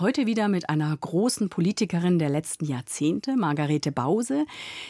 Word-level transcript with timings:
Heute 0.00 0.26
wieder 0.26 0.48
mit 0.48 0.70
einer 0.70 0.96
großen 0.96 1.48
Politikerin 1.48 2.18
der 2.18 2.28
letzten 2.28 2.64
Jahrzehnte, 2.64 3.36
Margarete 3.36 3.92
Bause. 3.92 4.44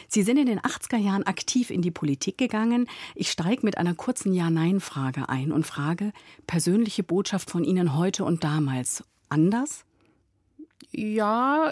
Sie 0.07 0.23
sind 0.23 0.37
in 0.37 0.47
den 0.47 0.59
80er 0.59 0.97
Jahren 0.97 1.21
aktiv 1.27 1.69
in 1.69 1.83
die 1.83 1.91
Politik 1.91 2.39
gegangen. 2.39 2.87
Ich 3.13 3.29
steige 3.29 3.63
mit 3.63 3.77
einer 3.77 3.93
kurzen 3.93 4.33
Ja-Nein-Frage 4.33 5.29
ein 5.29 5.51
und 5.51 5.63
frage, 5.63 6.11
persönliche 6.47 7.03
Botschaft 7.03 7.51
von 7.51 7.63
Ihnen 7.63 7.95
heute 7.95 8.25
und 8.25 8.43
damals 8.43 9.03
anders? 9.29 9.85
Ja, 10.89 11.71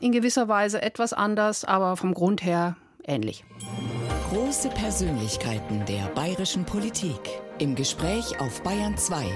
in 0.00 0.12
gewisser 0.12 0.48
Weise 0.48 0.80
etwas 0.80 1.12
anders, 1.12 1.62
aber 1.62 1.98
vom 1.98 2.14
Grund 2.14 2.42
her 2.42 2.78
ähnlich. 3.04 3.44
Große 4.30 4.70
Persönlichkeiten 4.70 5.84
der 5.84 6.06
bayerischen 6.14 6.64
Politik. 6.64 7.20
Im 7.58 7.74
Gespräch 7.74 8.40
auf 8.40 8.62
Bayern 8.62 8.96
2. 8.96 9.26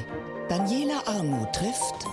Daniela 0.49 1.03
Armuth 1.07 1.53
trifft 1.53 2.07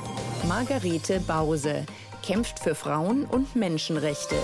Margarete 0.45 1.19
Bause 1.21 1.85
kämpft 2.23 2.59
für 2.59 2.75
Frauen 2.75 3.25
und 3.25 3.55
Menschenrechte. 3.55 4.35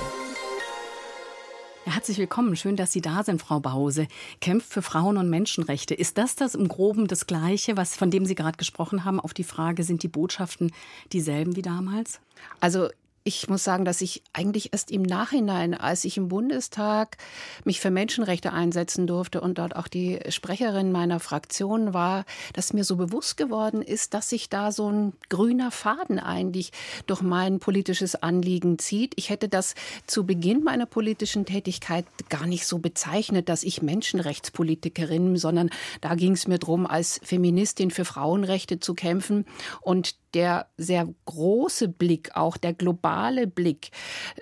Ja, 1.86 1.94
herzlich 1.94 2.18
willkommen. 2.18 2.56
Schön, 2.56 2.76
dass 2.76 2.92
Sie 2.92 3.02
da 3.02 3.24
sind, 3.24 3.42
Frau 3.42 3.60
Bause. 3.60 4.08
Kämpft 4.42 4.72
für 4.72 4.82
Frauen 4.82 5.18
und 5.18 5.30
Menschenrechte. 5.30 5.94
Ist 5.94 6.18
das 6.18 6.36
das 6.36 6.56
im 6.56 6.68
Groben 6.68 7.08
das 7.08 7.28
Gleiche, 7.28 7.78
was, 7.78 7.96
von 7.96 8.10
dem 8.10 8.26
Sie 8.26 8.36
gerade 8.36 8.58
gesprochen 8.58 9.06
haben, 9.06 9.20
auf 9.20 9.34
die 9.34 9.44
Frage, 9.44 9.84
sind 9.84 10.04
die 10.04 10.08
Botschaften 10.08 10.72
dieselben 11.12 11.56
wie 11.56 11.62
damals? 11.62 12.20
Also 12.60 12.90
ich 13.26 13.48
muss 13.48 13.64
sagen, 13.64 13.86
dass 13.86 14.02
ich 14.02 14.22
eigentlich 14.34 14.74
erst 14.74 14.92
im 14.92 15.02
Nachhinein, 15.02 15.74
als 15.74 16.04
ich 16.04 16.18
im 16.18 16.28
Bundestag 16.28 17.18
mich 17.64 17.80
für 17.80 17.90
Menschenrechte 17.90 18.52
einsetzen 18.52 19.08
durfte 19.08 19.40
und 19.40 19.58
dort 19.58 19.78
auch 19.78 19.88
die 19.88 20.20
Sprecherin 20.28 20.92
meiner 20.92 21.22
Fraktion 21.22 21.94
war, 21.94 22.26
dass 22.52 22.74
mir 22.74 22.84
so 22.84 22.98
bewusst 22.98 23.38
geworden 23.38 23.82
ist, 23.82 24.14
dass 24.14 24.30
sich 24.30 24.50
da 24.50 24.74
so 24.74 24.92
ein 24.92 25.14
grüner 25.30 25.72
Faden 25.72 26.20
eigentlich 26.20 26.72
durch 27.08 27.22
mein 27.22 27.60
politisches 27.60 28.16
Anliegen 28.16 28.78
zieht. 28.78 29.14
Ich 29.16 29.30
hätte 29.30 29.48
das 29.48 29.76
zu 30.06 30.26
Beginn 30.26 30.64
meiner 30.64 30.86
politischen 30.86 31.46
Tätigkeit 31.46 32.06
gar 32.28 32.46
nicht 32.46 32.68
so 32.68 32.80
bezeichnet, 32.80 33.48
dass 33.48 33.64
ich 33.64 33.82
Menschenrechtspolitikerin, 33.82 35.38
sondern 35.38 35.70
da 36.02 36.16
ging 36.16 36.34
es 36.34 36.48
mir 36.48 36.60
darum, 36.60 36.86
als 36.86 37.22
Feministin 37.24 37.90
für 37.90 38.04
Frauenrechte 38.04 38.82
zu 38.82 38.96
kämpfen 38.96 39.46
und 39.82 40.16
der 40.34 40.68
sehr 40.78 41.08
große 41.26 41.88
Blick, 41.88 42.36
auch 42.36 42.58
der 42.58 42.74
globale 42.74 43.48
Blick 43.48 43.92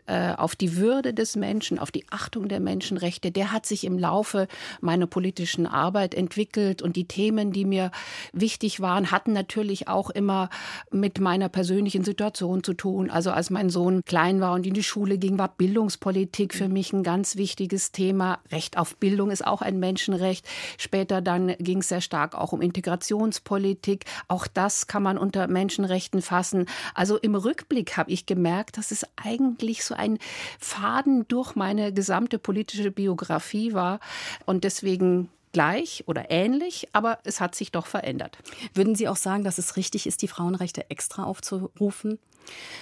äh, 0.06 0.34
auf 0.34 0.56
die 0.56 0.78
Würde 0.78 1.14
des 1.14 1.36
Menschen, 1.36 1.80
auf 1.80 1.92
die 1.92 2.06
Achtung 2.10 2.48
der 2.48 2.60
Menschenrechte, 2.60 3.32
der 3.32 3.52
hat 3.52 3.66
sich 3.66 3.84
im 3.84 3.98
Laufe 3.98 4.48
meiner 4.80 5.08
politischen 5.08 5.68
Arbeit 5.68 6.14
entwickelt 6.14 6.82
und 6.82 6.96
die 6.96 7.08
Themen, 7.08 7.52
die 7.52 7.66
mir 7.66 7.92
wichtig 8.34 8.80
waren, 8.80 9.12
hatten 9.12 9.34
natürlich 9.34 9.88
auch 9.88 10.10
immer 10.10 10.50
mit 10.92 11.20
meiner 11.20 11.50
persönlichen 11.50 12.04
Situation 12.04 12.64
zu 12.64 12.74
tun. 12.74 13.10
Also 13.10 13.32
als 13.32 13.50
mein 13.50 13.70
Sohn 13.70 14.02
klein 14.06 14.42
war 14.42 14.54
und 14.54 14.66
in 14.66 14.74
die 14.74 14.84
Schule 14.84 15.18
ging, 15.18 15.38
war 15.38 15.50
Bildungspolitik 15.50 16.54
für 16.54 16.70
mich 16.70 16.94
ein 16.94 17.04
ganz 17.04 17.36
wichtiges 17.36 17.92
Thema. 17.92 18.40
Recht 18.52 18.78
auf 18.78 18.98
Bildung 18.98 19.32
ist 19.32 19.46
auch 19.46 19.62
ein 19.62 19.80
Menschenrecht. 19.80 20.48
Später 20.78 21.22
dann 21.22 21.56
ging 21.60 21.80
es 21.80 21.90
sehr 21.90 22.02
stark 22.02 22.36
auch 22.36 22.54
um 22.54 22.62
Integrationspolitik. 22.62 24.06
Auch 24.28 24.48
das 24.48 24.88
kann 24.88 25.04
man 25.04 25.18
unter 25.18 25.48
Menschen 25.48 25.81
Menschenrechten 25.82 26.22
fassen. 26.22 26.66
Also 26.94 27.18
im 27.18 27.36
Rückblick 27.36 27.98
habe 27.98 28.12
ich 28.12 28.26
gemerkt, 28.26 28.78
dass 28.78 28.92
es 28.92 29.06
eigentlich 29.16 29.84
so 29.84 29.96
ein 29.96 30.20
Faden 30.60 31.28
durch 31.28 31.56
meine 31.56 31.94
gesamte 31.94 32.40
politische 32.40 32.92
Biografie 32.92 33.74
war 33.74 34.00
und 34.46 34.64
deswegen 34.64 35.30
gleich 35.54 36.04
oder 36.08 36.32
ähnlich, 36.32 36.88
aber 36.94 37.20
es 37.26 37.42
hat 37.42 37.56
sich 37.56 37.72
doch 37.72 37.86
verändert. 37.86 38.38
Würden 38.74 38.96
Sie 38.96 39.10
auch 39.10 39.18
sagen, 39.18 39.44
dass 39.44 39.58
es 39.58 39.76
richtig 39.76 40.08
ist, 40.08 40.22
die 40.22 40.30
Frauenrechte 40.30 40.90
extra 40.90 41.24
aufzurufen? 41.26 42.20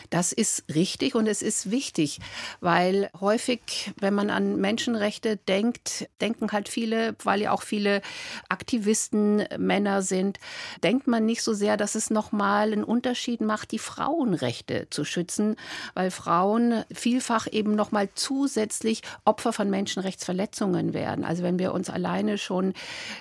Das 0.09 0.31
ist 0.31 0.63
richtig 0.73 1.13
und 1.13 1.27
es 1.27 1.41
ist 1.43 1.69
wichtig, 1.69 2.19
weil 2.61 3.11
häufig, 3.19 3.91
wenn 3.99 4.15
man 4.15 4.31
an 4.31 4.59
Menschenrechte 4.59 5.37
denkt, 5.37 6.09
denken 6.19 6.51
halt 6.51 6.67
viele, 6.67 7.15
weil 7.23 7.41
ja 7.41 7.51
auch 7.51 7.61
viele 7.61 8.01
Aktivisten 8.49 9.43
Männer 9.57 10.01
sind, 10.01 10.39
denkt 10.83 11.05
man 11.05 11.25
nicht 11.25 11.43
so 11.43 11.53
sehr, 11.53 11.77
dass 11.77 11.93
es 11.93 12.09
nochmal 12.09 12.73
einen 12.73 12.83
Unterschied 12.83 13.41
macht, 13.41 13.71
die 13.71 13.79
Frauenrechte 13.79 14.87
zu 14.89 15.05
schützen, 15.05 15.57
weil 15.93 16.09
Frauen 16.09 16.83
vielfach 16.91 17.47
eben 17.51 17.75
nochmal 17.75 18.09
zusätzlich 18.15 19.03
Opfer 19.25 19.53
von 19.53 19.69
Menschenrechtsverletzungen 19.69 20.93
werden. 20.95 21.23
Also 21.23 21.43
wenn 21.43 21.59
wir 21.59 21.71
uns 21.71 21.89
alleine 21.89 22.39
schon 22.39 22.73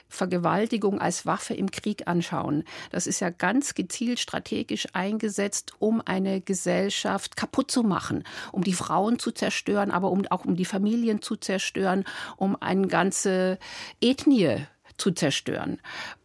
Vergewaltigung 0.09 1.01
als 1.01 1.27
Waffe 1.27 1.53
im 1.53 1.71
Krieg 1.71 2.09
anschauen, 2.09 2.65
das 2.91 3.07
ist 3.07 3.21
ja 3.21 3.29
ganz 3.29 3.75
gezielt 3.75 4.21
strategisch 4.21 4.87
eingesetzt, 4.95 5.73
um 5.79 6.01
eine 6.05 6.28
eine 6.29 6.41
Gesellschaft 6.41 7.37
kaputt 7.37 7.71
zu 7.71 7.83
machen, 7.83 8.25
um 8.53 8.63
die 8.63 8.73
Frauen 8.73 9.19
zu 9.19 9.33
zerstören, 9.33 9.91
aber 9.91 10.11
um, 10.11 10.27
auch 10.31 10.45
um 10.45 10.57
die 10.57 10.65
Familien 10.65 11.23
zu 11.23 11.37
zerstören, 11.37 12.05
um 12.37 12.57
eine 12.61 12.87
ganze 12.89 13.59
Ethnie 14.01 14.67
zu 14.97 15.13
zerstören. 15.13 15.81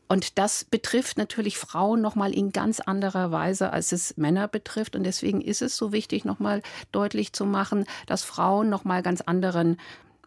Und 0.09 0.37
das 0.37 0.65
betrifft 0.65 1.17
natürlich 1.17 1.57
Frauen 1.57 2.01
noch 2.01 2.13
mal 2.13 2.35
in 2.35 2.51
ganz 2.51 2.79
anderer 2.79 3.31
Weise, 3.31 3.73
als 3.73 3.91
es 3.91 4.15
Männer 4.15 4.47
betrifft. 4.47 4.95
Und 4.95 5.05
deswegen 5.05 5.41
ist 5.41 5.63
es 5.63 5.75
so 5.75 5.91
wichtig, 5.91 6.23
noch 6.23 6.39
mal 6.39 6.61
deutlich 6.91 7.33
zu 7.33 7.45
machen, 7.45 7.85
dass 8.05 8.23
Frauen 8.23 8.69
noch 8.69 8.83
mal 8.83 9.01
ganz 9.01 9.21
anderen 9.21 9.77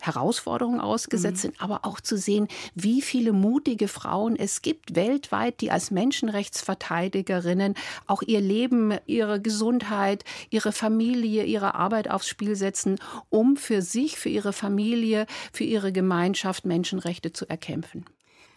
Herausforderungen 0.00 0.80
ausgesetzt 0.80 1.38
mhm. 1.38 1.48
sind, 1.48 1.60
aber 1.60 1.84
auch 1.84 2.00
zu 2.00 2.16
sehen, 2.16 2.48
wie 2.74 3.02
viele 3.02 3.32
mutige 3.32 3.88
Frauen 3.88 4.36
es 4.36 4.62
gibt 4.62 4.94
weltweit, 4.94 5.60
die 5.60 5.70
als 5.70 5.90
Menschenrechtsverteidigerinnen 5.90 7.74
auch 8.06 8.22
ihr 8.22 8.40
Leben, 8.40 8.94
ihre 9.06 9.40
Gesundheit, 9.40 10.24
ihre 10.50 10.72
Familie, 10.72 11.44
ihre 11.44 11.74
Arbeit 11.74 12.10
aufs 12.10 12.28
Spiel 12.28 12.56
setzen, 12.56 12.98
um 13.30 13.56
für 13.56 13.82
sich, 13.82 14.18
für 14.18 14.28
ihre 14.28 14.52
Familie, 14.52 15.26
für 15.52 15.64
ihre 15.64 15.92
Gemeinschaft 15.92 16.64
Menschenrechte 16.64 17.32
zu 17.32 17.48
erkämpfen. 17.48 18.04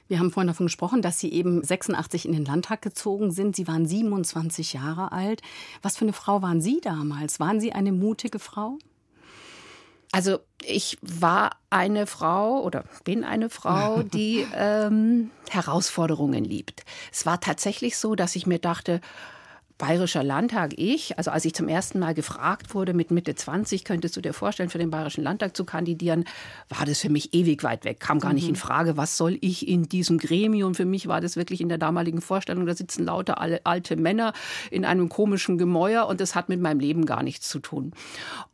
Wir 0.09 0.17
haben 0.17 0.31
vorhin 0.31 0.47
davon 0.47 0.65
gesprochen, 0.65 1.03
dass 1.03 1.19
Sie 1.19 1.31
eben 1.31 1.63
86 1.63 2.25
in 2.25 2.33
den 2.33 2.43
Landtag 2.43 2.81
gezogen 2.81 3.29
sind. 3.29 3.55
Sie 3.55 3.67
waren 3.67 3.85
27 3.85 4.73
Jahre 4.73 5.11
alt. 5.11 5.43
Was 5.83 5.97
für 5.97 6.05
eine 6.05 6.13
Frau 6.13 6.41
waren 6.41 6.61
Sie 6.61 6.81
damals? 6.81 7.39
Waren 7.39 7.61
Sie 7.61 7.73
eine 7.73 7.91
mutige 7.91 8.39
Frau? 8.39 8.79
Also 10.11 10.39
ich 10.63 10.97
war 11.01 11.51
eine 11.69 12.07
Frau 12.07 12.61
oder 12.61 12.83
bin 13.03 13.23
eine 13.23 13.49
Frau, 13.49 14.03
die 14.13 14.45
ähm, 14.55 15.31
Herausforderungen 15.49 16.43
liebt. 16.43 16.83
Es 17.11 17.25
war 17.25 17.39
tatsächlich 17.39 17.97
so, 17.97 18.15
dass 18.15 18.35
ich 18.35 18.47
mir 18.47 18.59
dachte, 18.59 19.01
Bayerischer 19.79 20.25
Landtag, 20.25 20.73
ich, 20.75 21.17
also 21.17 21.31
als 21.31 21.45
ich 21.45 21.53
zum 21.55 21.69
ersten 21.69 21.99
Mal 21.99 22.13
gefragt 22.13 22.75
wurde 22.75 22.93
mit 22.93 23.11
Mitte 23.11 23.33
20, 23.33 23.85
könntest 23.85 24.17
du 24.17 24.21
dir 24.21 24.33
vorstellen, 24.33 24.69
für 24.69 24.77
den 24.77 24.89
Bayerischen 24.89 25.23
Landtag 25.23 25.55
zu 25.55 25.63
kandidieren, 25.63 26.25
war 26.67 26.85
das 26.85 26.99
für 26.99 27.09
mich 27.09 27.33
ewig 27.33 27.63
weit 27.63 27.85
weg, 27.85 28.01
kam 28.01 28.19
gar 28.19 28.33
nicht 28.33 28.43
mhm. 28.43 28.49
in 28.49 28.55
Frage, 28.57 28.97
was 28.97 29.15
soll 29.15 29.37
ich 29.39 29.69
in 29.69 29.87
diesem 29.87 30.17
Gremium? 30.17 30.75
Für 30.75 30.83
mich 30.83 31.07
war 31.07 31.21
das 31.21 31.37
wirklich 31.37 31.61
in 31.61 31.69
der 31.69 31.77
damaligen 31.77 32.19
Vorstellung, 32.19 32.65
da 32.65 32.75
sitzen 32.75 33.05
lauter 33.05 33.39
alte 33.39 33.95
Männer 33.95 34.33
in 34.69 34.83
einem 34.83 35.07
komischen 35.07 35.57
Gemäuer 35.57 36.07
und 36.07 36.19
das 36.19 36.35
hat 36.35 36.49
mit 36.49 36.59
meinem 36.59 36.81
Leben 36.81 37.05
gar 37.05 37.23
nichts 37.23 37.47
zu 37.47 37.59
tun. 37.59 37.93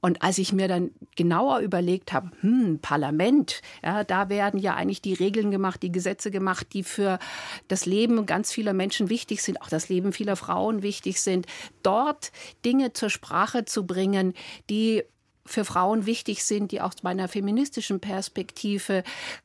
Und 0.02 0.22
als 0.22 0.38
ich 0.38 0.54
mir 0.54 0.68
dann 0.68 0.92
genauer 1.16 1.58
überlegt 1.62 2.14
habe, 2.14 2.30
hm, 2.42 2.78
Parlament, 2.84 3.64
ja, 3.84 4.04
da 4.04 4.30
werden 4.30 4.60
ja 4.60 4.76
eigentlich 4.76 5.02
die 5.02 5.16
Regeln 5.16 5.50
gemacht, 5.50 5.82
die 5.82 5.92
Gesetze 5.92 6.30
gemacht, 6.30 6.68
die 6.74 6.84
für 6.84 7.18
das 7.68 7.88
Leben 7.88 8.28
ganz 8.28 8.52
vieler 8.52 8.74
Menschen 8.74 9.10
wichtig 9.10 9.42
sind, 9.42 9.60
auch 9.64 9.70
das 9.70 9.90
Leben 9.90 10.14
vieler 10.14 10.36
Frauen 10.36 10.84
wichtig 10.84 11.15
sind, 11.22 11.46
dort 11.84 12.32
Dinge 12.64 12.94
zur 12.94 13.10
Sprache 13.10 13.66
zu 13.66 13.86
bringen, 13.86 14.34
die 14.70 15.04
für 15.46 15.64
Frauen 15.64 16.06
wichtig 16.06 16.44
sind, 16.44 16.72
die 16.72 16.82
aus 16.82 17.04
meiner 17.04 17.28
feministischen 17.28 18.00
Perspektive 18.00 19.04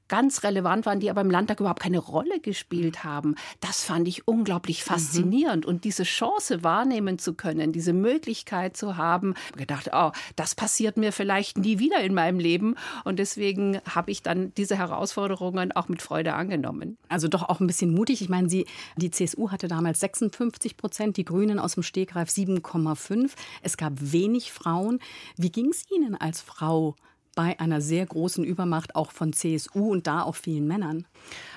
ganz 0.09 0.43
relevant 0.43 0.87
waren, 0.87 0.99
die 0.99 1.09
aber 1.09 1.21
im 1.21 1.31
Landtag 1.31 1.61
überhaupt 1.61 1.83
keine 1.83 1.99
Rolle 1.99 2.41
gespielt 2.41 3.05
haben. 3.05 3.37
Das 3.61 3.85
fand 3.85 4.09
ich 4.09 4.27
unglaublich 4.27 4.85
mhm. 4.85 4.91
faszinierend. 4.91 5.65
Mhm. 5.65 5.71
Und 5.71 5.85
diese 5.85 6.03
Chance 6.03 6.65
wahrnehmen 6.65 7.19
zu 7.19 7.35
können, 7.35 7.73
diese 7.73 7.93
Möglichkeit 7.93 8.77
zu 8.77 8.97
haben, 8.97 9.35
gedacht, 9.57 9.91
oh, 9.93 10.11
das 10.37 10.55
passiert 10.55 10.97
mir 10.97 11.13
vielleicht 11.13 11.59
nie 11.59 11.79
wieder 11.79 12.01
in 12.01 12.15
meinem 12.15 12.41
Leben. 12.41 12.75
Und 13.05 13.19
deswegen 13.19 13.81
habe 13.89 14.11
ich 14.11 14.23
dann 14.23 14.53
diese 14.55 14.77
Herausforderungen 14.77 15.71
auch 15.71 15.89
mit 15.89 16.03
Freude 16.03 16.35
angenommen. 16.35 16.99
Also 17.09 17.29
doch 17.29 17.49
auch 17.49 17.61
ein 17.61 17.67
bisschen 17.67 17.95
mutig. 17.95 18.21
Ich 18.21 18.29
meine, 18.29 18.49
Sie, 18.49 18.67
die 18.97 19.11
CSU 19.11 19.51
hatte 19.51 19.69
damals 19.69 20.01
56 20.01 20.77
Prozent, 20.77 21.19
die 21.19 21.25
Grünen 21.25 21.59
aus 21.59 21.75
dem 21.75 21.83
Stegreif 21.83 22.31
7,5. 22.31 23.31
Es 23.63 23.77
gab 23.77 23.93
wenig 23.97 24.51
Frauen. 24.51 24.99
Wie 25.37 25.53
ging 25.53 25.69
es 25.69 25.90
Ihnen 25.91 26.15
als 26.15 26.41
Frau? 26.41 26.97
bei 27.35 27.59
einer 27.61 27.81
sehr 27.81 28.05
großen 28.07 28.45
Übermacht 28.45 28.97
auch 28.97 29.13
von 29.13 29.33
CSU 29.33 29.93
und 29.93 30.07
da 30.07 30.23
auch 30.23 30.37
vielen 30.37 30.67
Männern? 30.67 31.07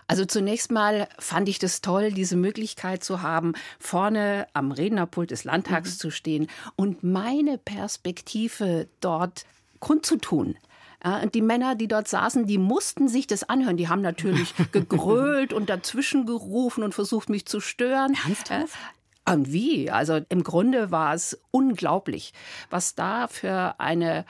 Also 0.08 0.26
zunächst 0.26 0.72
mal 0.72 1.08
fand 1.20 1.50
ich 1.50 1.60
das 1.60 1.82
toll, 1.82 2.12
diese 2.12 2.36
Möglichkeit 2.36 3.04
zu 3.04 3.22
haben, 3.22 3.54
vorne 3.80 4.48
am 4.54 4.72
Rednerpult 4.72 5.32
des 5.32 5.44
Landtags 5.44 5.96
mhm. 5.96 6.00
zu 6.00 6.12
stehen 6.12 6.48
und 6.76 7.04
meine 7.04 7.58
Perspektive 7.58 8.88
dort 9.00 9.46
kundzutun. 9.80 10.56
Ja, 11.04 11.22
und 11.22 11.36
die 11.36 11.42
Männer, 11.42 11.76
die 11.76 11.90
dort 11.90 12.08
saßen, 12.08 12.46
die 12.46 12.58
mussten 12.58 13.10
sich 13.10 13.28
das 13.28 13.44
anhören. 13.44 13.76
Die 13.76 13.90
haben 13.90 14.02
natürlich 14.02 14.54
gegrölt 14.72 15.52
und 15.52 15.70
dazwischen 15.70 16.26
gerufen 16.26 16.84
und 16.84 16.94
versucht, 16.94 17.30
mich 17.30 17.46
zu 17.46 17.60
stören. 17.60 18.16
Ernsthaft? 18.26 18.78
Und 19.26 19.54
wie? 19.54 19.90
Also 19.90 20.20
im 20.30 20.44
Grunde 20.44 20.92
war 20.92 21.14
es 21.14 21.40
unglaublich, 21.52 22.34
was 22.70 22.96
da 22.96 23.28
für 23.28 23.76
eine 23.80 24.26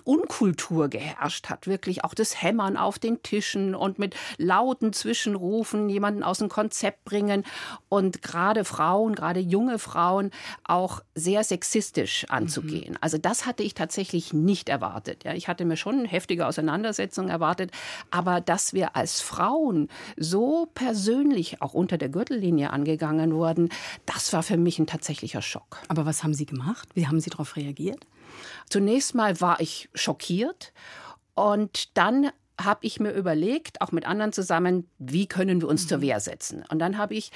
Unkultur 0.00 0.88
geherrscht 0.88 1.48
hat, 1.48 1.66
wirklich 1.66 2.04
auch 2.04 2.14
das 2.14 2.42
Hämmern 2.42 2.76
auf 2.76 2.98
den 2.98 3.22
Tischen 3.22 3.74
und 3.74 3.98
mit 3.98 4.14
lauten 4.38 4.92
Zwischenrufen 4.92 5.88
jemanden 5.88 6.22
aus 6.22 6.38
dem 6.38 6.48
Konzept 6.48 7.04
bringen 7.04 7.44
und 7.88 8.22
gerade 8.22 8.64
Frauen, 8.64 9.14
gerade 9.14 9.40
junge 9.40 9.78
Frauen 9.78 10.30
auch 10.64 11.02
sehr 11.14 11.44
sexistisch 11.44 12.26
anzugehen. 12.28 12.92
Mhm. 12.92 12.98
Also 13.00 13.18
das 13.18 13.46
hatte 13.46 13.62
ich 13.62 13.74
tatsächlich 13.74 14.32
nicht 14.32 14.68
erwartet. 14.68 15.24
Ja, 15.24 15.34
ich 15.34 15.48
hatte 15.48 15.64
mir 15.64 15.76
schon 15.76 16.04
heftige 16.04 16.46
Auseinandersetzungen 16.46 17.28
erwartet, 17.28 17.70
aber 18.10 18.40
dass 18.40 18.72
wir 18.72 18.96
als 18.96 19.20
Frauen 19.20 19.88
so 20.16 20.68
persönlich 20.74 21.62
auch 21.62 21.74
unter 21.74 21.98
der 21.98 22.08
Gürtellinie 22.08 22.70
angegangen 22.70 23.34
wurden, 23.34 23.68
das 24.06 24.32
war 24.32 24.42
für 24.42 24.56
mich 24.56 24.78
ein 24.78 24.86
tatsächlicher 24.86 25.42
Schock. 25.42 25.78
Aber 25.88 26.06
was 26.06 26.22
haben 26.22 26.34
Sie 26.34 26.46
gemacht? 26.46 26.88
Wie 26.94 27.06
haben 27.06 27.20
Sie 27.20 27.30
darauf 27.30 27.56
reagiert? 27.56 28.06
Zunächst 28.68 29.14
mal 29.14 29.40
war 29.40 29.60
ich 29.60 29.88
schockiert 29.94 30.72
und 31.34 31.96
dann 31.96 32.30
habe 32.64 32.86
ich 32.86 33.00
mir 33.00 33.12
überlegt, 33.12 33.80
auch 33.80 33.92
mit 33.92 34.06
anderen 34.06 34.32
zusammen, 34.32 34.88
wie 34.98 35.26
können 35.26 35.60
wir 35.60 35.68
uns 35.68 35.88
zur 35.88 35.98
mhm. 35.98 36.02
Wehr 36.02 36.20
setzen. 36.20 36.64
Und 36.70 36.78
dann 36.78 36.98
habe 36.98 37.14
ich 37.14 37.30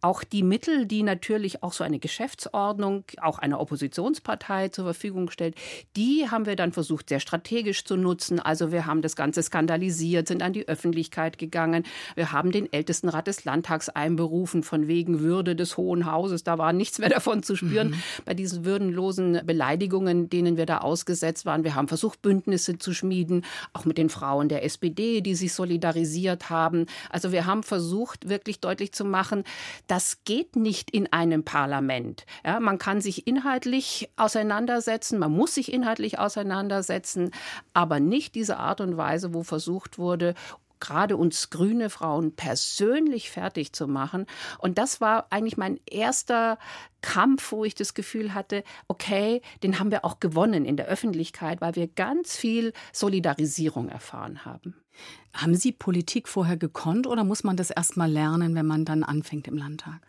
auch 0.00 0.22
die 0.22 0.42
Mittel, 0.42 0.86
die 0.86 1.02
natürlich 1.02 1.62
auch 1.62 1.72
so 1.72 1.84
eine 1.84 1.98
Geschäftsordnung, 1.98 3.04
auch 3.20 3.38
einer 3.38 3.60
Oppositionspartei 3.60 4.68
zur 4.68 4.84
Verfügung 4.84 5.30
stellt, 5.30 5.54
die 5.96 6.30
haben 6.30 6.46
wir 6.46 6.56
dann 6.56 6.72
versucht, 6.72 7.08
sehr 7.08 7.20
strategisch 7.20 7.84
zu 7.84 7.96
nutzen. 7.96 8.38
Also 8.40 8.70
wir 8.72 8.86
haben 8.86 9.02
das 9.02 9.16
Ganze 9.16 9.42
skandalisiert, 9.42 10.28
sind 10.28 10.42
an 10.42 10.52
die 10.52 10.68
Öffentlichkeit 10.68 11.38
gegangen. 11.38 11.84
Wir 12.14 12.32
haben 12.32 12.52
den 12.52 12.72
Ältestenrat 12.72 13.26
des 13.26 13.44
Landtags 13.44 13.88
einberufen, 13.88 14.62
von 14.62 14.86
wegen 14.86 15.20
Würde 15.20 15.56
des 15.56 15.76
Hohen 15.76 16.10
Hauses. 16.10 16.44
Da 16.44 16.58
war 16.58 16.72
nichts 16.72 16.98
mehr 16.98 17.08
davon 17.08 17.42
zu 17.42 17.56
spüren 17.56 17.90
mhm. 17.90 18.02
bei 18.24 18.34
diesen 18.34 18.64
würdenlosen 18.64 19.40
Beleidigungen, 19.44 20.30
denen 20.30 20.56
wir 20.56 20.66
da 20.66 20.78
ausgesetzt 20.78 21.46
waren. 21.46 21.64
Wir 21.64 21.74
haben 21.74 21.88
versucht, 21.88 22.22
Bündnisse 22.22 22.78
zu 22.78 22.94
schmieden, 22.94 23.44
auch 23.72 23.84
mit 23.84 23.98
den 23.98 24.10
Frauen 24.10 24.48
der 24.48 24.64
SPD, 24.64 25.20
die 25.20 25.34
sich 25.34 25.52
solidarisiert 25.52 26.50
haben. 26.50 26.86
Also 27.10 27.32
wir 27.32 27.46
haben 27.46 27.62
versucht, 27.62 28.28
wirklich 28.28 28.60
deutlich 28.60 28.92
zu 28.92 29.04
machen, 29.04 29.44
das 29.88 30.22
geht 30.24 30.54
nicht 30.54 30.90
in 30.90 31.12
einem 31.12 31.44
Parlament. 31.44 32.26
Ja, 32.44 32.60
man 32.60 32.78
kann 32.78 33.00
sich 33.00 33.26
inhaltlich 33.26 34.10
auseinandersetzen, 34.16 35.18
man 35.18 35.32
muss 35.32 35.54
sich 35.54 35.72
inhaltlich 35.72 36.18
auseinandersetzen, 36.18 37.32
aber 37.72 37.98
nicht 37.98 38.34
diese 38.34 38.58
Art 38.58 38.80
und 38.80 38.96
Weise, 38.96 39.34
wo 39.34 39.42
versucht 39.42 39.98
wurde, 39.98 40.34
gerade 40.80 41.16
uns 41.16 41.50
grüne 41.50 41.90
Frauen 41.90 42.34
persönlich 42.34 43.30
fertig 43.30 43.72
zu 43.72 43.86
machen. 43.86 44.26
Und 44.58 44.78
das 44.78 45.00
war 45.00 45.26
eigentlich 45.30 45.56
mein 45.56 45.80
erster 45.90 46.58
Kampf, 47.00 47.52
wo 47.52 47.64
ich 47.64 47.74
das 47.74 47.94
Gefühl 47.94 48.34
hatte, 48.34 48.64
okay, 48.88 49.42
den 49.62 49.78
haben 49.78 49.90
wir 49.90 50.04
auch 50.04 50.20
gewonnen 50.20 50.64
in 50.64 50.76
der 50.76 50.86
Öffentlichkeit, 50.86 51.60
weil 51.60 51.76
wir 51.76 51.86
ganz 51.86 52.36
viel 52.36 52.72
Solidarisierung 52.92 53.88
erfahren 53.88 54.44
haben. 54.44 54.74
Haben 55.32 55.54
Sie 55.54 55.72
Politik 55.72 56.28
vorher 56.28 56.56
gekonnt 56.56 57.06
oder 57.06 57.22
muss 57.24 57.44
man 57.44 57.56
das 57.56 57.70
erst 57.70 57.96
mal 57.96 58.10
lernen, 58.10 58.54
wenn 58.54 58.66
man 58.66 58.84
dann 58.84 59.04
anfängt 59.04 59.46
im 59.46 59.56
Landtag? 59.56 60.00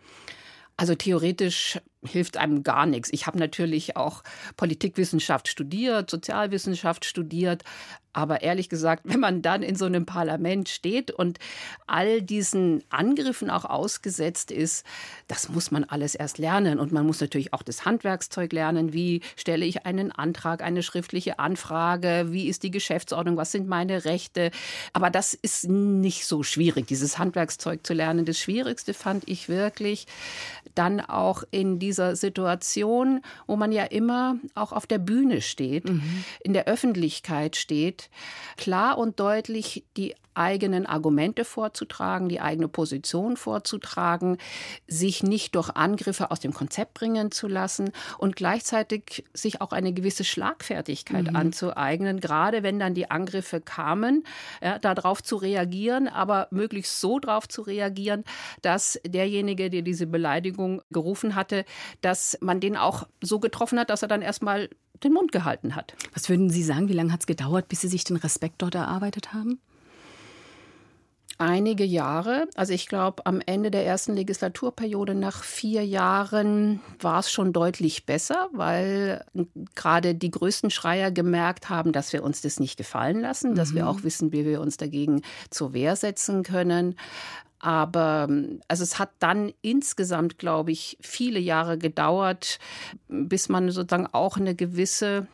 Also 0.78 0.96
theoretisch 0.96 1.78
hilft 2.06 2.38
einem 2.38 2.64
gar 2.64 2.86
nichts. 2.86 3.10
Ich 3.12 3.28
habe 3.28 3.38
natürlich 3.38 3.98
auch 3.98 4.24
Politikwissenschaft 4.56 5.48
studiert, 5.48 6.10
Sozialwissenschaft 6.10 7.06
studiert, 7.06 7.64
aber 8.12 8.42
ehrlich 8.42 8.70
gesagt, 8.70 9.04
wenn 9.06 9.20
man 9.20 9.42
dann 9.42 9.62
in 9.62 9.76
so 9.76 9.86
einem 9.86 10.06
Parlament 10.06 10.68
steht 10.68 11.12
und 11.12 11.38
all 11.86 12.22
diesen 12.22 12.84
Angriffen 12.90 13.52
auch 13.52 13.66
ausgesetzt 13.66 14.50
ist, 14.52 14.84
das 15.28 15.50
muss 15.50 15.70
man 15.70 15.84
alles 15.84 16.16
erst 16.16 16.40
lernen. 16.40 16.80
Und 16.80 16.92
man 16.92 17.06
muss 17.06 17.22
natürlich 17.22 17.54
auch 17.54 17.62
das 17.62 17.86
Handwerkszeug 17.86 18.52
lernen. 18.52 18.94
Wie 18.94 19.22
stelle 19.36 19.66
ich 19.66 19.86
einen 19.86 20.12
Antrag, 20.12 20.64
eine 20.64 20.82
schriftliche 20.82 21.38
Anfrage? 21.38 22.28
Wie 22.30 22.48
ist 22.48 22.64
die 22.64 22.72
Geschäftsordnung? 22.72 23.38
Was 23.38 23.52
sind 23.52 23.68
meine 23.68 24.06
Rechte? 24.06 24.50
Aber 24.92 25.12
das 25.12 25.36
ist 25.36 25.70
nicht 25.70 26.26
so 26.26 26.42
schwierig, 26.42 26.88
dieses 26.88 27.20
Handwerkszeug 27.20 27.86
zu 27.86 27.94
lernen. 27.94 28.26
Das 28.26 28.40
Schwierigste 28.40 28.96
fand 28.96 29.30
ich 29.30 29.50
wirklich 29.50 30.08
dann 30.74 31.00
auch 31.00 31.44
in 31.52 31.78
die 31.78 31.89
dieser 31.90 32.16
Situation, 32.16 33.22
wo 33.48 33.56
man 33.56 33.72
ja 33.72 33.84
immer 33.84 34.36
auch 34.54 34.72
auf 34.72 34.86
der 34.86 35.00
Bühne 35.00 35.42
steht, 35.42 35.90
mhm. 35.90 36.24
in 36.44 36.54
der 36.54 36.68
Öffentlichkeit 36.68 37.56
steht, 37.56 38.12
klar 38.58 39.00
und 39.00 39.20
deutlich 39.20 39.86
die 39.98 40.14
eigenen 40.40 40.86
Argumente 40.86 41.46
vorzutragen, 41.46 42.30
die 42.30 42.40
eigene 42.40 42.68
Position 42.68 43.38
vorzutragen, 43.38 44.38
sich 44.88 45.22
nicht 45.22 45.56
durch 45.56 45.70
Angriffe 45.70 46.32
aus 46.32 46.40
dem 46.40 46.54
Konzept 46.54 46.94
bringen 46.94 47.32
zu 47.32 47.48
lassen 47.48 47.92
und 48.18 48.36
gleichzeitig 48.36 49.26
sich 49.34 49.62
auch 49.62 49.72
eine 49.72 49.94
gewisse 49.94 50.24
Schlagfertigkeit 50.24 51.30
mhm. 51.30 51.36
anzueignen, 51.36 52.20
gerade 52.20 52.64
wenn 52.64 52.80
dann 52.80 52.94
die 52.94 53.12
Angriffe 53.12 53.62
kamen, 53.62 54.24
ja, 54.62 54.80
darauf 54.80 55.22
zu 55.22 55.36
reagieren, 55.36 56.08
aber 56.08 56.48
möglichst 56.52 57.00
so 57.02 57.20
darauf 57.20 57.48
zu 57.48 57.62
reagieren, 57.62 58.24
dass 58.62 59.00
derjenige, 59.06 59.70
der 59.70 59.82
diese 59.82 60.08
Beleidigung 60.08 60.82
gerufen 60.90 61.36
hatte, 61.36 61.66
dass 62.02 62.38
man 62.42 62.60
den 62.60 62.78
auch 62.78 63.08
so 63.22 63.40
getroffen 63.40 63.80
hat, 63.80 63.90
dass 63.90 64.02
er 64.02 64.08
dann 64.08 64.22
erstmal 64.22 64.70
den 65.04 65.14
Mund 65.14 65.32
gehalten 65.32 65.76
hat. 65.76 65.94
Was 66.14 66.30
würden 66.30 66.50
Sie 66.50 66.64
sagen, 66.64 66.90
wie 66.90 66.94
lange 66.94 67.12
hat 67.12 67.22
es 67.22 67.28
gedauert, 67.28 67.68
bis 67.68 67.82
Sie 67.82 67.88
sich 67.88 68.04
den 68.04 68.18
Respekt 68.18 68.62
dort 68.62 68.76
erarbeitet 68.76 69.34
haben? 69.34 69.60
Einige 71.40 71.86
Jahre. 71.86 72.48
Also 72.56 72.74
ich 72.74 72.88
glaube, 72.88 73.26
am 73.26 73.42
Ende 73.46 73.72
der 73.72 73.86
ersten 73.86 74.14
Legislaturperiode 74.14 75.16
nach 75.16 75.44
vier 75.44 75.86
Jahren 75.86 76.82
war 77.00 77.20
es 77.20 77.32
schon 77.32 77.54
deutlich 77.54 78.06
besser, 78.06 78.50
weil 78.52 79.26
gerade 79.74 80.14
die 80.14 80.32
größten 80.32 80.70
Schreier 80.70 81.12
gemerkt 81.12 81.70
haben, 81.70 81.94
dass 81.94 82.14
wir 82.14 82.24
uns 82.24 82.42
das 82.42 82.60
nicht 82.60 82.78
gefallen 82.78 83.22
lassen, 83.22 83.56
dass 83.56 83.74
wir 83.74 83.84
mhm. 83.84 83.88
auch 83.88 84.04
wissen, 84.04 84.32
wie 84.34 84.46
wir 84.46 84.62
uns 84.62 84.78
dagegen 84.78 85.22
zur 85.50 85.74
Wehr 85.74 85.96
setzen 85.96 86.44
können. 86.44 86.96
Aber 87.60 88.30
also 88.68 88.84
es 88.84 89.00
hat 89.00 89.12
dann 89.20 89.52
insgesamt, 89.62 90.38
glaube 90.38 90.72
ich, 90.72 90.98
viele 91.02 91.40
Jahre 91.40 91.78
gedauert, 91.78 92.60
bis 93.08 93.50
man 93.50 93.70
sozusagen 93.70 94.08
auch 94.08 94.38
eine 94.38 94.56
gewisse 94.56 95.28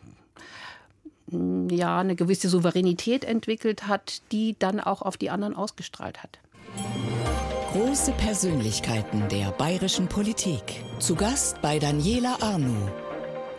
ja, 1.32 2.00
eine 2.00 2.16
gewisse 2.16 2.50
Souveränität 2.50 3.24
entwickelt 3.24 3.88
hat, 3.88 4.22
die 4.32 4.56
dann 4.58 4.80
auch 4.80 5.02
auf 5.02 5.18
die 5.18 5.30
anderen 5.30 5.56
ausgestrahlt 5.56 6.22
hat. 6.22 6.40
Große 7.74 8.12
Persönlichkeiten 8.14 9.28
der 9.30 9.52
bayerischen 9.52 10.08
Politik. 10.08 10.84
Zu 11.00 11.16
Gast 11.16 11.62
bei 11.62 11.78
Daniela 11.80 12.38
Arnu. 12.42 12.76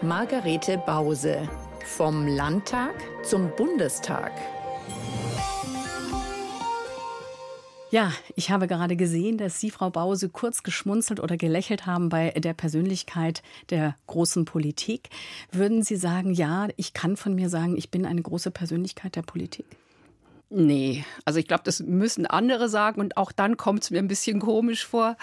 Margarete 0.00 0.78
Bause. 0.78 1.48
Vom 1.84 2.26
Landtag 2.26 2.94
zum 3.22 3.50
Bundestag. 3.56 4.32
Ja, 7.90 8.12
ich 8.34 8.50
habe 8.50 8.66
gerade 8.66 8.96
gesehen, 8.96 9.38
dass 9.38 9.60
Sie, 9.60 9.70
Frau 9.70 9.90
Bause, 9.90 10.28
kurz 10.28 10.64
geschmunzelt 10.64 11.20
oder 11.20 11.36
gelächelt 11.36 11.86
haben 11.86 12.08
bei 12.08 12.30
der 12.30 12.52
Persönlichkeit 12.52 13.42
der 13.70 13.94
großen 14.08 14.44
Politik. 14.44 15.08
Würden 15.52 15.84
Sie 15.84 15.94
sagen, 15.94 16.32
ja, 16.32 16.66
ich 16.76 16.94
kann 16.94 17.16
von 17.16 17.36
mir 17.36 17.48
sagen, 17.48 17.76
ich 17.76 17.90
bin 17.90 18.04
eine 18.04 18.22
große 18.22 18.50
Persönlichkeit 18.50 19.14
der 19.14 19.22
Politik? 19.22 19.66
Nee, 20.50 21.04
also 21.24 21.38
ich 21.38 21.46
glaube, 21.46 21.62
das 21.64 21.80
müssen 21.80 22.26
andere 22.26 22.68
sagen 22.68 23.00
und 23.00 23.16
auch 23.16 23.30
dann 23.30 23.56
kommt 23.56 23.84
es 23.84 23.90
mir 23.90 23.98
ein 23.98 24.08
bisschen 24.08 24.40
komisch 24.40 24.84
vor, 24.84 25.16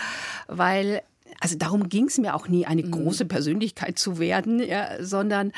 weil 0.47 1.01
also 1.39 1.57
darum 1.57 1.89
ging 1.89 2.05
es 2.05 2.17
mir 2.17 2.35
auch 2.35 2.47
nie, 2.47 2.65
eine 2.65 2.83
mhm. 2.83 2.91
große 2.91 3.25
Persönlichkeit 3.25 3.97
zu 3.99 4.19
werden, 4.19 4.59
ja, 4.59 5.03
sondern 5.03 5.51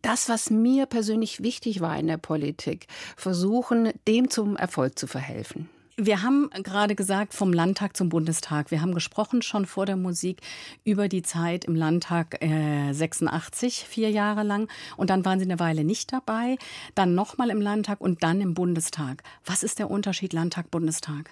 das, 0.00 0.28
was 0.28 0.50
mir 0.50 0.86
persönlich 0.86 1.42
wichtig 1.42 1.80
war 1.80 1.98
in 1.98 2.06
der 2.06 2.16
Politik, 2.16 2.86
versuchen, 3.16 3.90
dem 4.08 4.30
zum 4.30 4.56
Erfolg 4.56 4.98
zu 4.98 5.06
verhelfen. 5.06 5.68
Wir 5.96 6.22
haben 6.22 6.48
gerade 6.62 6.94
gesagt, 6.94 7.34
vom 7.34 7.52
Landtag 7.52 7.98
zum 7.98 8.08
Bundestag. 8.08 8.70
Wir 8.70 8.80
haben 8.80 8.94
gesprochen 8.94 9.42
schon 9.42 9.66
vor 9.66 9.84
der 9.84 9.96
Musik 9.96 10.40
über 10.84 11.06
die 11.06 11.20
Zeit 11.22 11.66
im 11.66 11.74
Landtag 11.74 12.42
äh, 12.42 12.92
86, 12.92 13.84
vier 13.86 14.10
Jahre 14.10 14.42
lang. 14.42 14.68
Und 14.96 15.10
dann 15.10 15.24
waren 15.26 15.38
Sie 15.38 15.44
eine 15.44 15.60
Weile 15.60 15.84
nicht 15.84 16.10
dabei, 16.10 16.56
dann 16.94 17.14
nochmal 17.14 17.50
im 17.50 17.60
Landtag 17.60 18.00
und 18.00 18.22
dann 18.22 18.40
im 18.40 18.54
Bundestag. 18.54 19.22
Was 19.44 19.62
ist 19.62 19.78
der 19.78 19.90
Unterschied 19.90 20.32
Landtag-Bundestag? 20.32 21.28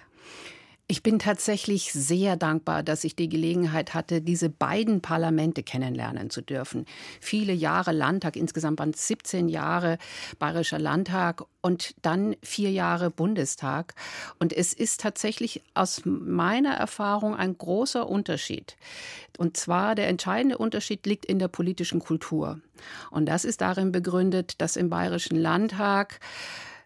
Ich 0.91 1.03
bin 1.03 1.19
tatsächlich 1.19 1.93
sehr 1.93 2.35
dankbar, 2.35 2.83
dass 2.83 3.05
ich 3.05 3.15
die 3.15 3.29
Gelegenheit 3.29 3.93
hatte, 3.93 4.19
diese 4.19 4.49
beiden 4.49 4.99
Parlamente 4.99 5.63
kennenlernen 5.63 6.29
zu 6.29 6.41
dürfen. 6.41 6.85
Viele 7.21 7.53
Jahre 7.53 7.93
Landtag, 7.93 8.35
insgesamt 8.35 8.77
waren 8.77 8.89
es 8.89 9.07
17 9.07 9.47
Jahre 9.47 9.99
Bayerischer 10.37 10.79
Landtag 10.79 11.45
und 11.61 11.95
dann 12.01 12.35
vier 12.43 12.71
Jahre 12.71 13.09
Bundestag. 13.09 13.95
Und 14.37 14.51
es 14.51 14.73
ist 14.73 14.99
tatsächlich 14.99 15.63
aus 15.75 16.01
meiner 16.03 16.73
Erfahrung 16.73 17.37
ein 17.37 17.57
großer 17.57 18.09
Unterschied. 18.09 18.75
Und 19.37 19.55
zwar 19.55 19.95
der 19.95 20.09
entscheidende 20.09 20.57
Unterschied 20.57 21.05
liegt 21.05 21.23
in 21.23 21.39
der 21.39 21.47
politischen 21.47 22.01
Kultur. 22.01 22.59
Und 23.11 23.27
das 23.27 23.45
ist 23.45 23.61
darin 23.61 23.93
begründet, 23.93 24.55
dass 24.59 24.75
im 24.75 24.89
Bayerischen 24.89 25.37
Landtag 25.37 26.19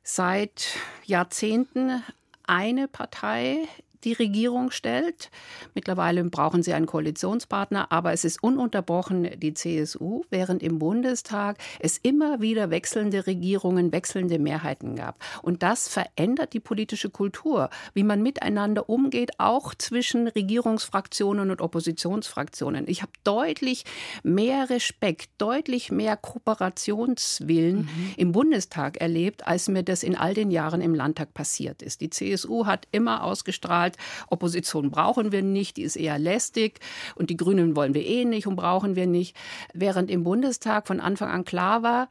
seit 0.04 0.78
Jahrzehnten 1.08 2.04
eine 2.48 2.88
Partei 2.88 3.68
die 4.06 4.14
Regierung 4.14 4.72
stellt. 4.72 5.30
Mittlerweile 5.74 6.24
brauchen 6.24 6.64
sie 6.64 6.74
einen 6.74 6.86
Koalitionspartner, 6.86 7.92
aber 7.92 8.14
es 8.14 8.24
ist 8.24 8.42
ununterbrochen 8.42 9.40
die 9.40 9.54
CSU, 9.54 10.24
während 10.30 10.64
im 10.64 10.80
Bundestag 10.80 11.58
es 11.80 11.98
immer 11.98 12.40
wieder 12.40 12.70
wechselnde 12.70 13.28
Regierungen, 13.28 13.92
wechselnde 13.92 14.40
Mehrheiten 14.40 14.96
gab. 14.96 15.20
Und 15.42 15.64
das 15.64 15.90
verändert 15.90 16.54
die 16.54 16.60
politische 16.60 17.10
Kultur, 17.10 17.70
wie 17.94 18.04
man 18.04 18.22
miteinander 18.22 18.90
umgeht, 18.90 19.32
auch 19.40 19.74
zwischen 19.74 20.28
Regierungsfraktionen 20.28 21.50
und 21.50 21.62
Oppositionsfraktionen. 21.62 22.88
Ich 22.88 23.02
habe 23.02 23.12
deutlich 23.24 23.84
mehr 24.24 24.70
Respekt, 24.70 25.30
deutlich 25.40 25.92
mehr 25.92 26.16
Kooperationswillen 26.16 27.78
mhm. 27.78 28.14
im 28.18 28.32
Bundestag 28.32 28.98
erlebt, 28.98 29.48
als 29.48 29.68
mir 29.68 29.84
das 29.84 30.04
in 30.04 30.16
all 30.16 30.36
den 30.36 30.52
Jahren 30.52 30.82
im 30.82 30.94
Landtag 30.94 31.34
passiert 31.34 31.82
ist. 31.82 32.02
Die 32.02 32.12
CSU 32.12 32.68
hat 32.68 32.88
immer 32.92 33.24
ausgestrahlt, 33.24 33.95
Opposition 34.30 34.92
brauchen 34.92 35.32
wir 35.32 35.42
nicht, 35.42 35.78
die 35.78 35.84
ist 35.84 35.96
eher 35.96 36.20
lästig 36.20 36.80
und 37.16 37.30
die 37.30 37.38
Grünen 37.38 37.75
wollen 37.75 37.94
wir 37.94 38.06
eh 38.06 38.25
nicht 38.25 38.48
und 38.48 38.56
brauchen 38.56 38.96
wir 38.96 39.08
nicht. 39.08 39.36
Während 39.74 40.10
im 40.10 40.24
Bundestag 40.24 40.88
von 40.88 41.00
Anfang 41.00 41.30
an 41.30 41.46
klar 41.46 41.84
war, 41.84 42.10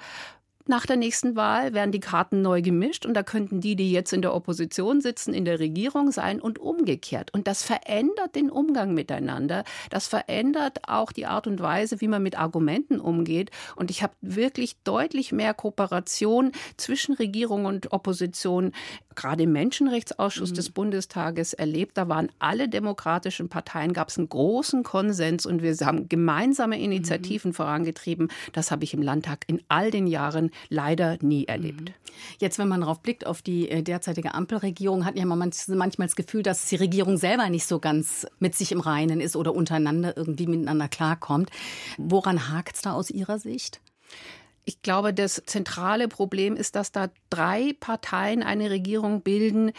nach 0.67 0.87
der 0.87 0.97
nächsten 0.97 1.37
Wahl 1.37 1.75
werden 1.75 1.93
die 1.93 2.01
Karten 2.01 2.41
neu 2.41 2.63
gemischt 2.63 3.05
und 3.05 3.15
da 3.15 3.23
könnten 3.23 3.61
die, 3.61 3.77
die 3.77 3.93
jetzt 3.93 4.15
in 4.15 4.23
der 4.23 4.35
Opposition 4.35 5.03
sitzen, 5.03 5.35
in 5.35 5.45
der 5.45 5.59
Regierung 5.59 6.11
sein 6.11 6.41
und 6.41 6.59
umgekehrt. 6.59 7.35
Und 7.35 7.47
das 7.47 7.63
verändert 7.63 8.35
den 8.35 8.51
Umgang 8.51 8.95
miteinander. 8.95 9.65
Das 9.91 10.07
verändert 10.07 10.89
auch 10.89 11.13
die 11.13 11.27
Art 11.27 11.47
und 11.47 11.61
Weise, 11.61 12.01
wie 12.01 12.09
man 12.09 12.23
mit 12.23 12.39
Argumenten 12.39 12.99
umgeht. 12.99 13.51
Und 13.77 13.91
ich 13.91 14.03
habe 14.03 14.15
wirklich 14.23 14.77
deutlich 14.85 15.33
mehr 15.33 15.53
Kooperation 15.53 16.53
zwischen 16.79 17.15
Regierung 17.15 17.67
und 17.67 17.93
Opposition, 17.93 18.73
gerade 19.15 19.43
im 19.43 19.53
Menschenrechtsausschuss 19.53 20.51
mhm. 20.53 20.55
des 20.55 20.71
Bundestages 20.71 21.53
erlebt. 21.53 21.99
Da 21.99 22.09
waren 22.09 22.31
alle 22.39 22.71
demokratischen 22.71 23.51
Parteien, 23.51 23.93
gab 23.93 24.09
es 24.09 24.17
einen 24.17 24.31
großen 24.31 24.83
Konsens 24.83 25.45
und 25.45 25.63
wir 25.63 25.75
haben 25.85 26.09
gemeinsame 26.09 26.81
Initiativen 26.81 27.51
mhm. 27.51 27.55
vorangetrieben. 27.55 28.29
Das 28.53 28.71
habe 28.71 28.85
ich 28.85 28.95
im 28.95 29.03
Landtag 29.03 29.45
in 29.47 29.63
all 29.69 29.91
den 29.91 30.07
Jahren 30.07 30.51
leider 30.69 31.19
nie 31.21 31.47
erlebt. 31.47 31.91
Mhm. 31.91 31.95
Jetzt, 32.39 32.59
wenn 32.59 32.69
man 32.69 32.81
darauf 32.81 33.01
blickt, 33.01 33.27
auf 33.27 33.43
die 33.43 33.69
äh, 33.69 33.83
derzeitige 33.83 34.35
Ampelregierung, 34.35 35.05
hat 35.05 35.17
ja 35.17 35.25
man 35.25 35.39
manchmal 35.69 36.09
das 36.09 36.17
Gefühl, 36.17 36.43
dass 36.43 36.67
die 36.67 36.77
Regierung 36.77 37.17
selber 37.17 37.49
nicht 37.49 37.67
so 37.67 37.79
ganz 37.79 38.27
mit 38.39 38.55
sich 38.55 38.73
im 38.73 38.81
Reinen 38.81 39.21
ist 39.21 39.37
oder 39.37 39.55
untereinander 39.55 40.17
irgendwie 40.17 40.47
miteinander 40.47 40.89
klarkommt. 40.89 41.51
Woran 41.99 42.49
hakt 42.49 42.77
es 42.77 42.83
da 42.83 42.93
aus 42.93 43.11
Ihrer 43.11 43.39
Sicht? 43.39 43.81
Ich 44.65 44.81
glaube, 44.83 45.13
das 45.13 45.43
zentrale 45.45 46.09
Problem 46.09 46.57
ist, 46.57 46.75
dass 46.75 46.91
da 46.91 47.11
drei 47.29 47.75
Parteien 47.81 48.43
eine 48.43 48.71
Regierung 48.71 49.21
bilden, 49.21 49.73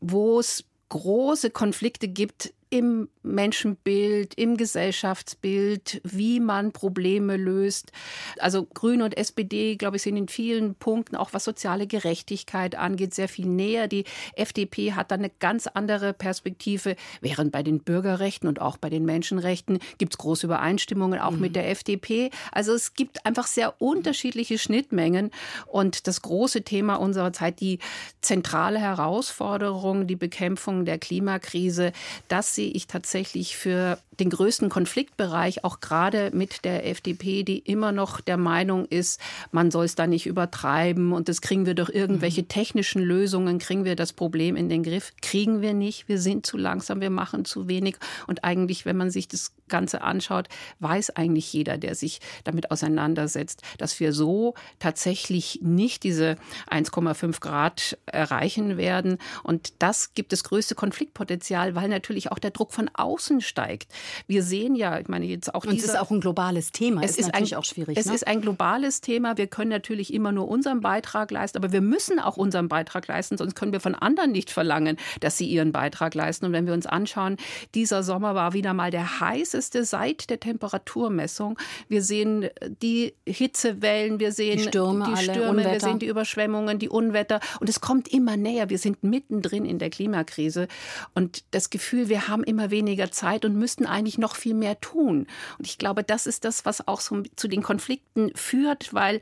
wo 0.00 0.38
es 0.38 0.64
große 0.88 1.50
Konflikte 1.50 2.08
gibt 2.08 2.52
im 2.70 3.08
Menschenbild, 3.22 4.34
im 4.34 4.56
Gesellschaftsbild, 4.56 6.00
wie 6.04 6.38
man 6.38 6.70
Probleme 6.72 7.36
löst. 7.36 7.90
Also 8.38 8.64
Grüne 8.64 9.04
und 9.04 9.16
SPD, 9.16 9.74
glaube 9.74 9.96
ich, 9.96 10.02
sind 10.02 10.16
in 10.16 10.28
vielen 10.28 10.76
Punkten, 10.76 11.16
auch 11.16 11.32
was 11.32 11.44
soziale 11.44 11.88
Gerechtigkeit 11.88 12.76
angeht, 12.76 13.12
sehr 13.12 13.28
viel 13.28 13.46
näher. 13.46 13.88
Die 13.88 14.04
FDP 14.36 14.92
hat 14.92 15.10
da 15.10 15.16
eine 15.16 15.30
ganz 15.30 15.66
andere 15.66 16.12
Perspektive, 16.12 16.94
während 17.20 17.50
bei 17.50 17.64
den 17.64 17.80
Bürgerrechten 17.80 18.48
und 18.48 18.60
auch 18.60 18.76
bei 18.76 18.88
den 18.88 19.04
Menschenrechten 19.04 19.80
gibt 19.98 20.14
es 20.14 20.18
große 20.18 20.46
Übereinstimmungen, 20.46 21.18
auch 21.18 21.32
mhm. 21.32 21.40
mit 21.40 21.56
der 21.56 21.68
FDP. 21.70 22.30
Also 22.52 22.72
es 22.72 22.94
gibt 22.94 23.26
einfach 23.26 23.48
sehr 23.48 23.82
unterschiedliche 23.82 24.58
Schnittmengen. 24.58 25.32
Und 25.66 26.06
das 26.06 26.22
große 26.22 26.62
Thema 26.62 26.94
unserer 26.94 27.32
Zeit, 27.32 27.60
die 27.60 27.80
zentrale 28.20 28.78
Herausforderung, 28.78 30.06
die 30.06 30.16
Bekämpfung 30.16 30.84
der 30.84 30.98
Klimakrise, 30.98 31.92
das 32.28 32.59
sehe 32.60 32.70
ich 32.72 32.86
tatsächlich 32.86 33.56
für 33.56 33.98
den 34.18 34.28
größten 34.28 34.68
Konfliktbereich, 34.68 35.64
auch 35.64 35.80
gerade 35.80 36.30
mit 36.34 36.66
der 36.66 36.86
FDP, 36.86 37.42
die 37.42 37.58
immer 37.58 37.90
noch 37.90 38.20
der 38.20 38.36
Meinung 38.36 38.84
ist, 38.84 39.18
man 39.50 39.70
soll 39.70 39.86
es 39.86 39.94
da 39.94 40.06
nicht 40.06 40.26
übertreiben 40.26 41.12
und 41.14 41.30
das 41.30 41.40
kriegen 41.40 41.64
wir 41.64 41.74
durch 41.74 41.88
irgendwelche 41.88 42.42
mhm. 42.42 42.48
technischen 42.48 43.00
Lösungen, 43.00 43.58
kriegen 43.58 43.86
wir 43.86 43.96
das 43.96 44.12
Problem 44.12 44.56
in 44.56 44.68
den 44.68 44.82
Griff. 44.82 45.14
Kriegen 45.22 45.62
wir 45.62 45.72
nicht. 45.72 46.06
Wir 46.06 46.18
sind 46.18 46.44
zu 46.44 46.58
langsam, 46.58 47.00
wir 47.00 47.08
machen 47.08 47.46
zu 47.46 47.66
wenig. 47.66 47.96
Und 48.26 48.44
eigentlich, 48.44 48.84
wenn 48.84 48.98
man 48.98 49.10
sich 49.10 49.26
das 49.26 49.52
Ganze 49.70 50.02
anschaut, 50.02 50.48
weiß 50.80 51.16
eigentlich 51.16 51.50
jeder, 51.52 51.78
der 51.78 51.94
sich 51.94 52.20
damit 52.44 52.70
auseinandersetzt, 52.70 53.62
dass 53.78 53.98
wir 54.00 54.12
so 54.12 54.54
tatsächlich 54.78 55.60
nicht 55.62 56.02
diese 56.02 56.36
1,5 56.70 57.40
Grad 57.40 57.98
erreichen 58.06 58.76
werden. 58.76 59.18
Und 59.42 59.72
das 59.78 60.14
gibt 60.14 60.32
das 60.32 60.44
größte 60.44 60.74
Konfliktpotenzial, 60.74 61.74
weil 61.74 61.88
natürlich 61.88 62.30
auch 62.30 62.38
der 62.38 62.50
Druck 62.50 62.72
von 62.72 62.90
außen 62.92 63.40
steigt. 63.40 63.92
Wir 64.26 64.42
sehen 64.42 64.74
ja, 64.74 64.98
ich 64.98 65.08
meine 65.08 65.26
jetzt 65.26 65.54
auch. 65.54 65.64
Und 65.64 65.78
es 65.78 65.84
ist 65.84 65.98
auch 65.98 66.10
ein 66.10 66.20
globales 66.20 66.72
Thema. 66.72 67.02
Es 67.02 67.12
ist, 67.12 67.20
ist 67.20 67.26
natürlich 67.28 67.54
ein, 67.54 67.58
auch 67.58 67.64
schwierig. 67.64 67.96
Es 67.98 68.06
ne? 68.06 68.14
ist 68.14 68.26
ein 68.26 68.40
globales 68.40 69.00
Thema. 69.00 69.36
Wir 69.36 69.46
können 69.46 69.70
natürlich 69.70 70.12
immer 70.12 70.32
nur 70.32 70.48
unseren 70.48 70.80
Beitrag 70.80 71.30
leisten, 71.30 71.58
aber 71.58 71.72
wir 71.72 71.80
müssen 71.80 72.18
auch 72.18 72.36
unseren 72.36 72.68
Beitrag 72.68 73.06
leisten, 73.08 73.38
sonst 73.38 73.54
können 73.54 73.72
wir 73.72 73.80
von 73.80 73.94
anderen 73.94 74.32
nicht 74.32 74.50
verlangen, 74.50 74.96
dass 75.20 75.38
sie 75.38 75.46
ihren 75.46 75.72
Beitrag 75.72 76.14
leisten. 76.14 76.46
Und 76.46 76.52
wenn 76.52 76.66
wir 76.66 76.74
uns 76.74 76.86
anschauen, 76.86 77.36
dieser 77.74 78.02
Sommer 78.02 78.34
war 78.34 78.52
wieder 78.52 78.74
mal 78.74 78.90
der 78.90 79.20
heißeste 79.60 79.84
seit 79.84 80.30
der 80.30 80.40
Temperaturmessung. 80.40 81.58
Wir 81.88 82.02
sehen 82.02 82.48
die 82.82 83.14
Hitzewellen, 83.26 84.20
wir 84.20 84.32
sehen 84.32 84.58
die 84.58 84.64
Stürme, 84.64 85.06
die 85.14 85.22
Stürme 85.22 85.64
wir 85.64 85.80
sehen 85.80 85.98
die 85.98 86.06
Überschwemmungen, 86.06 86.78
die 86.78 86.88
Unwetter. 86.88 87.40
Und 87.60 87.68
es 87.68 87.80
kommt 87.80 88.08
immer 88.08 88.36
näher. 88.36 88.70
Wir 88.70 88.78
sind 88.78 89.02
mittendrin 89.02 89.64
in 89.64 89.78
der 89.78 89.90
Klimakrise. 89.90 90.68
Und 91.14 91.44
das 91.52 91.70
Gefühl, 91.70 92.08
wir 92.08 92.28
haben 92.28 92.42
immer 92.44 92.70
weniger 92.70 93.10
Zeit 93.10 93.44
und 93.44 93.56
müssten 93.56 93.86
eigentlich 93.86 94.00
eigentlich 94.00 94.18
noch 94.18 94.34
viel 94.34 94.54
mehr 94.54 94.80
tun. 94.80 95.26
Und 95.58 95.66
ich 95.66 95.78
glaube, 95.78 96.02
das 96.02 96.26
ist 96.26 96.44
das, 96.44 96.64
was 96.64 96.86
auch 96.88 97.00
so 97.00 97.22
zu 97.36 97.48
den 97.48 97.62
Konflikten 97.62 98.32
führt, 98.34 98.94
weil 98.94 99.20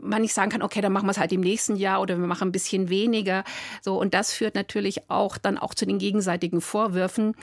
man 0.00 0.22
nicht 0.22 0.34
sagen 0.34 0.50
kann, 0.50 0.62
okay, 0.62 0.80
dann 0.80 0.92
machen 0.92 1.06
wir 1.06 1.12
es 1.12 1.18
halt 1.18 1.32
im 1.32 1.40
nächsten 1.40 1.76
Jahr 1.76 2.00
oder 2.00 2.18
wir 2.18 2.26
machen 2.26 2.48
ein 2.48 2.52
bisschen 2.52 2.88
weniger. 2.88 3.44
So, 3.82 3.98
und 3.98 4.14
das 4.14 4.32
führt 4.32 4.56
natürlich 4.56 5.08
auch 5.08 5.38
dann 5.38 5.58
auch 5.58 5.74
zu 5.74 5.86
den 5.86 5.98
gegenseitigen 5.98 6.60
Vorwürfen. 6.60 7.34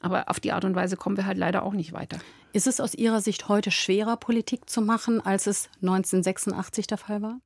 Aber 0.00 0.28
auf 0.28 0.40
die 0.40 0.52
Art 0.52 0.64
und 0.64 0.74
Weise 0.74 0.96
kommen 0.96 1.16
wir 1.16 1.26
halt 1.26 1.38
leider 1.38 1.62
auch 1.62 1.72
nicht 1.72 1.92
weiter. 1.92 2.18
Ist 2.52 2.66
es 2.66 2.80
aus 2.80 2.94
Ihrer 2.94 3.20
Sicht 3.20 3.48
heute 3.48 3.70
schwerer, 3.70 4.16
Politik 4.16 4.70
zu 4.70 4.80
machen, 4.80 5.24
als 5.24 5.46
es 5.46 5.68
1986 5.82 6.86
der 6.86 6.98
Fall 6.98 7.22
war? 7.22 7.40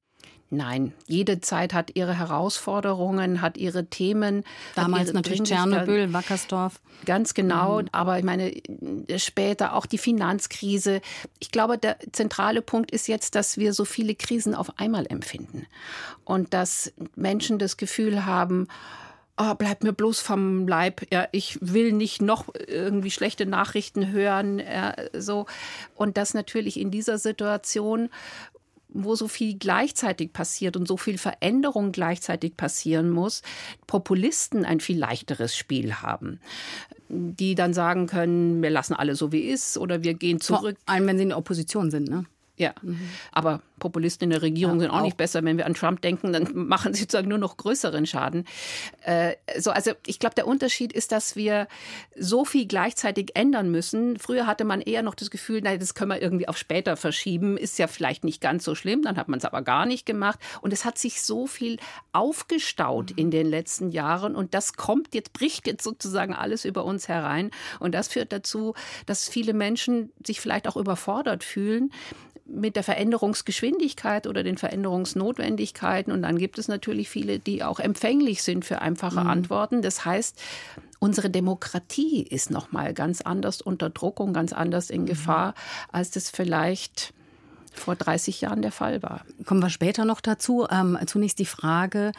Nein, 0.55 0.93
jede 1.07 1.41
Zeit 1.41 1.73
hat 1.73 1.93
ihre 1.95 2.19
Herausforderungen, 2.19 3.41
hat 3.41 3.57
ihre 3.57 3.87
Themen. 3.87 4.45
Damals 4.75 5.07
ihre 5.07 5.15
natürlich 5.15 5.43
Tschernobyl, 5.45 6.13
Wackersdorf. 6.13 6.79
Ganz 7.07 7.33
genau, 7.33 7.81
mhm. 7.81 7.89
aber 7.91 8.19
ich 8.19 8.25
meine, 8.25 8.53
später 9.17 9.75
auch 9.75 9.87
die 9.87 9.97
Finanzkrise. 9.97 11.01
Ich 11.39 11.53
glaube, 11.53 11.79
der 11.79 11.97
zentrale 12.13 12.61
Punkt 12.61 12.91
ist 12.91 13.09
jetzt, 13.09 13.35
dass 13.35 13.57
wir 13.57 13.73
so 13.73 13.87
viele 13.87 14.15
Krisen 14.15 14.55
auf 14.55 14.79
einmal 14.79 15.07
empfinden 15.07 15.67
und 16.27 16.53
dass 16.53 16.93
Menschen 17.17 17.59
das 17.59 17.79
Gefühl 17.79 18.27
haben, 18.27 18.69
oh, 19.51 19.55
bleib 19.55 19.83
mir 19.83 19.93
bloß 19.93 20.21
vom 20.21 20.67
Leib. 20.69 21.07
Ja, 21.13 21.29
ich 21.33 21.59
will 21.61 21.93
nicht 21.93 22.23
noch 22.23 22.49
irgendwie 22.67 23.11
schlechte 23.11 23.47
Nachrichten 23.47 24.13
hören. 24.13 24.59
Ja, 24.59 24.95
so. 25.13 25.47
Und 25.95 26.17
das 26.17 26.35
natürlich 26.35 26.79
in 26.79 26.91
dieser 26.91 27.19
Situation, 27.19 28.09
wo 28.89 29.15
so 29.15 29.27
viel 29.27 29.59
gleichzeitig 29.59 30.33
passiert 30.33 30.77
und 30.77 30.87
so 30.87 30.97
viel 30.97 31.19
Veränderung 31.19 31.93
gleichzeitig 31.93 32.57
passieren 32.57 33.11
muss, 33.11 33.43
Populisten 33.87 34.65
ein 34.65 34.81
viel 34.81 34.99
leichteres 34.99 35.57
Spiel 35.57 35.95
haben 35.95 36.41
die 37.15 37.55
dann 37.55 37.75
sagen 37.75 38.07
können, 38.07 38.63
wir 38.63 38.71
lassen 38.71 38.95
alle 38.95 39.15
so 39.15 39.33
wie 39.33 39.43
ist 39.43 39.77
oder 39.77 40.03
wir 40.03 40.15
gehen 40.15 40.41
zurück. 40.41 40.79
Vor 40.87 40.95
allem, 40.95 41.07
wenn 41.07 41.19
sie 41.19 41.25
in 41.25 41.29
der 41.29 41.39
Opposition 41.39 41.91
sind, 41.91 42.09
ne? 42.09 42.25
Ja, 42.63 42.75
mhm. 42.81 43.09
aber 43.33 43.61
Populisten 43.81 44.27
in 44.27 44.31
der 44.31 44.43
Regierung 44.43 44.77
ja, 44.77 44.83
sind 44.83 44.91
auch, 44.93 45.01
auch, 45.01 45.03
nicht 45.03 45.17
besser. 45.17 45.43
Wenn 45.43 45.59
wir 45.59 45.67
an 45.67 45.75
Trump 45.75 46.01
denken, 46.01 46.33
dann 46.33 46.49
machen 46.55 46.95
sie 46.95 47.01
sozusagen 47.01 47.29
nur 47.29 47.39
noch 47.39 47.57
größeren 47.57 48.07
Schaden. 48.07 48.47
Äh, 49.05 49.35
so, 49.59 49.73
also 49.73 49.91
ich 50.07 50.21
glaube, 50.21 50.37
der 50.37 50.47
Unterschied 50.47 50.93
ist, 50.93 51.11
dass 51.11 51.35
wir 51.35 51.67
so 52.17 52.45
viel 52.45 52.67
gleichzeitig 52.67 53.33
ändern 53.35 53.73
müssen. 53.73 54.17
Früher 54.21 54.47
hatte 54.47 54.65
man 54.65 54.81
eher 54.81 55.03
noch 55.03 55.17
das 55.17 55.33
Gefühl, 55.33 55.61
nein, 55.61 55.81
das 55.81 55.95
können 55.95 56.13
wir 56.13 56.23
irgendwie 56.23 56.47
auf 56.47 56.57
später 56.57 56.97
verschieben. 56.97 57.57
Ist 57.57 57.81
ja 57.81 57.89
vielleicht 57.89 58.23
nicht 58.23 58.41
ganz 58.41 58.63
so 58.63 58.77
schlimm. 58.77 59.03
Dann 59.03 59.17
hat 59.17 59.27
man 59.27 59.41
es 59.41 59.45
aber 59.45 59.63
gar 59.63 59.85
nicht 59.85 60.07
gemacht. 60.07 60.39
Und 60.61 60.73
es 60.73 60.85
hat 60.85 60.99
sich 60.99 61.21
so 61.21 61.49
viel 61.49 61.79
aufgestaut 62.13 63.11
mhm. 63.11 63.19
in 63.19 63.31
den 63.33 63.49
letzten 63.49 63.91
Jahren. 63.91 64.37
Und 64.37 64.55
das 64.55 64.75
kommt 64.75 65.17
jetzt, 65.17 65.33
bricht 65.33 65.67
jetzt 65.67 65.83
sozusagen 65.83 66.33
alles 66.33 66.65
über 66.65 66.85
uns 66.85 67.09
herein. 67.09 67.51
Und 67.81 67.97
das 67.97 68.07
führt 68.07 68.33
dazu, 68.33 68.75
dass 69.07 69.29
viele 69.29 69.53
Menschen 69.53 70.13
sich 70.25 70.41
vielleicht 70.41 70.69
auch 70.69 70.77
überfordert 70.77 71.43
fühlen 71.43 71.91
mit 72.45 72.77
der 72.77 72.83
Veränderungsgeschwindigkeit 72.83 74.27
oder 74.27 74.43
den 74.43 74.59
Veränderungsnotwendigkeiten. 74.59 76.13
Und 76.13 76.23
dann 76.23 76.39
gibt 76.39 76.59
es 76.59 76.69
natürlich 76.69 77.09
viele, 77.09 77.39
die 77.39 77.63
auch 77.63 77.79
empfänglich 77.79 78.43
sind 78.43 78.65
für 78.65 78.81
einfache 78.81 79.21
mhm. 79.21 79.31
Antworten. 79.31 79.83
Das 79.83 80.05
heißt, 80.05 80.41
unsere 80.99 81.31
Demokratie 81.31 82.23
ist 82.23 82.51
noch 82.51 82.73
mal 82.73 82.95
ganz 82.95 83.21
anders 83.21 83.63
unter 83.63 83.91
Druck 83.91 84.21
und 84.21 84.33
ganz 84.33 84.53
anders 84.53 84.91
in 84.91 85.03
mhm. 85.03 85.07
Gefahr, 85.07 85.55
als 85.91 86.11
das 86.11 86.31
vielleicht 86.31 87.15
vor 87.73 87.97
30 87.97 88.41
Jahren 88.41 88.63
der 88.63 88.73
Fall 88.73 89.03
war. 89.03 89.25
Kommen 89.47 89.63
wir 89.63 89.71
später 89.71 90.05
noch 90.05 90.21
dazu. 90.21 90.67
Ähm, 90.71 90.99
zunächst 91.07 91.39
die 91.39 91.47
Frage, 91.47 92.13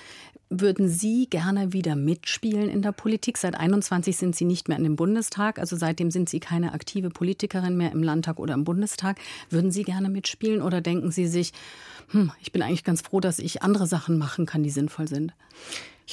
Würden 0.56 0.88
Sie 0.88 1.26
gerne 1.32 1.74
wieder 1.74 1.96
mitspielen 1.96 2.70
in 2.70 2.84
der 2.84 2.92
Politik? 2.92 3.40
Seit 3.40 3.56
21 3.56 4.16
sind 4.16 4.36
Sie 4.36 4.46
nicht 4.46 4.68
mehr 4.68 4.78
in 4.78 4.84
dem 4.84 4.96
Bundestag, 4.96 5.58
also 5.58 5.76
seitdem 5.76 6.12
sind 6.12 6.30
Sie 6.30 6.40
keine 6.40 6.74
aktive 6.74 7.10
Politikerin 7.10 7.76
mehr 7.76 7.92
im 7.92 8.04
Landtag 8.04 8.38
oder 8.38 8.54
im 8.54 8.64
Bundestag. 8.64 9.20
Würden 9.50 9.72
Sie 9.72 9.82
gerne 9.82 10.10
mitspielen 10.10 10.62
oder 10.62 10.80
denken 10.80 11.10
Sie 11.10 11.26
sich, 11.26 11.54
hm, 12.12 12.32
ich 12.40 12.52
bin 12.52 12.62
eigentlich 12.62 12.84
ganz 12.84 13.02
froh, 13.02 13.20
dass 13.20 13.40
ich 13.40 13.64
andere 13.64 13.88
Sachen 13.88 14.20
machen 14.20 14.46
kann, 14.46 14.62
die 14.62 14.70
sinnvoll 14.70 15.08
sind? 15.08 15.34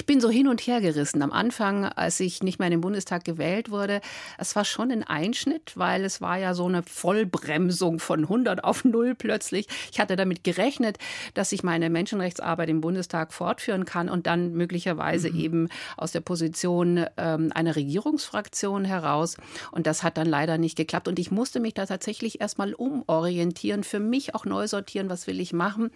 Ich 0.01 0.07
bin 0.07 0.23
so 0.23 0.31
hin 0.31 0.49
und 0.49 0.63
her 0.63 0.81
gerissen. 0.81 1.21
Am 1.21 1.31
Anfang, 1.31 1.85
als 1.85 2.21
ich 2.21 2.43
nicht 2.43 2.59
mehr 2.59 2.69
in 2.69 2.71
den 2.71 2.81
Bundestag 2.81 3.23
gewählt 3.23 3.71
wurde, 3.71 4.01
es 4.39 4.57
war 4.57 4.65
schon 4.65 4.91
ein 4.91 5.03
Einschnitt, 5.03 5.73
weil 5.75 6.07
es 6.07 6.23
war 6.23 6.39
ja 6.39 6.55
so 6.55 6.65
eine 6.65 6.83
Vollbremsung 6.83 7.99
von 7.99 8.21
100 8.21 8.65
auf 8.65 8.83
0 8.87 9.15
plötzlich. 9.15 9.67
Ich 9.93 10.01
hatte 10.01 10.17
damit 10.17 10.43
gerechnet, 10.43 10.97
dass 11.35 11.53
ich 11.53 11.63
meine 11.65 11.91
Menschenrechtsarbeit 11.91 12.71
im 12.71 12.81
Bundestag 12.81 13.35
fortführen 13.35 13.85
kann 13.85 14.09
und 14.09 14.27
dann 14.27 14.55
möglicherweise 14.55 15.31
mhm. 15.31 15.39
eben 15.39 15.69
aus 15.99 16.13
der 16.13 16.23
Position 16.23 17.05
ähm, 17.19 17.53
einer 17.55 17.77
Regierungsfraktion 17.77 18.87
heraus. 18.87 19.37
Und 19.71 19.87
das 19.87 20.03
hat 20.03 20.17
dann 20.17 20.27
leider 20.27 20.57
nicht 20.57 20.79
geklappt. 20.79 21.09
Und 21.09 21.19
ich 21.19 21.31
musste 21.31 21.61
mich 21.61 21.75
da 21.75 21.85
tatsächlich 21.85 22.41
erstmal 22.41 22.73
umorientieren, 22.73 23.85
für 23.85 24.01
mich 24.01 24.35
auch 24.35 24.47
neu 24.47 24.67
sortieren, 24.67 25.11
was 25.11 25.27
will 25.27 25.41
ich 25.41 25.53
machen. 25.53 25.91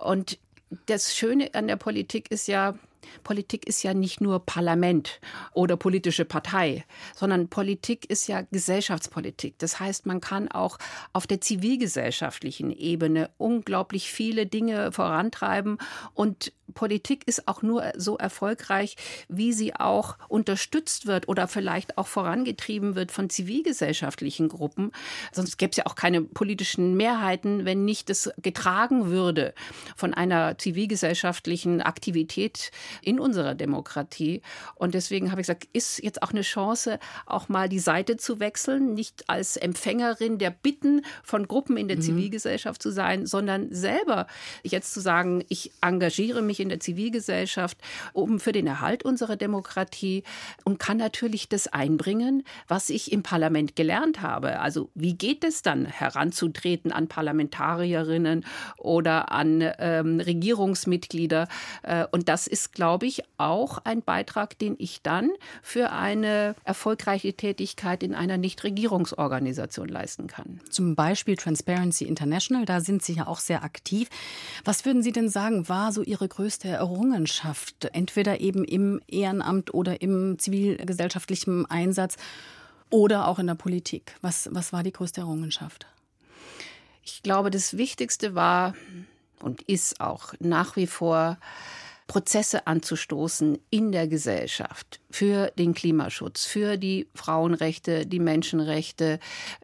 Und 0.00 0.38
das 0.86 1.16
Schöne 1.16 1.50
an 1.54 1.66
der 1.66 1.76
Politik 1.76 2.30
ist 2.30 2.46
ja, 2.46 2.74
Politik 3.24 3.66
ist 3.66 3.82
ja 3.82 3.94
nicht 3.94 4.20
nur 4.20 4.44
Parlament 4.44 5.20
oder 5.52 5.76
politische 5.76 6.24
Partei, 6.24 6.84
sondern 7.14 7.48
Politik 7.48 8.08
ist 8.10 8.26
ja 8.26 8.42
Gesellschaftspolitik. 8.50 9.58
Das 9.58 9.80
heißt, 9.80 10.06
man 10.06 10.20
kann 10.20 10.50
auch 10.50 10.78
auf 11.12 11.26
der 11.26 11.40
zivilgesellschaftlichen 11.40 12.70
Ebene 12.70 13.30
unglaublich 13.38 14.10
viele 14.10 14.46
Dinge 14.46 14.92
vorantreiben 14.92 15.78
und 16.14 16.52
Politik 16.74 17.26
ist 17.26 17.48
auch 17.48 17.62
nur 17.62 17.92
so 17.96 18.16
erfolgreich, 18.16 18.96
wie 19.28 19.52
sie 19.52 19.74
auch 19.74 20.16
unterstützt 20.28 21.06
wird 21.06 21.28
oder 21.28 21.48
vielleicht 21.48 21.98
auch 21.98 22.06
vorangetrieben 22.06 22.94
wird 22.94 23.12
von 23.12 23.28
zivilgesellschaftlichen 23.30 24.48
Gruppen. 24.48 24.92
Sonst 25.32 25.58
gäbe 25.58 25.70
es 25.70 25.76
ja 25.76 25.86
auch 25.86 25.94
keine 25.94 26.22
politischen 26.22 26.96
Mehrheiten, 26.96 27.64
wenn 27.64 27.84
nicht 27.84 28.08
das 28.08 28.30
getragen 28.38 29.10
würde 29.10 29.54
von 29.96 30.14
einer 30.14 30.56
zivilgesellschaftlichen 30.58 31.82
Aktivität 31.82 32.70
in 33.02 33.20
unserer 33.20 33.54
Demokratie. 33.54 34.42
Und 34.74 34.94
deswegen 34.94 35.30
habe 35.30 35.40
ich 35.40 35.46
gesagt, 35.46 35.68
ist 35.72 36.02
jetzt 36.02 36.22
auch 36.22 36.30
eine 36.30 36.42
Chance, 36.42 36.98
auch 37.26 37.48
mal 37.48 37.68
die 37.68 37.78
Seite 37.78 38.16
zu 38.16 38.40
wechseln, 38.40 38.94
nicht 38.94 39.28
als 39.28 39.56
Empfängerin 39.56 40.38
der 40.38 40.50
Bitten 40.50 41.04
von 41.22 41.48
Gruppen 41.48 41.76
in 41.76 41.88
der 41.88 41.98
mhm. 41.98 42.02
Zivilgesellschaft 42.02 42.82
zu 42.82 42.90
sein, 42.90 43.26
sondern 43.26 43.72
selber 43.72 44.26
jetzt 44.62 44.94
zu 44.94 45.00
sagen, 45.00 45.44
ich 45.48 45.72
engagiere 45.80 46.42
mich 46.42 46.51
in 46.60 46.68
der 46.68 46.80
Zivilgesellschaft 46.80 47.78
um 48.12 48.40
für 48.40 48.52
den 48.52 48.66
Erhalt 48.66 49.04
unserer 49.04 49.36
Demokratie 49.36 50.22
und 50.64 50.78
kann 50.78 50.96
natürlich 50.96 51.48
das 51.48 51.68
einbringen, 51.68 52.44
was 52.68 52.90
ich 52.90 53.12
im 53.12 53.22
Parlament 53.22 53.76
gelernt 53.76 54.20
habe. 54.20 54.60
Also 54.60 54.90
wie 54.94 55.14
geht 55.14 55.44
es 55.44 55.62
dann 55.62 55.86
heranzutreten 55.86 56.92
an 56.92 57.08
Parlamentarierinnen 57.08 58.44
oder 58.78 59.32
an 59.32 59.64
ähm, 59.78 60.20
Regierungsmitglieder? 60.20 61.48
Äh, 61.82 62.06
und 62.10 62.28
das 62.28 62.46
ist, 62.46 62.72
glaube 62.72 63.06
ich, 63.06 63.22
auch 63.38 63.78
ein 63.84 64.02
Beitrag, 64.02 64.58
den 64.58 64.76
ich 64.78 65.02
dann 65.02 65.30
für 65.62 65.92
eine 65.92 66.54
erfolgreiche 66.64 67.34
Tätigkeit 67.34 68.02
in 68.02 68.14
einer 68.14 68.36
Nichtregierungsorganisation 68.36 69.88
leisten 69.88 70.26
kann. 70.26 70.60
Zum 70.70 70.94
Beispiel 70.94 71.36
Transparency 71.36 72.04
International, 72.04 72.64
da 72.64 72.80
sind 72.80 73.02
Sie 73.02 73.14
ja 73.14 73.26
auch 73.26 73.40
sehr 73.40 73.64
aktiv. 73.64 74.08
Was 74.64 74.84
würden 74.84 75.02
Sie 75.02 75.12
denn 75.12 75.28
sagen, 75.28 75.68
war 75.68 75.92
so 75.92 76.02
Ihre 76.02 76.28
größte 76.28 76.41
Errungenschaft, 76.68 77.88
entweder 77.92 78.40
eben 78.40 78.64
im 78.64 79.00
Ehrenamt 79.08 79.72
oder 79.74 80.02
im 80.02 80.38
zivilgesellschaftlichen 80.38 81.66
Einsatz 81.66 82.16
oder 82.90 83.28
auch 83.28 83.38
in 83.38 83.46
der 83.46 83.54
Politik? 83.54 84.14
Was, 84.20 84.48
was 84.52 84.72
war 84.72 84.82
die 84.82 84.92
größte 84.92 85.22
Errungenschaft? 85.22 85.86
Ich 87.04 87.22
glaube, 87.22 87.50
das 87.50 87.76
Wichtigste 87.76 88.34
war 88.34 88.74
und 89.40 89.62
ist 89.62 90.00
auch 90.00 90.34
nach 90.40 90.76
wie 90.76 90.86
vor 90.86 91.38
Prozesse 92.06 92.66
anzustoßen 92.66 93.58
in 93.70 93.90
der 93.92 94.06
Gesellschaft 94.06 95.00
für 95.10 95.50
den 95.58 95.72
Klimaschutz, 95.72 96.44
für 96.44 96.76
die 96.76 97.08
Frauenrechte, 97.14 98.06
die 98.06 98.18
Menschenrechte. 98.18 99.18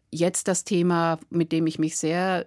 Jetzt 0.09 0.47
das 0.47 0.63
Thema, 0.63 1.19
mit 1.29 1.51
dem 1.51 1.67
ich 1.67 1.77
mich 1.77 1.97
sehr 1.97 2.45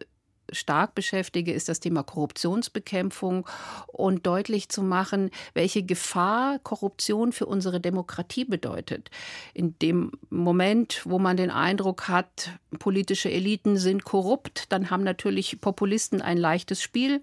stark 0.52 0.94
beschäftige, 0.94 1.52
ist 1.52 1.68
das 1.68 1.80
Thema 1.80 2.02
Korruptionsbekämpfung 2.02 3.46
und 3.86 4.26
deutlich 4.26 4.68
zu 4.68 4.82
machen, 4.82 5.30
welche 5.54 5.82
Gefahr 5.82 6.58
Korruption 6.60 7.32
für 7.32 7.46
unsere 7.46 7.80
Demokratie 7.80 8.44
bedeutet. 8.44 9.10
In 9.54 9.78
dem 9.80 10.12
Moment, 10.30 11.02
wo 11.04 11.18
man 11.18 11.36
den 11.36 11.50
Eindruck 11.50 12.08
hat, 12.08 12.50
politische 12.78 13.30
Eliten 13.30 13.76
sind 13.76 14.04
korrupt, 14.04 14.64
dann 14.70 14.90
haben 14.90 15.04
natürlich 15.04 15.60
Populisten 15.60 16.22
ein 16.22 16.38
leichtes 16.38 16.80
Spiel 16.80 17.22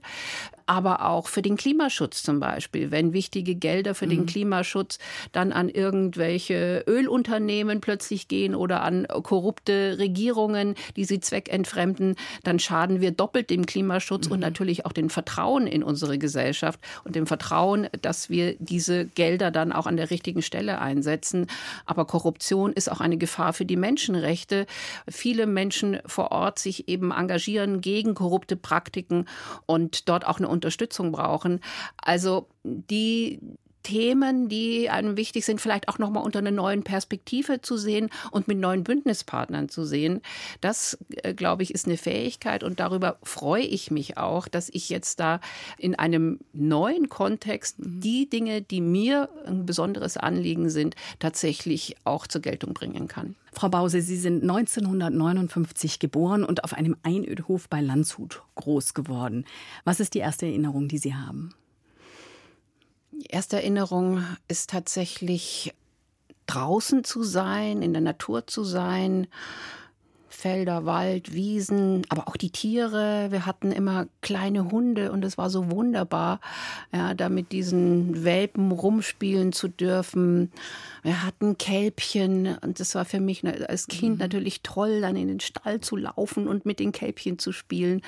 aber 0.70 1.04
auch 1.04 1.28
für 1.28 1.42
den 1.42 1.58
Klimaschutz 1.58 2.22
zum 2.22 2.40
Beispiel. 2.40 2.92
Wenn 2.92 3.12
wichtige 3.12 3.56
Gelder 3.56 3.96
für 3.96 4.06
mhm. 4.06 4.12
den 4.12 4.26
Klimaschutz 4.28 5.00
dann 5.32 5.52
an 5.52 5.68
irgendwelche 5.68 6.84
Ölunternehmen 6.88 7.82
plötzlich 7.82 8.28
gehen 8.28 8.54
oder 8.54 8.84
an 8.84 9.08
korrupte 9.24 9.98
Regierungen, 9.98 10.76
die 10.96 11.06
sie 11.06 11.20
zweckentfremden, 11.22 12.16
dann 12.44 12.60
schaden 12.60 13.02
wir 13.02 13.10
doppelt 13.20 13.50
dem 13.50 13.66
Klimaschutz 13.66 14.28
mhm. 14.28 14.34
und 14.34 14.40
natürlich 14.40 14.86
auch 14.86 14.94
dem 14.94 15.10
Vertrauen 15.10 15.68
in 15.68 15.84
unsere 15.84 16.18
Gesellschaft 16.18 16.80
und 17.04 17.16
dem 17.16 17.28
Vertrauen, 17.28 17.88
dass 18.02 18.30
wir 18.30 18.56
diese 18.60 19.06
Gelder 19.06 19.52
dann 19.52 19.72
auch 19.72 19.88
an 19.88 19.98
der 19.98 20.10
richtigen 20.10 20.42
Stelle 20.42 20.80
einsetzen. 20.80 21.48
Aber 21.86 22.06
Korruption 22.06 22.72
ist 22.72 22.90
auch 22.90 23.02
eine 23.02 23.18
Gefahr 23.18 23.54
für 23.54 23.66
die 23.66 23.76
Menschenrechte. 23.76 24.66
Viele 25.08 25.48
Menschen 25.48 26.00
vor 26.06 26.32
Ort 26.32 26.60
sich 26.60 26.88
eben 26.88 27.12
engagieren 27.12 27.82
gegen 27.82 28.16
korrupte 28.16 28.56
Praktiken 28.56 29.26
und 29.66 30.08
dort 30.08 30.26
auch 30.26 30.38
eine 30.38 30.48
Unterstützung 30.48 31.12
brauchen. 31.12 31.60
Also 31.98 32.48
die 32.64 33.40
Themen, 33.90 34.50
die 34.50 34.88
einem 34.88 35.18
wichtig 35.18 35.46
sind, 35.46 35.60
vielleicht 35.60 35.90
auch 35.90 35.98
noch 35.98 36.12
mal 36.12 36.20
unter 36.20 36.38
einer 36.38 36.52
neuen 36.52 36.84
Perspektive 36.84 37.62
zu 37.62 37.76
sehen 37.76 38.12
und 38.30 38.48
mit 38.48 38.60
neuen 38.60 38.84
Bündnispartnern 38.84 39.68
zu 39.68 39.84
sehen. 39.84 40.22
Das, 40.62 41.00
äh, 41.24 41.34
glaube 41.34 41.64
ich, 41.64 41.74
ist 41.74 41.88
eine 41.88 41.98
Fähigkeit 41.98 42.64
und 42.64 42.80
darüber 42.80 43.18
freue 43.24 43.64
ich 43.64 43.90
mich 43.90 44.16
auch, 44.20 44.48
dass 44.48 44.70
ich 44.70 44.90
jetzt 44.90 45.20
da 45.20 45.40
in 45.80 45.96
einem 45.96 46.40
neuen 46.54 47.10
Kontext 47.10 47.80
mhm. 47.80 48.00
die 48.00 48.30
Dinge, 48.30 48.62
die 48.62 48.82
mir 48.82 49.28
ein 49.48 49.66
besonderes 49.66 50.18
Anliegen 50.18 50.70
sind, 50.70 50.96
tatsächlich 51.18 51.96
auch 52.04 52.28
zur 52.28 52.42
Geltung 52.42 52.76
bringen 52.76 53.08
kann. 53.08 53.36
Frau 53.54 53.70
Bause, 53.70 54.02
Sie 54.02 54.18
sind 54.18 54.44
1959 54.44 55.98
geboren 55.98 56.44
und 56.44 56.64
auf 56.64 56.74
einem 56.74 56.96
Einödhof 57.02 57.68
bei 57.70 57.82
Landshut 57.82 58.44
groß 58.54 58.94
geworden. 58.94 59.46
Was 59.84 60.00
ist 60.00 60.14
die 60.14 60.20
erste 60.20 60.46
Erinnerung, 60.46 60.88
die 60.88 61.00
Sie 61.00 61.16
haben? 61.16 61.56
Erste 63.28 63.58
Erinnerung 63.58 64.24
ist 64.48 64.70
tatsächlich 64.70 65.74
draußen 66.48 67.04
zu 67.04 67.24
sein, 67.24 67.82
in 67.82 67.94
der 67.94 68.02
Natur 68.02 68.48
zu 68.48 68.64
sein, 68.64 69.28
Felder, 70.40 70.86
Wald, 70.86 71.34
Wiesen, 71.34 72.04
aber 72.08 72.30
auch 72.30 72.38
die 72.38 72.50
Tiere. 72.50 73.28
Wir 73.30 73.46
hatten 73.46 73.74
immer 73.74 74.08
kleine 74.22 74.72
Hunde 74.72 75.12
und 75.12 75.26
es 75.26 75.38
war 75.38 75.50
so 75.50 75.70
wunderbar, 75.70 76.40
ja, 76.94 77.14
da 77.14 77.28
mit 77.28 77.52
diesen 77.52 78.24
Welpen 78.24 78.72
rumspielen 78.72 79.52
zu 79.52 79.68
dürfen. 79.68 80.52
Wir 81.04 81.26
hatten 81.26 81.58
Kälbchen 81.58 82.58
und 82.62 82.80
es 82.80 82.96
war 82.96 83.04
für 83.04 83.20
mich 83.20 83.44
als 83.46 83.88
Kind 83.88 84.14
mhm. 84.14 84.20
natürlich 84.20 84.62
toll, 84.62 85.02
dann 85.02 85.18
in 85.18 85.28
den 85.28 85.40
Stall 85.42 85.82
zu 85.82 85.98
laufen 85.98 86.48
und 86.48 86.66
mit 86.66 86.80
den 86.80 86.94
Kälbchen 86.94 87.38
zu 87.38 87.52
spielen. 87.52 88.02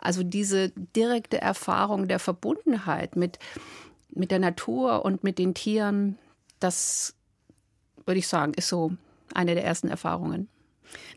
Also 0.00 0.24
diese 0.24 0.70
direkte 0.96 1.40
Erfahrung 1.40 2.08
der 2.08 2.18
Verbundenheit 2.18 3.14
mit, 3.14 3.38
mit 4.16 4.30
der 4.30 4.38
Natur 4.38 5.04
und 5.04 5.24
mit 5.24 5.38
den 5.38 5.54
Tieren, 5.54 6.18
das 6.60 7.14
würde 8.04 8.18
ich 8.18 8.28
sagen, 8.28 8.54
ist 8.54 8.68
so 8.68 8.92
eine 9.34 9.54
der 9.54 9.64
ersten 9.64 9.88
Erfahrungen. 9.88 10.48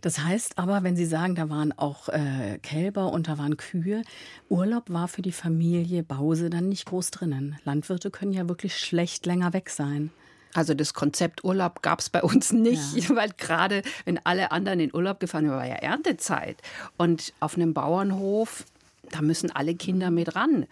Das 0.01 0.19
heißt 0.19 0.57
aber, 0.57 0.83
wenn 0.83 0.95
Sie 0.95 1.05
sagen, 1.05 1.35
da 1.35 1.49
waren 1.49 1.71
auch 1.77 2.09
äh, 2.09 2.57
Kälber 2.61 3.11
und 3.11 3.27
da 3.27 3.37
waren 3.37 3.57
Kühe, 3.57 4.01
Urlaub 4.49 4.89
war 4.89 5.07
für 5.07 5.21
die 5.21 5.31
Familie 5.31 6.03
Bause 6.03 6.49
dann 6.49 6.69
nicht 6.69 6.85
groß 6.85 7.11
drinnen. 7.11 7.57
Landwirte 7.65 8.09
können 8.09 8.33
ja 8.33 8.47
wirklich 8.49 8.77
schlecht 8.77 9.25
länger 9.25 9.53
weg 9.53 9.69
sein. 9.69 10.11
Also 10.53 10.73
das 10.73 10.93
Konzept 10.93 11.43
Urlaub 11.43 11.81
gab 11.83 11.99
es 11.99 12.09
bei 12.09 12.23
uns 12.23 12.51
nicht, 12.51 12.95
ja. 12.95 13.09
weil 13.15 13.29
gerade 13.37 13.83
wenn 14.05 14.19
alle 14.25 14.51
anderen 14.51 14.79
in 14.79 14.93
Urlaub 14.93 15.19
gefahren 15.19 15.45
sind, 15.45 15.53
war 15.53 15.67
ja 15.67 15.75
Erntezeit. 15.75 16.61
Und 16.97 17.33
auf 17.39 17.55
einem 17.55 17.73
Bauernhof, 17.73 18.65
da 19.11 19.21
müssen 19.21 19.51
alle 19.51 19.75
Kinder 19.75 20.09
mit 20.09 20.35
ran. 20.35 20.65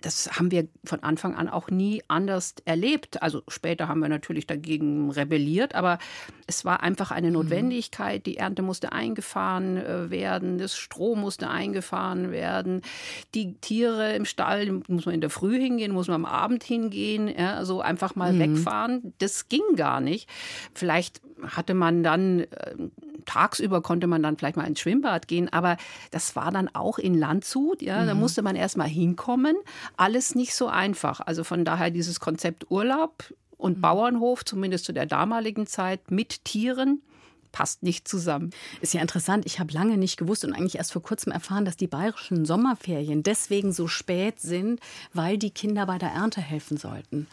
Das 0.00 0.38
haben 0.38 0.50
wir 0.50 0.68
von 0.84 1.02
Anfang 1.02 1.34
an 1.34 1.48
auch 1.48 1.70
nie 1.70 2.02
anders 2.06 2.54
erlebt. 2.64 3.20
Also 3.22 3.42
später 3.48 3.88
haben 3.88 4.00
wir 4.00 4.08
natürlich 4.08 4.46
dagegen 4.46 5.10
rebelliert, 5.10 5.74
aber 5.74 5.98
es 6.46 6.64
war 6.64 6.82
einfach 6.82 7.10
eine 7.10 7.28
mhm. 7.28 7.32
Notwendigkeit. 7.34 8.24
Die 8.24 8.36
Ernte 8.36 8.62
musste 8.62 8.92
eingefahren 8.92 9.76
äh, 9.76 10.10
werden, 10.10 10.58
das 10.58 10.76
Stroh 10.76 11.16
musste 11.16 11.50
eingefahren 11.50 12.30
werden, 12.30 12.82
die 13.34 13.54
Tiere 13.54 14.14
im 14.14 14.24
Stall 14.24 14.82
muss 14.86 15.06
man 15.06 15.14
in 15.14 15.20
der 15.20 15.30
Früh 15.30 15.58
hingehen, 15.58 15.92
muss 15.92 16.08
man 16.08 16.24
am 16.24 16.26
Abend 16.26 16.62
hingehen, 16.62 17.28
ja, 17.28 17.54
also 17.54 17.80
einfach 17.80 18.14
mal 18.14 18.32
mhm. 18.32 18.38
wegfahren. 18.38 19.14
Das 19.18 19.48
ging 19.48 19.62
gar 19.74 20.00
nicht. 20.00 20.28
Vielleicht 20.74 21.20
hatte 21.42 21.74
man 21.74 22.02
dann 22.02 22.40
äh, 22.40 22.46
tagsüber 23.26 23.82
konnte 23.82 24.06
man 24.06 24.22
dann 24.22 24.36
vielleicht 24.36 24.56
mal 24.56 24.66
ins 24.66 24.80
Schwimmbad 24.80 25.28
gehen, 25.28 25.48
aber 25.52 25.76
das 26.10 26.36
war 26.36 26.50
dann 26.50 26.68
auch 26.74 26.98
in 26.98 27.14
Landshut, 27.14 27.82
ja, 27.82 28.02
mhm. 28.02 28.06
da 28.06 28.14
musste 28.14 28.42
man 28.42 28.56
erst 28.56 28.76
mal 28.76 28.88
hinkommen. 28.88 29.56
Alles 29.96 30.34
nicht 30.34 30.54
so 30.54 30.68
einfach. 30.68 31.20
Also 31.20 31.44
von 31.44 31.64
daher 31.64 31.90
dieses 31.90 32.20
Konzept 32.20 32.70
Urlaub 32.70 33.32
und 33.56 33.78
mhm. 33.78 33.82
Bauernhof, 33.82 34.44
zumindest 34.44 34.84
zu 34.84 34.92
der 34.92 35.06
damaligen 35.06 35.66
Zeit, 35.66 36.10
mit 36.10 36.44
Tieren, 36.44 37.02
passt 37.52 37.82
nicht 37.82 38.06
zusammen. 38.06 38.50
Ist 38.80 38.94
ja 38.94 39.00
interessant. 39.00 39.46
Ich 39.46 39.58
habe 39.58 39.72
lange 39.72 39.96
nicht 39.96 40.16
gewusst 40.16 40.44
und 40.44 40.52
eigentlich 40.52 40.76
erst 40.76 40.92
vor 40.92 41.02
kurzem 41.02 41.32
erfahren, 41.32 41.64
dass 41.64 41.76
die 41.76 41.86
bayerischen 41.86 42.44
Sommerferien 42.44 43.22
deswegen 43.22 43.72
so 43.72 43.88
spät 43.88 44.40
sind, 44.40 44.80
weil 45.12 45.38
die 45.38 45.50
Kinder 45.50 45.86
bei 45.86 45.98
der 45.98 46.10
Ernte 46.10 46.40
helfen 46.40 46.76
sollten. 46.76 47.26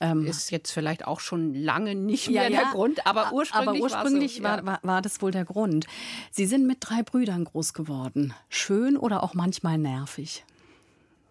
Ähm, 0.00 0.26
ist 0.26 0.50
jetzt 0.50 0.70
vielleicht 0.70 1.06
auch 1.06 1.18
schon 1.18 1.54
lange 1.54 1.94
nicht 1.94 2.30
mehr 2.30 2.48
ja, 2.48 2.62
der 2.62 2.70
Grund, 2.70 3.04
aber 3.06 3.32
ursprünglich, 3.32 3.68
aber 3.68 3.78
ursprünglich 3.78 4.36
so, 4.36 4.42
war, 4.44 4.64
war, 4.64 4.78
war, 4.82 5.02
das 5.02 5.20
wohl 5.20 5.32
der 5.32 5.44
Grund. 5.44 5.86
Sie 6.30 6.46
sind 6.46 6.66
mit 6.66 6.78
drei 6.80 7.02
Brüdern 7.02 7.44
groß 7.44 7.74
geworden. 7.74 8.32
Schön 8.48 8.96
oder 8.96 9.24
auch 9.24 9.34
manchmal 9.34 9.76
nervig? 9.76 10.44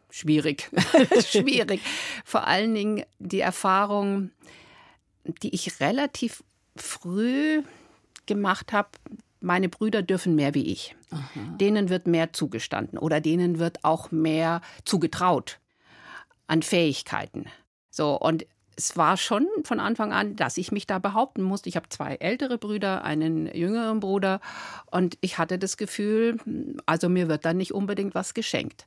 Schwierig. 0.10 0.70
Schwierig. 1.30 1.82
Vor 2.26 2.46
allen 2.48 2.74
Dingen 2.74 3.06
die 3.20 3.40
Erfahrung, 3.40 4.32
die 5.44 5.54
ich 5.54 5.80
relativ 5.80 6.44
früh 6.76 7.64
gemacht 8.26 8.74
habe, 8.74 8.90
meine 9.40 9.70
Brüder 9.70 10.02
dürfen 10.02 10.36
mehr 10.36 10.54
wie 10.54 10.72
ich. 10.72 10.96
Aha. 11.12 11.56
Denen 11.60 11.90
wird 11.90 12.08
mehr 12.08 12.34
zugestanden 12.34 12.98
oder 12.98 13.22
denen 13.22 13.60
wird 13.60 13.84
auch 13.84 14.12
mehr 14.12 14.62
zugetraut 14.84 15.60
an 16.48 16.64
Fähigkeiten. 16.64 17.46
So, 17.90 18.20
und 18.20 18.46
es 18.78 18.96
war 18.96 19.18
schon 19.18 19.48
von 19.64 19.80
Anfang 19.80 20.14
an, 20.14 20.36
dass 20.36 20.58
ich 20.58 20.72
mich 20.72 20.86
da 20.86 21.00
behaupten 21.00 21.42
musste. 21.42 21.68
Ich 21.68 21.76
habe 21.76 21.90
zwei 21.90 22.16
ältere 22.16 22.60
Brüder, 22.60 23.04
einen 23.04 23.48
jüngeren 23.54 24.00
Bruder 24.00 24.40
und 24.92 25.18
ich 25.22 25.40
hatte 25.40 25.58
das 25.58 25.78
Gefühl, 25.78 26.38
also 26.86 27.10
mir 27.10 27.28
wird 27.28 27.44
da 27.44 27.54
nicht 27.54 27.74
unbedingt 27.74 28.14
was 28.14 28.36
geschenkt. 28.36 28.86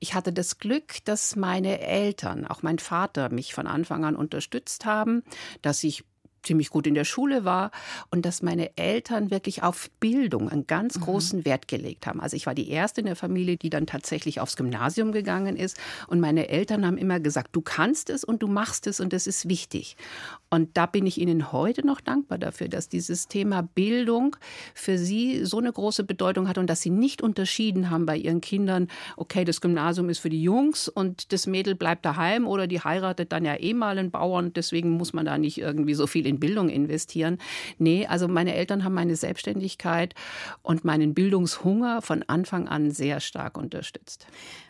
Ich 0.00 0.14
hatte 0.14 0.32
das 0.32 0.58
Glück, 0.58 1.04
dass 1.04 1.36
meine 1.36 1.80
Eltern, 1.80 2.46
auch 2.46 2.62
mein 2.62 2.78
Vater, 2.78 3.28
mich 3.28 3.52
von 3.52 3.66
Anfang 3.66 4.06
an 4.06 4.16
unterstützt 4.16 4.86
haben, 4.86 5.22
dass 5.60 5.84
ich 5.84 6.04
ziemlich 6.46 6.70
gut 6.70 6.86
in 6.86 6.94
der 6.94 7.04
Schule 7.04 7.44
war 7.44 7.70
und 8.10 8.24
dass 8.24 8.42
meine 8.42 8.76
Eltern 8.76 9.30
wirklich 9.30 9.62
auf 9.62 9.90
Bildung 10.00 10.48
einen 10.48 10.66
ganz 10.66 10.96
mhm. 10.96 11.02
großen 11.02 11.44
Wert 11.44 11.68
gelegt 11.68 12.06
haben. 12.06 12.20
Also 12.20 12.36
ich 12.36 12.46
war 12.46 12.54
die 12.54 12.70
erste 12.70 13.00
in 13.00 13.06
der 13.06 13.16
Familie, 13.16 13.56
die 13.56 13.70
dann 13.70 13.86
tatsächlich 13.86 14.40
aufs 14.40 14.56
Gymnasium 14.56 15.12
gegangen 15.12 15.56
ist 15.56 15.78
und 16.06 16.20
meine 16.20 16.48
Eltern 16.48 16.86
haben 16.86 16.98
immer 16.98 17.20
gesagt, 17.20 17.54
du 17.54 17.60
kannst 17.60 18.10
es 18.10 18.24
und 18.24 18.42
du 18.42 18.46
machst 18.46 18.86
es 18.86 19.00
und 19.00 19.12
das 19.12 19.26
ist 19.26 19.48
wichtig. 19.48 19.96
Und 20.48 20.76
da 20.76 20.86
bin 20.86 21.06
ich 21.06 21.20
ihnen 21.20 21.52
heute 21.52 21.84
noch 21.84 22.00
dankbar 22.00 22.38
dafür, 22.38 22.68
dass 22.68 22.88
dieses 22.88 23.28
Thema 23.28 23.62
Bildung 23.62 24.36
für 24.74 24.96
sie 24.96 25.44
so 25.44 25.58
eine 25.58 25.72
große 25.72 26.04
Bedeutung 26.04 26.48
hat 26.48 26.58
und 26.58 26.70
dass 26.70 26.80
sie 26.80 26.90
nicht 26.90 27.20
unterschieden 27.20 27.90
haben 27.90 28.06
bei 28.06 28.16
ihren 28.16 28.40
Kindern, 28.40 28.88
okay, 29.16 29.44
das 29.44 29.60
Gymnasium 29.60 30.08
ist 30.08 30.20
für 30.20 30.30
die 30.30 30.42
Jungs 30.42 30.88
und 30.88 31.32
das 31.32 31.46
Mädel 31.46 31.74
bleibt 31.74 32.04
daheim 32.04 32.46
oder 32.46 32.66
die 32.66 32.80
heiratet 32.80 33.32
dann 33.32 33.44
ja 33.44 33.58
eh 33.58 33.74
mal 33.74 33.98
einen 33.98 34.10
Bauern, 34.10 34.52
deswegen 34.52 34.90
muss 34.90 35.12
man 35.12 35.26
da 35.26 35.36
nicht 35.36 35.58
irgendwie 35.58 35.94
so 35.94 36.06
viel 36.06 36.26
in 36.26 36.35
in 36.36 36.40
Bildung 36.40 36.68
investieren. 36.68 37.38
Nee, 37.78 38.06
also 38.06 38.28
meine 38.28 38.54
Eltern 38.54 38.84
haben 38.84 38.94
meine 38.94 39.16
Selbstständigkeit 39.16 40.14
und 40.62 40.84
meinen 40.84 41.14
Bildungshunger 41.14 42.02
von 42.02 42.22
Anfang 42.24 42.68
an 42.68 42.90
sehr 42.90 43.20
stark 43.20 43.56
unterstützt. 43.56 44.26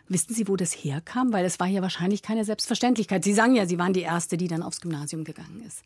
Wissen 0.07 0.33
Sie, 0.33 0.47
wo 0.47 0.55
das 0.55 0.71
herkam? 0.71 1.33
Weil 1.33 1.45
es 1.45 1.59
war 1.59 1.67
ja 1.67 1.81
wahrscheinlich 1.81 2.21
keine 2.21 2.45
Selbstverständlichkeit. 2.45 3.23
Sie 3.23 3.33
sagen 3.33 3.55
ja, 3.55 3.65
Sie 3.65 3.77
waren 3.77 3.93
die 3.93 4.01
Erste, 4.01 4.37
die 4.37 4.47
dann 4.47 4.63
aufs 4.63 4.81
Gymnasium 4.81 5.23
gegangen 5.23 5.61
ist. 5.65 5.83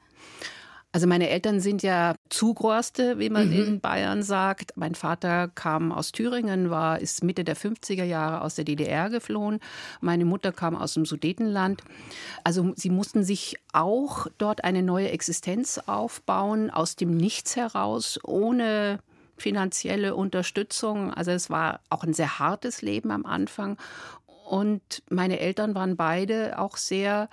Also 0.94 1.08
meine 1.08 1.30
Eltern 1.30 1.62
sind 1.62 1.84
ja 1.84 2.16
Zugroste, 2.30 3.18
wie 3.18 3.30
man 3.30 3.48
mhm. 3.48 3.54
in 3.54 3.80
Bayern 3.80 4.24
sagt. 4.24 4.74
Mein 4.76 4.94
Vater 4.94 5.48
kam 5.48 5.94
aus 5.94 6.12
Thüringen, 6.12 6.70
war 6.70 7.00
ist 7.00 7.24
Mitte 7.24 7.46
der 7.46 7.56
50er 7.56 8.04
Jahre 8.04 8.42
aus 8.42 8.56
der 8.56 8.66
DDR 8.66 9.10
geflohen. 9.10 9.60
Meine 10.02 10.26
Mutter 10.26 10.52
kam 10.52 10.76
aus 10.76 10.96
dem 10.96 11.06
Sudetenland. 11.06 11.82
Also 12.44 12.74
sie 12.76 12.90
mussten 12.90 13.24
sich 13.24 13.56
auch 13.72 14.28
dort 14.38 14.66
eine 14.66 14.84
neue 14.84 15.12
Existenz 15.12 15.78
aufbauen 15.78 16.70
aus 16.70 16.98
dem 16.98 17.16
Nichts 17.16 17.56
heraus, 17.56 18.20
ohne 18.24 19.00
finanzielle 19.38 20.14
Unterstützung. 20.14 21.14
Also 21.14 21.32
es 21.32 21.50
war 21.50 21.80
auch 21.90 22.04
ein 22.04 22.14
sehr 22.14 22.38
hartes 22.38 22.82
Leben 22.82 23.12
am 23.12 23.26
Anfang. 23.26 23.78
Und 24.46 25.04
meine 25.10 25.40
Eltern 25.40 25.74
waren 25.74 25.96
beide 25.96 26.60
auch 26.60 26.76
sehr 26.76 27.30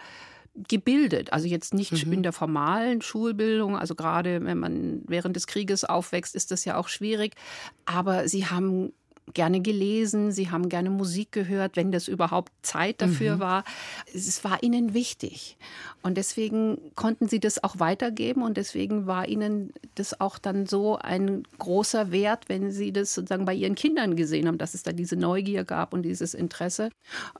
gebildet. 0.68 1.32
Also 1.32 1.46
jetzt 1.46 1.74
nicht 1.74 2.06
mhm. 2.06 2.12
in 2.12 2.22
der 2.22 2.32
formalen 2.32 3.02
Schulbildung, 3.02 3.76
also 3.76 3.94
gerade 3.94 4.44
wenn 4.44 4.58
man 4.58 5.02
während 5.06 5.36
des 5.36 5.46
Krieges 5.46 5.84
aufwächst, 5.84 6.34
ist 6.34 6.50
das 6.50 6.64
ja 6.64 6.76
auch 6.76 6.88
schwierig. 6.88 7.34
Aber 7.84 8.28
sie 8.28 8.46
haben 8.46 8.92
gerne 9.34 9.60
gelesen, 9.60 10.32
sie 10.32 10.50
haben 10.50 10.68
gerne 10.68 10.90
Musik 10.90 11.32
gehört, 11.32 11.76
wenn 11.76 11.92
das 11.92 12.08
überhaupt 12.08 12.52
Zeit 12.62 13.00
dafür 13.00 13.36
mhm. 13.36 13.40
war. 13.40 13.64
Es 14.12 14.42
war 14.44 14.62
ihnen 14.62 14.94
wichtig. 14.94 15.56
Und 16.02 16.16
deswegen 16.16 16.78
konnten 16.94 17.28
sie 17.28 17.40
das 17.40 17.62
auch 17.62 17.80
weitergeben 17.80 18.42
und 18.42 18.56
deswegen 18.56 19.06
war 19.06 19.28
ihnen 19.28 19.72
das 19.96 20.20
auch 20.20 20.38
dann 20.38 20.66
so 20.66 20.96
ein 20.96 21.42
großer 21.58 22.12
Wert, 22.12 22.48
wenn 22.48 22.70
sie 22.70 22.92
das 22.92 23.14
sozusagen 23.14 23.44
bei 23.44 23.54
ihren 23.54 23.74
Kindern 23.74 24.16
gesehen 24.16 24.46
haben, 24.46 24.58
dass 24.58 24.74
es 24.74 24.82
da 24.82 24.92
diese 24.92 25.16
Neugier 25.16 25.64
gab 25.64 25.92
und 25.92 26.02
dieses 26.02 26.34
Interesse. 26.34 26.90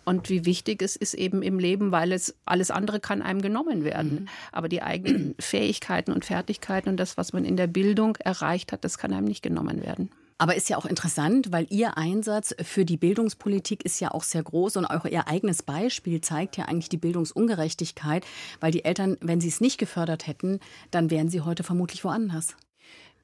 Und 0.05 0.29
wie 0.29 0.44
wichtig 0.44 0.83
es 0.83 0.96
ist 0.96 1.14
eben 1.14 1.42
im 1.42 1.59
Leben, 1.59 1.92
weil 1.92 2.12
es 2.12 2.35
alles 2.44 2.70
andere 2.70 3.01
kann 3.01 3.22
einem 3.22 3.42
genommen 3.42 3.85
werden. 3.85 4.12
Mhm. 4.12 4.29
Aber 4.53 4.68
die 4.68 4.83
eigenen 4.83 5.35
Fähigkeiten 5.40 6.12
und 6.12 6.24
Fertigkeiten 6.24 6.88
und 6.88 6.96
das, 6.98 7.16
was 7.16 7.33
man 7.33 7.44
in 7.44 7.57
der 7.57 7.68
Bildung 7.68 8.16
erreicht 8.16 8.72
hat, 8.72 8.85
das 8.85 8.98
kann 8.98 9.12
einem 9.12 9.27
nicht 9.27 9.42
genommen 9.42 9.83
werden. 9.83 10.11
Aber 10.38 10.55
ist 10.55 10.68
ja 10.68 10.77
auch 10.77 10.87
interessant, 10.87 11.51
weil 11.51 11.66
Ihr 11.68 11.98
Einsatz 11.98 12.55
für 12.62 12.85
die 12.85 12.96
Bildungspolitik 12.96 13.85
ist 13.85 13.98
ja 13.98 14.12
auch 14.12 14.22
sehr 14.22 14.44
groß 14.44 14.77
und 14.77 14.87
auch 14.87 15.05
Ihr 15.05 15.27
eigenes 15.27 15.64
Beispiel 15.64 16.20
zeigt 16.20 16.57
ja 16.57 16.66
eigentlich 16.66 16.88
die 16.88 16.96
Bildungsungerechtigkeit, 16.96 18.24
weil 18.61 18.70
die 18.70 18.85
Eltern, 18.85 19.16
wenn 19.20 19.40
sie 19.40 19.48
es 19.48 19.61
nicht 19.61 19.79
gefördert 19.79 20.29
hätten, 20.29 20.61
dann 20.92 21.11
wären 21.11 21.29
sie 21.29 21.40
heute 21.40 21.64
vermutlich 21.64 22.05
woanders. 22.05 22.55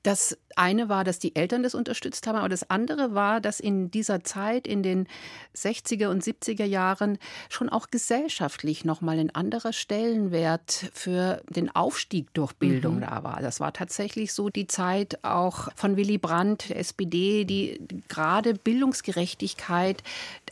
Das 0.04 0.36
eine 0.54 0.90
war, 0.90 1.02
dass 1.02 1.18
die 1.18 1.34
Eltern 1.34 1.62
das 1.62 1.74
unterstützt 1.74 2.26
haben, 2.26 2.36
aber 2.36 2.50
das 2.50 2.68
andere 2.70 3.14
war, 3.14 3.40
dass 3.40 3.58
in 3.58 3.90
dieser 3.90 4.22
Zeit, 4.22 4.66
in 4.66 4.82
den 4.82 5.08
60er 5.56 6.08
und 6.08 6.22
70er 6.22 6.66
Jahren, 6.66 7.18
schon 7.48 7.70
auch 7.70 7.88
gesellschaftlich 7.90 8.84
nochmal 8.84 9.18
ein 9.18 9.34
anderer 9.34 9.72
Stellenwert 9.72 10.90
für 10.92 11.42
den 11.48 11.74
Aufstieg 11.74 12.32
durch 12.34 12.52
Bildung 12.52 12.96
mhm. 12.96 13.00
da 13.00 13.24
war. 13.24 13.40
Das 13.40 13.60
war 13.60 13.72
tatsächlich 13.72 14.34
so 14.34 14.50
die 14.50 14.66
Zeit 14.66 15.24
auch 15.24 15.68
von 15.74 15.96
Willy 15.96 16.18
Brandt, 16.18 16.68
der 16.68 16.78
SPD, 16.78 17.46
die 17.46 17.80
gerade 18.08 18.54
Bildungsgerechtigkeit 18.54 20.02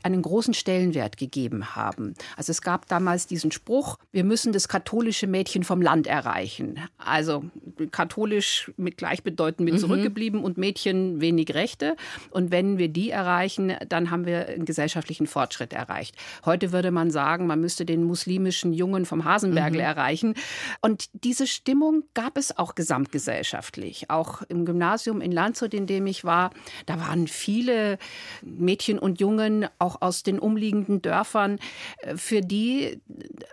einen 0.03 0.23
großen 0.23 0.55
Stellenwert 0.55 1.17
gegeben 1.17 1.77
haben. 1.77 2.15
Also 2.37 2.51
es 2.51 2.62
gab 2.62 2.88
damals 2.88 3.27
diesen 3.27 3.53
Spruch, 3.53 3.99
wir 4.11 4.25
müssen 4.25 4.53
das 4.53 4.67
katholische 4.69 5.27
Mädchen 5.27 5.62
vom 5.62 5.83
Land 5.83 6.07
erreichen. 6.07 6.81
Also 6.99 7.45
katholisch 7.91 8.73
mit 8.77 8.97
gleichbedeutend 9.42 9.64
mit 9.64 9.74
mhm. 9.74 9.78
zurückgeblieben 9.78 10.44
und 10.44 10.59
Mädchen 10.59 11.20
wenig 11.20 11.55
Rechte. 11.55 11.96
Und 12.31 12.50
wenn 12.50 12.78
wir 12.78 12.88
die 12.88 13.11
erreichen, 13.11 13.74
dann 13.88 14.11
haben 14.11 14.26
wir 14.26 14.48
einen 14.48 14.64
gesellschaftlichen 14.64 15.26
Fortschritt 15.26 15.72
erreicht. 15.72 16.16
Heute 16.44 16.72
würde 16.72 16.90
man 16.90 17.11
sagen, 17.11 17.46
man 17.46 17.61
müsste 17.61 17.85
den 17.85 18.05
muslimischen 18.05 18.72
Jungen 18.72 19.07
vom 19.07 19.24
Hasenbergel 19.24 19.81
mhm. 19.81 19.87
erreichen. 19.87 20.35
Und 20.81 21.09
diese 21.12 21.46
Stimmung 21.46 22.05
gab 22.14 22.37
es 22.38 22.57
auch 22.57 22.74
gesamtgesellschaftlich. 22.74 24.11
Auch 24.11 24.42
im 24.42 24.64
Gymnasium 24.64 25.20
in 25.20 25.33
Landshut, 25.33 25.74
in 25.74 25.87
dem 25.87 26.07
ich 26.07 26.24
war, 26.24 26.50
da 26.87 26.98
waren 27.00 27.26
viele 27.28 27.98
Mädchen 28.42 28.98
und 28.98 29.20
Jungen, 29.20 29.66
auch 29.78 29.92
auch 29.92 30.02
aus 30.02 30.22
den 30.22 30.38
umliegenden 30.38 31.02
Dörfern, 31.02 31.59
äh, 31.98 32.16
für 32.16 32.40
die 32.40 33.00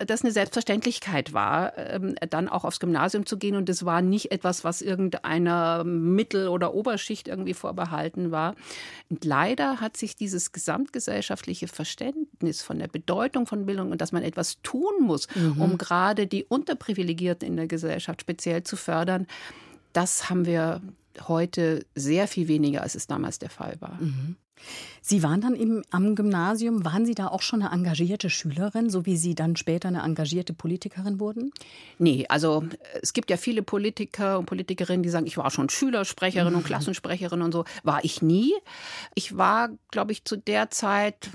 das 0.05 0.23
eine 0.23 0.31
Selbstverständlichkeit 0.31 1.33
war, 1.33 1.77
ähm, 1.77 2.15
dann 2.29 2.47
auch 2.47 2.63
aufs 2.63 2.79
Gymnasium 2.79 3.25
zu 3.25 3.37
gehen. 3.37 3.55
Und 3.55 3.69
das 3.69 3.85
war 3.85 4.01
nicht 4.01 4.31
etwas, 4.31 4.63
was 4.63 4.81
irgendeiner 4.81 5.78
Mittel- 5.83 6.47
oder 6.47 6.73
Oberschicht 6.73 7.27
irgendwie 7.27 7.53
vorbehalten 7.53 8.31
war. 8.31 8.55
Und 9.09 9.25
leider 9.25 9.81
hat 9.81 9.97
sich 9.97 10.15
dieses 10.15 10.51
gesamtgesellschaftliche 10.51 11.67
Verständnis 11.67 12.61
von 12.61 12.79
der 12.79 12.87
Bedeutung 12.87 13.45
von 13.45 13.65
Bildung 13.65 13.91
und 13.91 14.01
dass 14.01 14.11
man 14.11 14.23
etwas 14.23 14.61
tun 14.61 15.01
muss, 15.01 15.27
mhm. 15.35 15.61
um 15.61 15.77
gerade 15.77 16.27
die 16.27 16.43
Unterprivilegierten 16.43 17.47
in 17.47 17.57
der 17.57 17.67
Gesellschaft 17.67 18.21
speziell 18.21 18.63
zu 18.63 18.75
fördern, 18.75 19.27
das 19.93 20.29
haben 20.29 20.45
wir 20.45 20.81
heute 21.27 21.85
sehr 21.95 22.27
viel 22.27 22.47
weniger, 22.47 22.81
als 22.81 22.95
es 22.95 23.07
damals 23.07 23.39
der 23.39 23.49
Fall 23.49 23.75
war. 23.79 23.97
Mhm. 23.99 24.35
Sie 25.01 25.23
waren 25.23 25.41
dann 25.41 25.55
eben 25.55 25.81
am 25.91 26.15
Gymnasium, 26.15 26.85
waren 26.85 27.05
Sie 27.05 27.15
da 27.15 27.27
auch 27.27 27.41
schon 27.41 27.61
eine 27.61 27.73
engagierte 27.73 28.29
Schülerin, 28.29 28.89
so 28.89 29.05
wie 29.05 29.17
Sie 29.17 29.33
dann 29.33 29.55
später 29.55 29.87
eine 29.87 30.03
engagierte 30.03 30.53
Politikerin 30.53 31.19
wurden? 31.19 31.51
Nee, 31.97 32.25
also 32.29 32.63
es 33.01 33.13
gibt 33.13 33.29
ja 33.31 33.37
viele 33.37 33.63
Politiker 33.63 34.37
und 34.39 34.45
Politikerinnen, 34.45 35.03
die 35.03 35.09
sagen, 35.09 35.25
ich 35.25 35.37
war 35.37 35.49
schon 35.51 35.69
Schülersprecherin 35.69 36.53
mhm. 36.53 36.59
und 36.59 36.65
Klassensprecherin 36.65 37.41
und 37.41 37.51
so. 37.51 37.65
War 37.83 38.03
ich 38.03 38.21
nie. 38.21 38.53
Ich 39.15 39.37
war, 39.37 39.69
glaube 39.91 40.11
ich, 40.11 40.25
zu 40.25 40.35
der 40.35 40.69
Zeit 40.69 41.29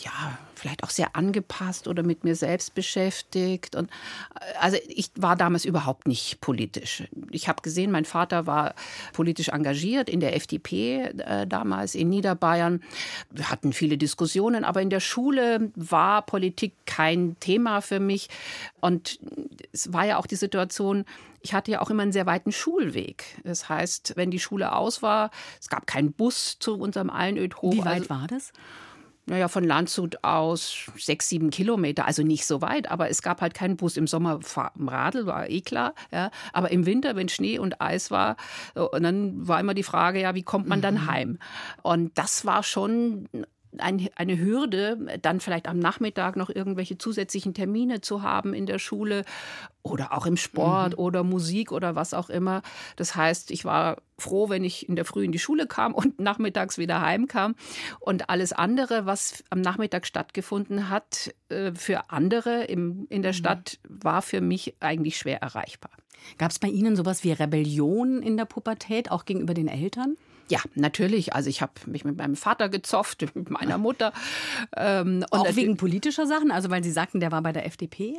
ja, 0.00 0.38
vielleicht 0.54 0.84
auch 0.84 0.90
sehr 0.90 1.14
angepasst 1.14 1.86
oder 1.88 2.02
mit 2.02 2.24
mir 2.24 2.34
selbst 2.34 2.74
beschäftigt. 2.74 3.76
Und 3.76 3.90
äh, 4.34 4.58
also 4.60 4.78
ich 4.88 5.10
war 5.16 5.36
damals 5.36 5.64
überhaupt 5.64 6.08
nicht 6.08 6.40
politisch. 6.40 7.04
Ich 7.30 7.48
habe 7.48 7.62
gesehen, 7.62 7.90
mein 7.90 8.04
Vater 8.04 8.46
war 8.46 8.74
politisch 9.12 9.48
engagiert 9.48 10.08
in 10.08 10.20
der 10.20 10.34
FDP 10.34 11.04
äh, 11.04 11.46
damals 11.46 11.94
in 11.94 12.08
Niederbayern. 12.08 12.82
Wir 13.30 13.50
hatten 13.50 13.72
viele 13.72 13.98
Diskussionen, 13.98 14.64
aber 14.64 14.82
in 14.82 14.90
der 14.90 15.00
Schule 15.00 15.70
war 15.74 16.22
Politik 16.22 16.72
kein 16.86 17.36
Thema 17.40 17.80
für 17.80 18.00
mich. 18.00 18.28
Und 18.80 19.18
es 19.72 19.92
war 19.92 20.06
ja 20.06 20.18
auch 20.18 20.26
die 20.26 20.36
Situation, 20.36 21.04
ich 21.42 21.54
hatte 21.54 21.70
ja 21.70 21.80
auch 21.80 21.90
immer 21.90 22.02
einen 22.02 22.12
sehr 22.12 22.26
weiten 22.26 22.50
Schulweg. 22.50 23.24
Das 23.44 23.68
heißt, 23.68 24.14
wenn 24.16 24.30
die 24.30 24.40
Schule 24.40 24.74
aus 24.74 25.02
war, 25.02 25.30
es 25.60 25.68
gab 25.68 25.86
keinen 25.86 26.12
Bus 26.12 26.58
zu 26.58 26.76
unserem 26.76 27.08
Allenödhof. 27.08 27.72
Wie 27.72 27.84
weit 27.84 28.10
also, 28.10 28.10
war 28.10 28.26
das? 28.26 28.52
Naja, 29.26 29.48
von 29.48 29.64
Landshut 29.64 30.22
aus 30.22 30.86
sechs, 30.96 31.28
sieben 31.28 31.50
Kilometer, 31.50 32.06
also 32.06 32.22
nicht 32.22 32.46
so 32.46 32.62
weit, 32.62 32.90
aber 32.90 33.10
es 33.10 33.22
gab 33.22 33.40
halt 33.40 33.54
keinen 33.54 33.76
Bus. 33.76 33.96
Im 33.96 34.06
Sommer 34.06 34.40
im 34.78 34.88
Radl, 34.88 35.26
war 35.26 35.50
eh 35.50 35.60
klar. 35.60 35.94
Ja. 36.12 36.30
Aber 36.52 36.70
im 36.70 36.86
Winter, 36.86 37.16
wenn 37.16 37.28
Schnee 37.28 37.58
und 37.58 37.80
Eis 37.80 38.10
war, 38.12 38.36
und 38.74 39.02
dann 39.02 39.46
war 39.48 39.58
immer 39.58 39.74
die 39.74 39.82
Frage, 39.82 40.20
ja, 40.20 40.34
wie 40.34 40.44
kommt 40.44 40.68
man 40.68 40.80
dann 40.80 40.94
mhm. 40.94 41.06
heim? 41.10 41.38
Und 41.82 42.16
das 42.16 42.44
war 42.44 42.62
schon 42.62 43.28
ein, 43.80 44.08
eine 44.16 44.38
Hürde, 44.38 45.18
dann 45.22 45.40
vielleicht 45.40 45.68
am 45.68 45.78
Nachmittag 45.78 46.36
noch 46.36 46.50
irgendwelche 46.50 46.98
zusätzlichen 46.98 47.54
Termine 47.54 48.00
zu 48.00 48.22
haben 48.22 48.54
in 48.54 48.66
der 48.66 48.78
Schule 48.78 49.24
oder 49.82 50.12
auch 50.12 50.26
im 50.26 50.36
Sport 50.36 50.92
mhm. 50.92 50.98
oder 50.98 51.22
Musik 51.22 51.72
oder 51.72 51.94
was 51.94 52.14
auch 52.14 52.30
immer. 52.30 52.62
Das 52.96 53.14
heißt, 53.14 53.50
ich 53.50 53.64
war 53.64 53.98
froh, 54.18 54.48
wenn 54.48 54.64
ich 54.64 54.88
in 54.88 54.96
der 54.96 55.04
Früh 55.04 55.24
in 55.24 55.32
die 55.32 55.38
Schule 55.38 55.66
kam 55.66 55.94
und 55.94 56.18
nachmittags 56.20 56.78
wieder 56.78 57.00
heimkam. 57.00 57.54
Und 58.00 58.28
alles 58.30 58.52
andere, 58.52 59.06
was 59.06 59.44
am 59.50 59.60
Nachmittag 59.60 60.06
stattgefunden 60.06 60.90
hat, 60.90 61.34
äh, 61.48 61.72
für 61.72 62.10
andere 62.10 62.64
im, 62.64 63.06
in 63.10 63.22
der 63.22 63.32
mhm. 63.32 63.36
Stadt, 63.36 63.78
war 63.88 64.22
für 64.22 64.40
mich 64.40 64.74
eigentlich 64.80 65.16
schwer 65.16 65.40
erreichbar. 65.42 65.90
Gab 66.38 66.50
es 66.50 66.58
bei 66.58 66.68
Ihnen 66.68 66.96
sowas 66.96 67.24
wie 67.24 67.32
Rebellion 67.32 68.22
in 68.22 68.36
der 68.36 68.46
Pubertät, 68.46 69.10
auch 69.10 69.24
gegenüber 69.24 69.54
den 69.54 69.68
Eltern? 69.68 70.16
Ja, 70.48 70.60
natürlich. 70.74 71.34
Also 71.34 71.50
ich 71.50 71.60
habe 71.60 71.72
mich 71.86 72.04
mit 72.04 72.16
meinem 72.16 72.36
Vater 72.36 72.68
gezofft, 72.68 73.24
mit 73.34 73.50
meiner 73.50 73.78
Mutter. 73.78 74.12
Ähm, 74.76 75.24
auch 75.30 75.56
wegen 75.56 75.76
politischer 75.76 76.26
Sachen? 76.26 76.50
Also 76.50 76.70
weil 76.70 76.84
Sie 76.84 76.92
sagten, 76.92 77.20
der 77.20 77.32
war 77.32 77.42
bei 77.42 77.52
der 77.52 77.66
FDP? 77.66 78.18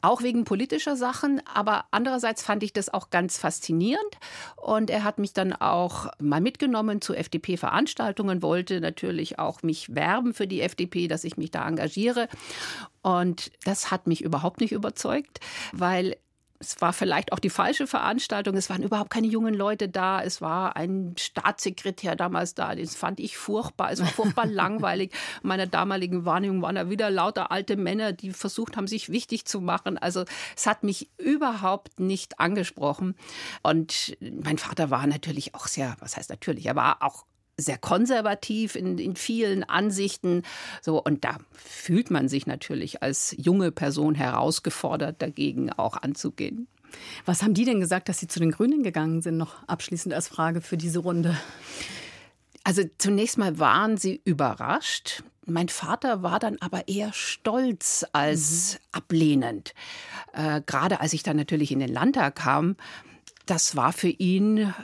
Auch 0.00 0.22
wegen 0.22 0.44
politischer 0.44 0.96
Sachen, 0.96 1.40
aber 1.52 1.84
andererseits 1.90 2.42
fand 2.42 2.62
ich 2.62 2.72
das 2.72 2.92
auch 2.92 3.10
ganz 3.10 3.38
faszinierend. 3.38 4.18
Und 4.56 4.90
er 4.90 5.04
hat 5.04 5.18
mich 5.18 5.32
dann 5.32 5.52
auch 5.52 6.08
mal 6.20 6.40
mitgenommen 6.40 7.00
zu 7.00 7.14
FDP-Veranstaltungen, 7.14 8.42
wollte 8.42 8.80
natürlich 8.80 9.38
auch 9.38 9.62
mich 9.62 9.94
werben 9.94 10.34
für 10.34 10.46
die 10.46 10.62
FDP, 10.62 11.08
dass 11.08 11.24
ich 11.24 11.36
mich 11.36 11.50
da 11.50 11.66
engagiere. 11.66 12.28
Und 13.02 13.50
das 13.64 13.90
hat 13.90 14.06
mich 14.06 14.22
überhaupt 14.22 14.60
nicht 14.60 14.72
überzeugt, 14.72 15.40
weil 15.72 16.16
es 16.60 16.80
war 16.80 16.92
vielleicht 16.92 17.32
auch 17.32 17.38
die 17.38 17.50
falsche 17.50 17.86
Veranstaltung. 17.86 18.56
Es 18.56 18.68
waren 18.68 18.82
überhaupt 18.82 19.10
keine 19.10 19.28
jungen 19.28 19.54
Leute 19.54 19.88
da. 19.88 20.20
Es 20.20 20.40
war 20.40 20.74
ein 20.74 21.14
Staatssekretär 21.16 22.16
damals 22.16 22.54
da. 22.54 22.74
Das 22.74 22.96
fand 22.96 23.20
ich 23.20 23.36
furchtbar. 23.36 23.92
Es 23.92 24.00
war 24.00 24.08
furchtbar 24.08 24.46
langweilig. 24.46 25.12
In 25.42 25.48
meiner 25.48 25.66
damaligen 25.66 26.24
Wahrnehmung 26.24 26.60
waren 26.62 26.74
da 26.74 26.90
wieder 26.90 27.10
lauter 27.10 27.52
alte 27.52 27.76
Männer, 27.76 28.12
die 28.12 28.32
versucht 28.32 28.76
haben, 28.76 28.88
sich 28.88 29.08
wichtig 29.08 29.44
zu 29.44 29.60
machen. 29.60 29.98
Also 29.98 30.24
es 30.56 30.66
hat 30.66 30.82
mich 30.82 31.10
überhaupt 31.16 32.00
nicht 32.00 32.40
angesprochen. 32.40 33.14
Und 33.62 34.16
mein 34.20 34.58
Vater 34.58 34.90
war 34.90 35.06
natürlich 35.06 35.54
auch 35.54 35.68
sehr, 35.68 35.96
was 36.00 36.16
heißt 36.16 36.30
natürlich, 36.30 36.66
er 36.66 36.74
war 36.74 37.02
auch 37.02 37.24
sehr 37.58 37.76
konservativ 37.76 38.76
in, 38.76 38.98
in 38.98 39.16
vielen 39.16 39.64
Ansichten. 39.64 40.42
So, 40.80 41.02
und 41.02 41.24
da 41.24 41.38
fühlt 41.52 42.10
man 42.10 42.28
sich 42.28 42.46
natürlich 42.46 43.02
als 43.02 43.34
junge 43.36 43.72
Person 43.72 44.14
herausgefordert, 44.14 45.20
dagegen 45.20 45.70
auch 45.72 45.96
anzugehen. 45.96 46.68
Was 47.26 47.42
haben 47.42 47.54
die 47.54 47.64
denn 47.64 47.80
gesagt, 47.80 48.08
dass 48.08 48.18
sie 48.18 48.28
zu 48.28 48.40
den 48.40 48.52
Grünen 48.52 48.82
gegangen 48.82 49.20
sind? 49.20 49.36
Noch 49.36 49.62
abschließend 49.66 50.14
als 50.14 50.28
Frage 50.28 50.60
für 50.60 50.76
diese 50.76 51.00
Runde. 51.00 51.36
Also 52.64 52.82
zunächst 52.98 53.38
mal 53.38 53.58
waren 53.58 53.96
sie 53.96 54.20
überrascht. 54.24 55.22
Mein 55.46 55.68
Vater 55.68 56.22
war 56.22 56.38
dann 56.38 56.58
aber 56.60 56.88
eher 56.88 57.12
stolz 57.12 58.06
als 58.12 58.74
mhm. 58.74 58.78
ablehnend. 58.92 59.74
Äh, 60.32 60.62
gerade 60.64 61.00
als 61.00 61.12
ich 61.12 61.22
dann 61.22 61.36
natürlich 61.36 61.72
in 61.72 61.78
den 61.78 61.92
Landtag 61.92 62.36
kam, 62.36 62.76
das 63.46 63.76
war 63.76 63.94
für 63.94 64.08
ihn 64.10 64.74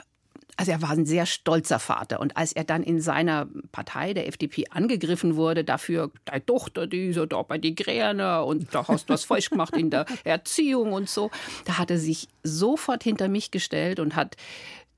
also 0.57 0.71
er 0.71 0.81
war 0.81 0.91
ein 0.91 1.05
sehr 1.05 1.25
stolzer 1.25 1.79
Vater. 1.79 2.19
Und 2.19 2.37
als 2.37 2.53
er 2.53 2.63
dann 2.63 2.83
in 2.83 3.01
seiner 3.01 3.47
Partei, 3.71 4.13
der 4.13 4.27
FDP, 4.27 4.65
angegriffen 4.69 5.35
wurde 5.35 5.63
dafür, 5.63 6.11
deine 6.25 6.45
Tochter, 6.45 6.87
die 6.87 7.07
ist 7.07 7.19
da 7.29 7.41
bei 7.41 7.57
die 7.57 7.75
Gräne 7.75 8.43
und 8.43 8.73
da 8.73 8.87
hast 8.87 9.09
du 9.09 9.13
was 9.13 9.25
falsch 9.25 9.49
gemacht 9.49 9.75
in 9.75 9.89
der 9.89 10.05
Erziehung 10.23 10.93
und 10.93 11.09
so, 11.09 11.29
da 11.65 11.77
hat 11.77 11.91
er 11.91 11.97
sich 11.97 12.29
sofort 12.43 13.03
hinter 13.03 13.27
mich 13.27 13.51
gestellt 13.51 13.99
und 13.99 14.15
hat 14.15 14.37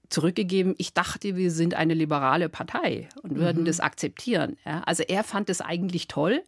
zurückgegeben, 0.10 0.76
ich 0.78 0.94
dachte, 0.94 1.36
wir 1.36 1.52
sind 1.52 1.74
eine 1.74 1.94
liberale 1.94 2.50
Partei 2.50 3.10
und 3.22 3.36
würden 3.36 3.62
mhm. 3.62 3.66
das 3.66 3.80
akzeptieren. 3.80 4.58
Ja, 4.66 4.82
also 4.86 5.04
er 5.04 5.24
fand 5.24 5.50
es 5.50 5.62
eigentlich 5.62 6.08
toll, 6.08 6.42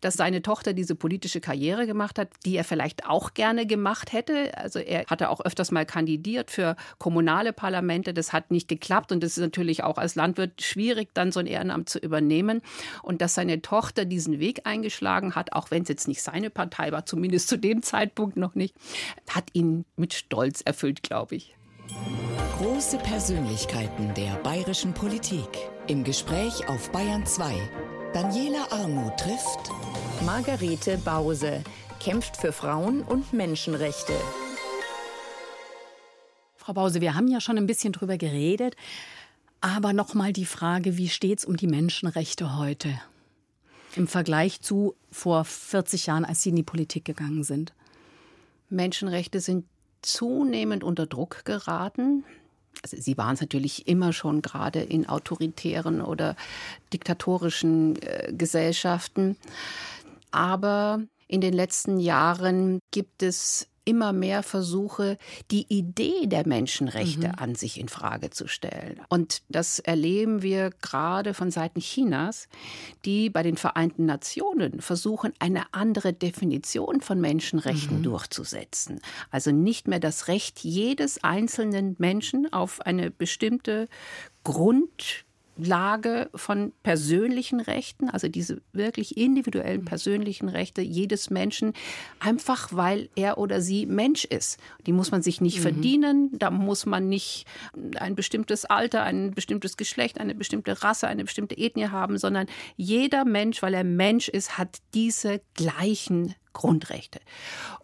dass 0.00 0.14
seine 0.14 0.42
Tochter 0.42 0.72
diese 0.72 0.94
politische 0.94 1.40
Karriere 1.40 1.86
gemacht 1.86 2.18
hat, 2.18 2.28
die 2.44 2.56
er 2.56 2.64
vielleicht 2.64 3.06
auch 3.06 3.34
gerne 3.34 3.66
gemacht 3.66 4.12
hätte. 4.12 4.56
Also 4.58 4.78
er 4.78 5.04
hatte 5.06 5.30
auch 5.30 5.40
öfters 5.40 5.70
mal 5.70 5.86
kandidiert 5.86 6.50
für 6.50 6.76
kommunale 6.98 7.52
Parlamente. 7.52 8.14
Das 8.14 8.32
hat 8.32 8.50
nicht 8.50 8.68
geklappt 8.68 9.12
und 9.12 9.22
das 9.22 9.32
ist 9.32 9.42
natürlich 9.42 9.84
auch 9.84 9.98
als 9.98 10.14
Landwirt 10.14 10.62
schwierig, 10.62 11.10
dann 11.14 11.32
so 11.32 11.40
ein 11.40 11.46
Ehrenamt 11.46 11.88
zu 11.88 11.98
übernehmen. 11.98 12.62
Und 13.02 13.20
dass 13.20 13.34
seine 13.34 13.62
Tochter 13.62 14.04
diesen 14.04 14.40
Weg 14.40 14.62
eingeschlagen 14.64 15.34
hat, 15.34 15.52
auch 15.52 15.70
wenn 15.70 15.82
es 15.82 15.88
jetzt 15.88 16.08
nicht 16.08 16.22
seine 16.22 16.50
Partei 16.50 16.90
war, 16.92 17.06
zumindest 17.06 17.48
zu 17.48 17.58
dem 17.58 17.82
Zeitpunkt 17.82 18.36
noch 18.36 18.54
nicht, 18.54 18.74
hat 19.30 19.44
ihn 19.52 19.84
mit 19.96 20.14
Stolz 20.14 20.62
erfüllt, 20.62 21.02
glaube 21.02 21.36
ich. 21.36 21.54
Große 22.58 22.98
Persönlichkeiten 22.98 24.14
der 24.14 24.36
bayerischen 24.36 24.94
Politik. 24.94 25.48
Im 25.88 26.04
Gespräch 26.04 26.68
auf 26.68 26.92
Bayern 26.92 27.26
2. 27.26 27.52
Daniela 28.12 28.70
Armuth 28.70 29.16
trifft 29.16 29.72
Margarete 30.24 30.96
Bause, 30.98 31.64
kämpft 31.98 32.36
für 32.36 32.52
Frauen 32.52 33.02
und 33.02 33.32
Menschenrechte. 33.32 34.12
Frau 36.54 36.74
Bause, 36.74 37.00
wir 37.00 37.16
haben 37.16 37.26
ja 37.26 37.40
schon 37.40 37.58
ein 37.58 37.66
bisschen 37.66 37.92
drüber 37.92 38.18
geredet, 38.18 38.76
aber 39.60 39.92
noch 39.92 40.14
mal 40.14 40.32
die 40.32 40.46
Frage, 40.46 40.96
wie 40.96 41.08
steht 41.08 41.40
es 41.40 41.44
um 41.44 41.56
die 41.56 41.66
Menschenrechte 41.66 42.56
heute 42.56 43.00
im 43.96 44.06
Vergleich 44.06 44.60
zu 44.60 44.94
vor 45.10 45.44
40 45.44 46.06
Jahren, 46.06 46.24
als 46.24 46.42
Sie 46.42 46.50
in 46.50 46.56
die 46.56 46.62
Politik 46.62 47.04
gegangen 47.04 47.42
sind? 47.42 47.74
Menschenrechte 48.70 49.40
sind 49.40 49.64
zunehmend 50.02 50.84
unter 50.84 51.06
Druck 51.06 51.44
geraten 51.44 52.22
also 52.82 52.96
sie 52.98 53.16
waren 53.16 53.34
es 53.34 53.40
natürlich 53.40 53.86
immer 53.88 54.12
schon 54.12 54.42
gerade 54.42 54.80
in 54.80 55.08
autoritären 55.08 56.00
oder 56.00 56.36
diktatorischen 56.92 58.00
äh, 58.02 58.32
Gesellschaften. 58.32 59.36
Aber 60.30 61.02
in 61.28 61.40
den 61.40 61.54
letzten 61.54 61.98
Jahren 61.98 62.80
gibt 62.90 63.22
es 63.22 63.68
immer 63.84 64.12
mehr 64.12 64.42
Versuche, 64.42 65.18
die 65.50 65.66
Idee 65.68 66.26
der 66.26 66.46
Menschenrechte 66.46 67.28
mhm. 67.28 67.34
an 67.36 67.54
sich 67.54 67.78
in 67.78 67.88
Frage 67.88 68.30
zu 68.30 68.48
stellen. 68.48 69.00
Und 69.08 69.42
das 69.48 69.78
erleben 69.78 70.42
wir 70.42 70.70
gerade 70.82 71.34
von 71.34 71.50
Seiten 71.50 71.80
Chinas, 71.80 72.48
die 73.04 73.30
bei 73.30 73.42
den 73.42 73.56
Vereinten 73.56 74.06
Nationen 74.06 74.80
versuchen, 74.80 75.32
eine 75.38 75.72
andere 75.72 76.12
Definition 76.12 77.00
von 77.00 77.20
Menschenrechten 77.20 77.98
mhm. 77.98 78.04
durchzusetzen. 78.04 79.00
Also 79.30 79.50
nicht 79.50 79.88
mehr 79.88 80.00
das 80.00 80.28
Recht 80.28 80.60
jedes 80.60 81.22
einzelnen 81.22 81.96
Menschen 81.98 82.52
auf 82.52 82.80
eine 82.80 83.10
bestimmte 83.10 83.88
Grund 84.44 85.24
Lage 85.56 86.30
von 86.34 86.72
persönlichen 86.82 87.60
Rechten, 87.60 88.08
also 88.08 88.28
diese 88.28 88.60
wirklich 88.72 89.16
individuellen 89.16 89.84
persönlichen 89.84 90.48
Rechte 90.48 90.82
jedes 90.82 91.30
Menschen, 91.30 91.72
einfach 92.18 92.68
weil 92.72 93.08
er 93.14 93.38
oder 93.38 93.60
sie 93.60 93.86
Mensch 93.86 94.24
ist. 94.24 94.58
Die 94.86 94.92
muss 94.92 95.10
man 95.10 95.22
sich 95.22 95.40
nicht 95.40 95.58
mhm. 95.58 95.62
verdienen, 95.62 96.30
da 96.38 96.50
muss 96.50 96.86
man 96.86 97.08
nicht 97.08 97.46
ein 97.96 98.14
bestimmtes 98.14 98.64
Alter, 98.64 99.02
ein 99.04 99.30
bestimmtes 99.32 99.76
Geschlecht, 99.76 100.20
eine 100.20 100.34
bestimmte 100.34 100.82
Rasse, 100.82 101.06
eine 101.06 101.24
bestimmte 101.24 101.56
Ethnie 101.56 101.88
haben, 101.88 102.18
sondern 102.18 102.46
jeder 102.76 103.24
Mensch, 103.24 103.62
weil 103.62 103.74
er 103.74 103.84
Mensch 103.84 104.28
ist, 104.28 104.58
hat 104.58 104.78
diese 104.92 105.40
gleichen 105.54 106.34
Grundrechte. 106.52 107.20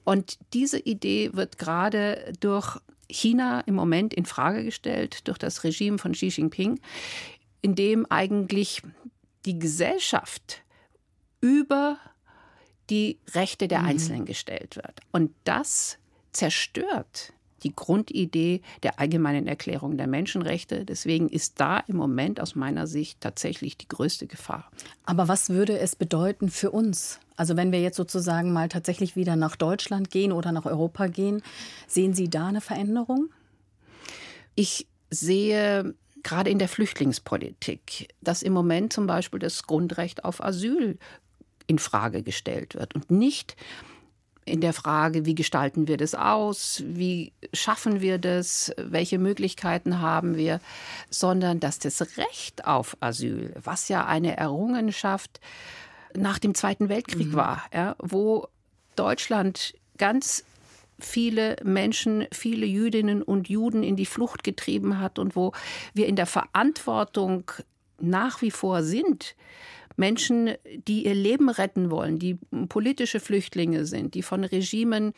Und 0.04 0.38
diese 0.52 0.78
Idee 0.78 1.30
wird 1.34 1.58
gerade 1.58 2.32
durch 2.40 2.78
China 3.10 3.60
im 3.60 3.74
Moment 3.74 4.14
in 4.14 4.24
Frage 4.24 4.64
gestellt 4.64 5.26
durch 5.28 5.38
das 5.38 5.64
Regime 5.64 5.98
von 5.98 6.12
Xi 6.12 6.28
Jinping, 6.28 6.80
in 7.62 7.74
dem 7.74 8.06
eigentlich 8.10 8.82
die 9.44 9.58
Gesellschaft 9.58 10.62
über 11.40 11.98
die 12.90 13.18
Rechte 13.34 13.68
der 13.68 13.80
mhm. 13.80 13.86
Einzelnen 13.86 14.24
gestellt 14.24 14.76
wird. 14.76 15.00
Und 15.12 15.32
das 15.44 15.98
zerstört 16.32 17.32
die 17.62 17.74
Grundidee 17.74 18.62
der 18.82 18.98
allgemeinen 18.98 19.46
Erklärung 19.46 19.96
der 19.96 20.06
Menschenrechte. 20.06 20.84
Deswegen 20.84 21.28
ist 21.28 21.60
da 21.60 21.78
im 21.78 21.96
Moment 21.96 22.40
aus 22.40 22.54
meiner 22.54 22.86
Sicht 22.86 23.20
tatsächlich 23.20 23.76
die 23.76 23.88
größte 23.88 24.26
Gefahr. 24.26 24.70
Aber 25.04 25.28
was 25.28 25.50
würde 25.50 25.78
es 25.78 25.94
bedeuten 25.94 26.48
für 26.48 26.70
uns? 26.70 27.20
Also 27.36 27.56
wenn 27.56 27.72
wir 27.72 27.80
jetzt 27.80 27.96
sozusagen 27.96 28.52
mal 28.52 28.68
tatsächlich 28.68 29.16
wieder 29.16 29.36
nach 29.36 29.56
Deutschland 29.56 30.10
gehen 30.10 30.32
oder 30.32 30.52
nach 30.52 30.64
Europa 30.64 31.06
gehen, 31.06 31.42
sehen 31.86 32.14
Sie 32.14 32.28
da 32.28 32.46
eine 32.46 32.60
Veränderung? 32.60 33.28
Ich 34.54 34.86
sehe 35.10 35.94
gerade 36.22 36.50
in 36.50 36.58
der 36.58 36.68
Flüchtlingspolitik, 36.68 38.08
dass 38.20 38.42
im 38.42 38.52
Moment 38.52 38.92
zum 38.92 39.06
Beispiel 39.06 39.38
das 39.38 39.64
Grundrecht 39.64 40.24
auf 40.24 40.42
Asyl 40.42 40.98
in 41.66 41.78
Frage 41.78 42.22
gestellt 42.22 42.74
wird 42.74 42.94
und 42.94 43.10
nicht 43.10 43.56
in 44.44 44.60
der 44.60 44.72
Frage, 44.72 45.26
wie 45.26 45.34
gestalten 45.34 45.86
wir 45.86 45.96
das 45.96 46.14
aus, 46.14 46.82
wie 46.86 47.32
schaffen 47.52 48.00
wir 48.00 48.18
das, 48.18 48.72
welche 48.76 49.18
Möglichkeiten 49.18 50.00
haben 50.00 50.36
wir, 50.36 50.60
sondern 51.08 51.60
dass 51.60 51.78
das 51.78 52.00
Recht 52.16 52.66
auf 52.66 52.96
Asyl, 53.00 53.54
was 53.62 53.88
ja 53.88 54.06
eine 54.06 54.36
Errungenschaft 54.36 55.40
nach 56.14 56.38
dem 56.38 56.54
Zweiten 56.54 56.88
Weltkrieg 56.88 57.28
mhm. 57.28 57.34
war, 57.34 57.62
ja, 57.72 57.94
wo 57.98 58.48
Deutschland 58.96 59.74
ganz 59.98 60.44
viele 61.00 61.56
Menschen, 61.64 62.26
viele 62.32 62.66
Jüdinnen 62.66 63.22
und 63.22 63.48
Juden 63.48 63.82
in 63.82 63.96
die 63.96 64.06
Flucht 64.06 64.44
getrieben 64.44 64.98
hat 64.98 65.18
und 65.18 65.36
wo 65.36 65.52
wir 65.94 66.06
in 66.06 66.16
der 66.16 66.26
Verantwortung 66.26 67.50
nach 67.98 68.42
wie 68.42 68.50
vor 68.50 68.82
sind, 68.82 69.34
Menschen, 69.96 70.54
die 70.88 71.04
ihr 71.04 71.14
Leben 71.14 71.50
retten 71.50 71.90
wollen, 71.90 72.18
die 72.18 72.38
politische 72.68 73.20
Flüchtlinge 73.20 73.84
sind, 73.84 74.14
die 74.14 74.22
von 74.22 74.44
Regimen 74.44 75.12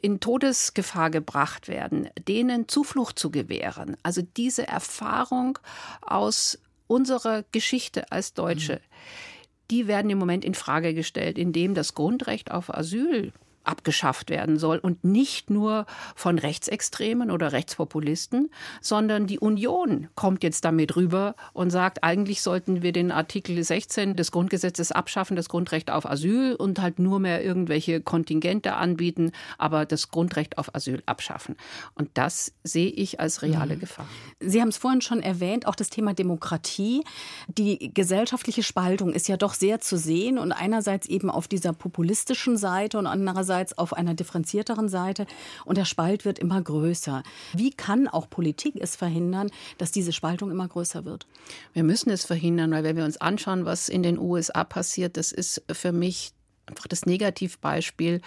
in 0.00 0.20
Todesgefahr 0.20 1.10
gebracht 1.10 1.66
werden, 1.66 2.08
denen 2.26 2.68
Zuflucht 2.68 3.18
zu 3.18 3.30
gewähren. 3.30 3.96
Also 4.02 4.22
diese 4.22 4.66
Erfahrung 4.66 5.58
aus 6.00 6.58
unserer 6.86 7.44
Geschichte 7.52 8.10
als 8.12 8.32
Deutsche, 8.32 8.74
mhm. 8.74 9.46
die 9.72 9.86
werden 9.88 10.10
im 10.10 10.18
Moment 10.18 10.44
in 10.44 10.54
Frage 10.54 10.94
gestellt, 10.94 11.36
indem 11.36 11.74
das 11.74 11.94
Grundrecht 11.94 12.50
auf 12.50 12.72
Asyl 12.72 13.32
abgeschafft 13.68 14.30
werden 14.30 14.58
soll 14.58 14.78
und 14.78 15.04
nicht 15.04 15.50
nur 15.50 15.86
von 16.16 16.38
Rechtsextremen 16.38 17.30
oder 17.30 17.52
Rechtspopulisten, 17.52 18.50
sondern 18.80 19.26
die 19.26 19.38
Union 19.38 20.08
kommt 20.14 20.42
jetzt 20.42 20.64
damit 20.64 20.96
rüber 20.96 21.34
und 21.52 21.70
sagt, 21.70 22.02
eigentlich 22.02 22.42
sollten 22.42 22.82
wir 22.82 22.92
den 22.92 23.10
Artikel 23.12 23.62
16 23.62 24.16
des 24.16 24.32
Grundgesetzes 24.32 24.90
abschaffen, 24.92 25.36
das 25.36 25.48
Grundrecht 25.48 25.90
auf 25.90 26.08
Asyl 26.08 26.54
und 26.54 26.80
halt 26.80 26.98
nur 26.98 27.20
mehr 27.20 27.44
irgendwelche 27.44 28.00
Kontingente 28.00 28.74
anbieten, 28.74 29.32
aber 29.58 29.84
das 29.84 30.10
Grundrecht 30.10 30.58
auf 30.58 30.74
Asyl 30.74 31.02
abschaffen. 31.06 31.56
Und 31.94 32.10
das 32.14 32.54
sehe 32.64 32.90
ich 32.90 33.20
als 33.20 33.42
reale 33.42 33.76
mhm. 33.76 33.80
Gefahr. 33.80 34.08
Sie 34.40 34.60
haben 34.60 34.68
es 34.68 34.78
vorhin 34.78 35.00
schon 35.00 35.20
erwähnt, 35.22 35.66
auch 35.66 35.74
das 35.74 35.90
Thema 35.90 36.14
Demokratie. 36.14 37.04
Die 37.48 37.92
gesellschaftliche 37.92 38.62
Spaltung 38.62 39.12
ist 39.12 39.28
ja 39.28 39.36
doch 39.36 39.54
sehr 39.54 39.80
zu 39.80 39.98
sehen 39.98 40.38
und 40.38 40.52
einerseits 40.52 41.06
eben 41.06 41.30
auf 41.30 41.48
dieser 41.48 41.72
populistischen 41.72 42.56
Seite 42.56 42.98
und 42.98 43.06
andererseits 43.06 43.57
einerseits 43.58 43.76
auf 43.76 43.92
einer 43.92 44.14
differenzierteren 44.14 44.88
Seite 44.88 45.26
und 45.64 45.78
der 45.78 45.84
Spalt 45.84 46.24
wird 46.24 46.38
immer 46.38 46.60
größer. 46.62 47.22
Wie 47.54 47.70
kann 47.70 48.08
auch 48.08 48.30
Politik 48.30 48.76
es 48.80 48.96
verhindern, 48.96 49.50
dass 49.78 49.90
diese 49.90 50.12
Spaltung 50.12 50.50
immer 50.50 50.68
größer 50.68 51.04
wird? 51.04 51.26
Wir 51.72 51.82
müssen 51.82 52.10
es 52.10 52.24
verhindern, 52.24 52.70
weil 52.70 52.84
wenn 52.84 52.96
wir 52.96 53.04
uns 53.04 53.20
anschauen, 53.20 53.64
was 53.64 53.88
in 53.88 54.02
den 54.02 54.18
USA 54.18 54.64
passiert, 54.64 55.16
das 55.16 55.32
ist 55.32 55.62
für 55.70 55.92
mich 55.92 56.32
einfach 56.66 56.86
das 56.86 57.06
Negativbeispiel, 57.06 58.20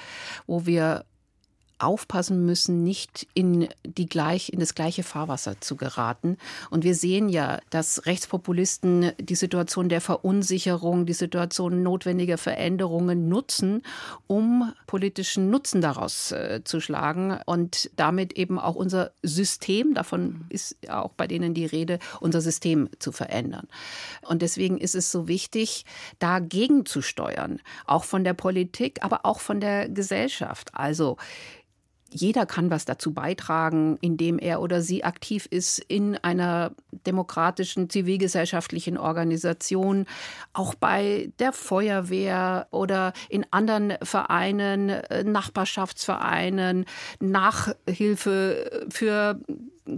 wo 0.47 0.65
wir 0.65 1.05
aufpassen 1.81 2.45
müssen, 2.45 2.83
nicht 2.83 3.27
in, 3.33 3.67
die 3.83 4.07
gleich, 4.07 4.49
in 4.49 4.59
das 4.59 4.75
gleiche 4.75 5.03
Fahrwasser 5.03 5.59
zu 5.59 5.75
geraten. 5.75 6.37
Und 6.69 6.83
wir 6.83 6.95
sehen 6.95 7.29
ja, 7.29 7.59
dass 7.69 8.05
Rechtspopulisten 8.05 9.11
die 9.19 9.35
Situation 9.35 9.89
der 9.89 10.01
Verunsicherung, 10.01 11.05
die 11.05 11.13
Situation 11.13 11.83
notwendiger 11.83 12.37
Veränderungen 12.37 13.29
nutzen, 13.29 13.83
um 14.27 14.73
politischen 14.87 15.49
Nutzen 15.49 15.81
daraus 15.81 16.31
äh, 16.31 16.61
zu 16.63 16.79
schlagen 16.79 17.39
und 17.45 17.89
damit 17.95 18.33
eben 18.33 18.59
auch 18.59 18.75
unser 18.75 19.11
System, 19.23 19.93
davon 19.93 20.45
ist 20.49 20.89
auch 20.89 21.11
bei 21.11 21.27
denen 21.27 21.53
die 21.53 21.65
Rede, 21.65 21.99
unser 22.19 22.41
System 22.41 22.89
zu 22.99 23.11
verändern. 23.11 23.67
Und 24.27 24.41
deswegen 24.41 24.77
ist 24.77 24.95
es 24.95 25.11
so 25.11 25.27
wichtig, 25.27 25.85
dagegen 26.19 26.85
zu 26.85 27.01
steuern, 27.01 27.59
auch 27.85 28.03
von 28.03 28.23
der 28.23 28.33
Politik, 28.33 29.03
aber 29.03 29.25
auch 29.25 29.39
von 29.39 29.59
der 29.59 29.89
Gesellschaft. 29.89 30.69
Also 30.73 31.17
jeder 32.13 32.45
kann 32.45 32.69
was 32.69 32.85
dazu 32.85 33.13
beitragen, 33.13 33.97
indem 34.01 34.37
er 34.37 34.61
oder 34.61 34.81
sie 34.81 35.03
aktiv 35.03 35.47
ist 35.49 35.79
in 35.79 36.17
einer 36.17 36.71
demokratischen 37.05 37.89
zivilgesellschaftlichen 37.89 38.97
Organisation, 38.97 40.05
auch 40.53 40.75
bei 40.75 41.31
der 41.39 41.53
Feuerwehr 41.53 42.67
oder 42.71 43.13
in 43.29 43.45
anderen 43.51 43.93
Vereinen, 44.03 44.89
äh, 44.89 45.23
Nachbarschaftsvereinen, 45.23 46.85
Nachhilfe 47.19 48.87
für 48.89 49.39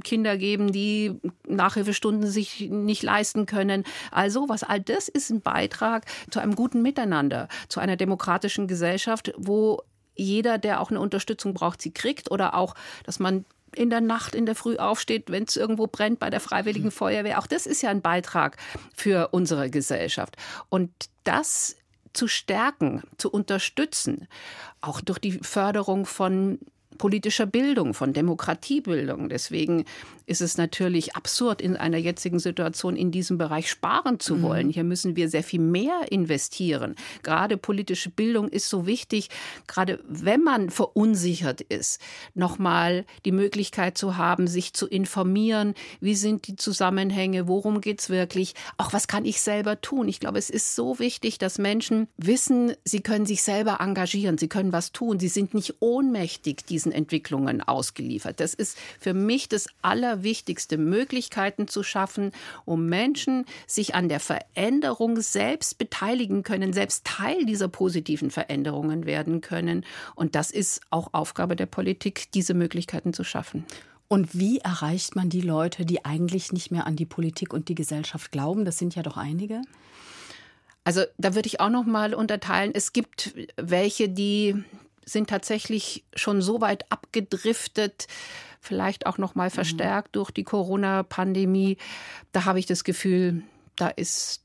Kinder 0.04 0.38
geben, 0.38 0.72
die 0.72 1.20
Nachhilfestunden 1.48 2.30
sich 2.30 2.70
nicht 2.70 3.04
leisten 3.04 3.46
können. 3.46 3.84
Also 4.12 4.50
was 4.50 4.64
all 4.64 4.80
das 4.80 5.08
ist 5.08 5.30
ein 5.30 5.42
Beitrag 5.42 6.06
zu 6.30 6.40
einem 6.40 6.56
guten 6.56 6.82
Miteinander, 6.82 7.48
zu 7.68 7.80
einer 7.80 7.98
demokratischen 7.98 8.68
Gesellschaft, 8.68 9.34
wo 9.38 9.82
jeder, 10.16 10.58
der 10.58 10.82
auch 10.82 10.90
eine 10.90 11.00
Unterstützung 11.00 11.54
braucht, 11.54 11.82
sie 11.82 11.92
kriegt 11.92 12.32
oder 12.32 12.56
auch, 12.56 12.76
dass 13.06 13.20
man 13.20 13.46
in 13.76 13.90
der 13.90 14.02
Nacht, 14.02 14.36
in 14.36 14.46
der 14.46 14.56
Früh 14.56 14.78
aufsteht, 14.78 15.32
wenn 15.32 15.44
es 15.44 15.58
irgendwo 15.58 15.88
brennt 15.88 16.20
bei 16.20 16.30
der 16.30 16.40
Freiwilligen 16.40 16.86
hm. 16.86 16.92
Feuerwehr. 16.92 17.40
Auch 17.40 17.48
das 17.48 17.66
ist 17.66 17.82
ja 17.82 17.90
ein 17.90 18.02
Beitrag 18.02 18.58
für 18.96 19.30
unsere 19.32 19.70
Gesellschaft. 19.70 20.38
Und 20.70 20.92
das 21.24 21.76
zu 22.14 22.28
stärken, 22.28 23.02
zu 23.18 23.32
unterstützen, 23.32 24.28
auch 24.82 25.02
durch 25.02 25.20
die 25.20 25.32
Förderung 25.32 26.06
von 26.06 26.60
politischer 26.98 27.48
Bildung, 27.48 27.96
von 27.96 28.14
Demokratiebildung. 28.14 29.30
Deswegen 29.30 29.86
ist 30.26 30.42
es 30.42 30.58
natürlich 30.58 31.16
absurd, 31.16 31.62
in 31.62 31.76
einer 31.76 31.98
jetzigen 31.98 32.40
Situation 32.40 32.96
in 32.96 33.12
diesem 33.12 33.38
Bereich 33.38 33.70
sparen 33.70 34.20
zu 34.20 34.36
mhm. 34.36 34.42
wollen. 34.42 34.70
Hier 34.70 34.84
müssen 34.84 35.16
wir 35.16 35.30
sehr 35.30 35.44
viel 35.44 35.60
mehr 35.60 36.12
investieren. 36.12 36.96
Gerade 37.24 37.58
politische 37.58 38.10
Bildung 38.10 38.50
ist 38.50 38.70
so 38.70 38.86
wichtig, 38.86 39.30
gerade 39.68 40.00
wenn 40.08 40.42
man 40.42 40.70
verunsichert 40.70 41.62
ist, 41.62 42.00
nochmal 42.34 43.06
die 43.26 43.32
Möglichkeit 43.32 43.98
zu 43.98 44.18
haben, 44.18 44.48
sich 44.48 44.74
zu 44.74 44.88
informieren, 44.88 45.74
wie 46.00 46.16
sind 46.16 46.48
die 46.48 46.56
Zusammenhänge, 46.56 47.48
worum 47.48 47.82
geht 47.82 48.00
es 48.00 48.10
wirklich, 48.10 48.54
auch 48.78 48.94
was 48.94 49.08
kann 49.08 49.26
ich 49.26 49.42
selber 49.42 49.82
tun. 49.82 50.08
Ich 50.08 50.20
glaube, 50.20 50.40
es 50.40 50.50
ist 50.50 50.76
so 50.76 51.00
wichtig, 51.00 51.38
dass 51.38 51.58
Menschen 51.58 52.08
wissen, 52.18 52.74
sie 52.84 53.02
können 53.02 53.26
sich 53.26 53.44
selber 53.44 53.78
engagieren, 53.80 54.38
sie 54.38 54.48
können 54.48 54.72
was 54.72 54.92
tun, 54.92 55.20
sie 55.20 55.28
sind 55.28 55.54
nicht 55.54 55.76
ohnmächtig 55.80 56.66
diesen 56.66 56.92
Entwicklungen 56.92 57.62
ausgeliefert. 57.62 58.40
Das 58.40 58.54
ist 58.54 58.78
für 59.00 59.14
mich 59.14 59.50
das 59.50 59.68
aller 59.82 60.13
Allerwichtigste, 60.14 60.78
Möglichkeiten 60.78 61.68
zu 61.68 61.82
schaffen, 61.84 62.32
um 62.66 62.88
Menschen 62.88 63.46
sich 63.66 63.96
an 63.96 64.10
der 64.10 64.20
Veränderung 64.20 65.20
selbst 65.22 65.78
beteiligen 65.78 66.44
können, 66.44 66.72
selbst 66.72 67.06
Teil 67.06 67.46
dieser 67.46 67.68
positiven 67.68 68.30
Veränderungen 68.30 69.06
werden 69.06 69.42
können. 69.42 69.86
Und 70.16 70.36
das 70.36 70.52
ist 70.52 70.82
auch 70.92 71.10
Aufgabe 71.14 71.56
der 71.56 71.66
Politik, 71.66 72.32
diese 72.32 72.54
Möglichkeiten 72.54 73.14
zu 73.14 73.24
schaffen. 73.24 73.66
Und 74.08 74.38
wie 74.38 74.60
erreicht 74.60 75.16
man 75.16 75.30
die 75.30 75.42
Leute, 75.42 75.86
die 75.86 76.06
eigentlich 76.06 76.54
nicht 76.54 76.70
mehr 76.70 76.86
an 76.86 76.96
die 76.96 77.06
Politik 77.06 77.54
und 77.54 77.68
die 77.70 77.76
Gesellschaft 77.76 78.32
glauben? 78.32 78.66
Das 78.66 78.78
sind 78.78 78.94
ja 78.96 79.02
doch 79.02 79.18
einige. 79.18 79.62
Also 80.84 81.02
da 81.18 81.34
würde 81.34 81.48
ich 81.48 81.60
auch 81.60 81.70
noch 81.70 81.86
mal 81.86 82.14
unterteilen. 82.14 82.72
Es 82.76 82.94
gibt 82.94 83.34
welche, 83.56 84.10
die 84.10 84.64
sind 85.06 85.30
tatsächlich 85.30 86.04
schon 86.16 86.42
so 86.42 86.62
weit 86.62 86.92
abgedriftet, 86.92 88.08
vielleicht 88.60 89.06
auch 89.06 89.18
noch 89.18 89.36
mal 89.36 89.50
mhm. 89.50 89.54
verstärkt 89.54 90.16
durch 90.16 90.32
die 90.32 90.44
Corona-Pandemie. 90.44 91.78
Da 92.32 92.46
habe 92.46 92.60
ich 92.60 92.66
das 92.66 92.84
Gefühl, 92.84 93.44
da 93.76 93.90
ist 93.90 94.44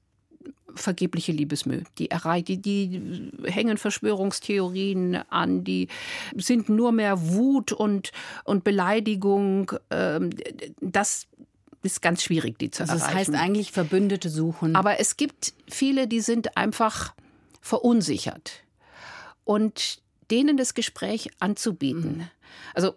vergebliche 0.75 1.33
Liebesmüh. 1.33 1.83
Die, 1.99 2.09
die, 2.45 2.59
die 2.59 3.33
hängen 3.45 3.79
Verschwörungstheorien 3.79 5.17
an, 5.31 5.65
die 5.65 5.89
sind 6.37 6.69
nur 6.69 6.93
mehr 6.93 7.29
Wut 7.29 7.73
und, 7.73 8.13
und 8.45 8.65
Beleidigung. 8.65 9.73
Ähm, 9.91 10.31
das 10.81 11.27
ist 11.83 12.03
ganz 12.03 12.23
schwierig, 12.23 12.59
die 12.59 12.71
zu 12.71 12.83
also 12.83 12.95
erreichen. 12.95 13.07
Das 13.07 13.17
heißt 13.17 13.35
eigentlich 13.35 13.73
Verbündete 13.73 14.29
suchen. 14.29 14.77
Aber 14.77 15.01
es 15.01 15.17
gibt 15.17 15.53
viele, 15.69 16.07
die 16.07 16.21
sind 16.21 16.57
einfach 16.57 17.15
verunsichert. 17.61 18.65
Und 19.45 20.03
denen 20.31 20.57
das 20.57 20.75
Gespräch 20.75 21.31
anzubieten. 21.41 22.19
Mhm. 22.19 22.29
Also 22.75 22.95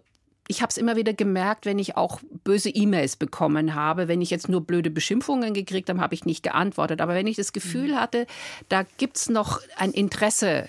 ich 0.48 0.60
habe 0.60 0.70
es 0.70 0.76
immer 0.76 0.96
wieder 0.96 1.12
gemerkt, 1.12 1.66
wenn 1.66 1.78
ich 1.78 1.96
auch 1.96 2.20
böse 2.44 2.68
E-Mails 2.68 3.16
bekommen 3.16 3.74
habe, 3.74 4.08
wenn 4.08 4.20
ich 4.20 4.30
jetzt 4.30 4.48
nur 4.48 4.60
blöde 4.60 4.90
Beschimpfungen 4.90 5.54
gekriegt 5.54 5.88
habe, 5.88 6.00
habe 6.00 6.14
ich 6.14 6.24
nicht 6.24 6.42
geantwortet. 6.42 7.00
Aber 7.00 7.14
wenn 7.14 7.26
ich 7.26 7.36
das 7.36 7.52
Gefühl 7.52 7.92
mhm. 7.92 8.00
hatte, 8.00 8.26
da 8.68 8.84
gibt 8.98 9.16
es 9.16 9.28
noch 9.28 9.60
ein 9.76 9.92
Interesse, 9.92 10.68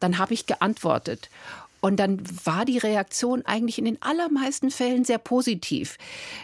dann 0.00 0.18
habe 0.18 0.34
ich 0.34 0.46
geantwortet. 0.46 1.28
Und 1.84 1.96
dann 1.96 2.22
war 2.46 2.64
die 2.64 2.78
Reaktion 2.78 3.44
eigentlich 3.44 3.78
in 3.78 3.84
den 3.84 4.00
allermeisten 4.00 4.70
Fällen 4.70 5.04
sehr 5.04 5.18
positiv. 5.18 5.98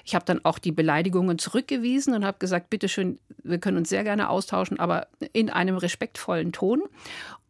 Ich 0.05 0.15
habe 0.15 0.27
dann 0.27 0.45
auch 0.45 0.59
die 0.59 0.71
Beleidigungen 0.71 1.39
zurückgewiesen 1.39 2.13
und 2.13 2.27
habe 2.27 2.37
gesagt, 2.39 2.69
bitteschön, 2.69 3.19
wir 3.43 3.57
können 3.57 3.79
uns 3.79 3.89
sehr 3.89 4.05
gerne 4.05 4.29
austauschen, 4.29 4.79
aber 4.79 5.07
in 5.33 5.49
einem 5.49 5.79
respektvollen 5.79 6.53
Ton. 6.53 6.83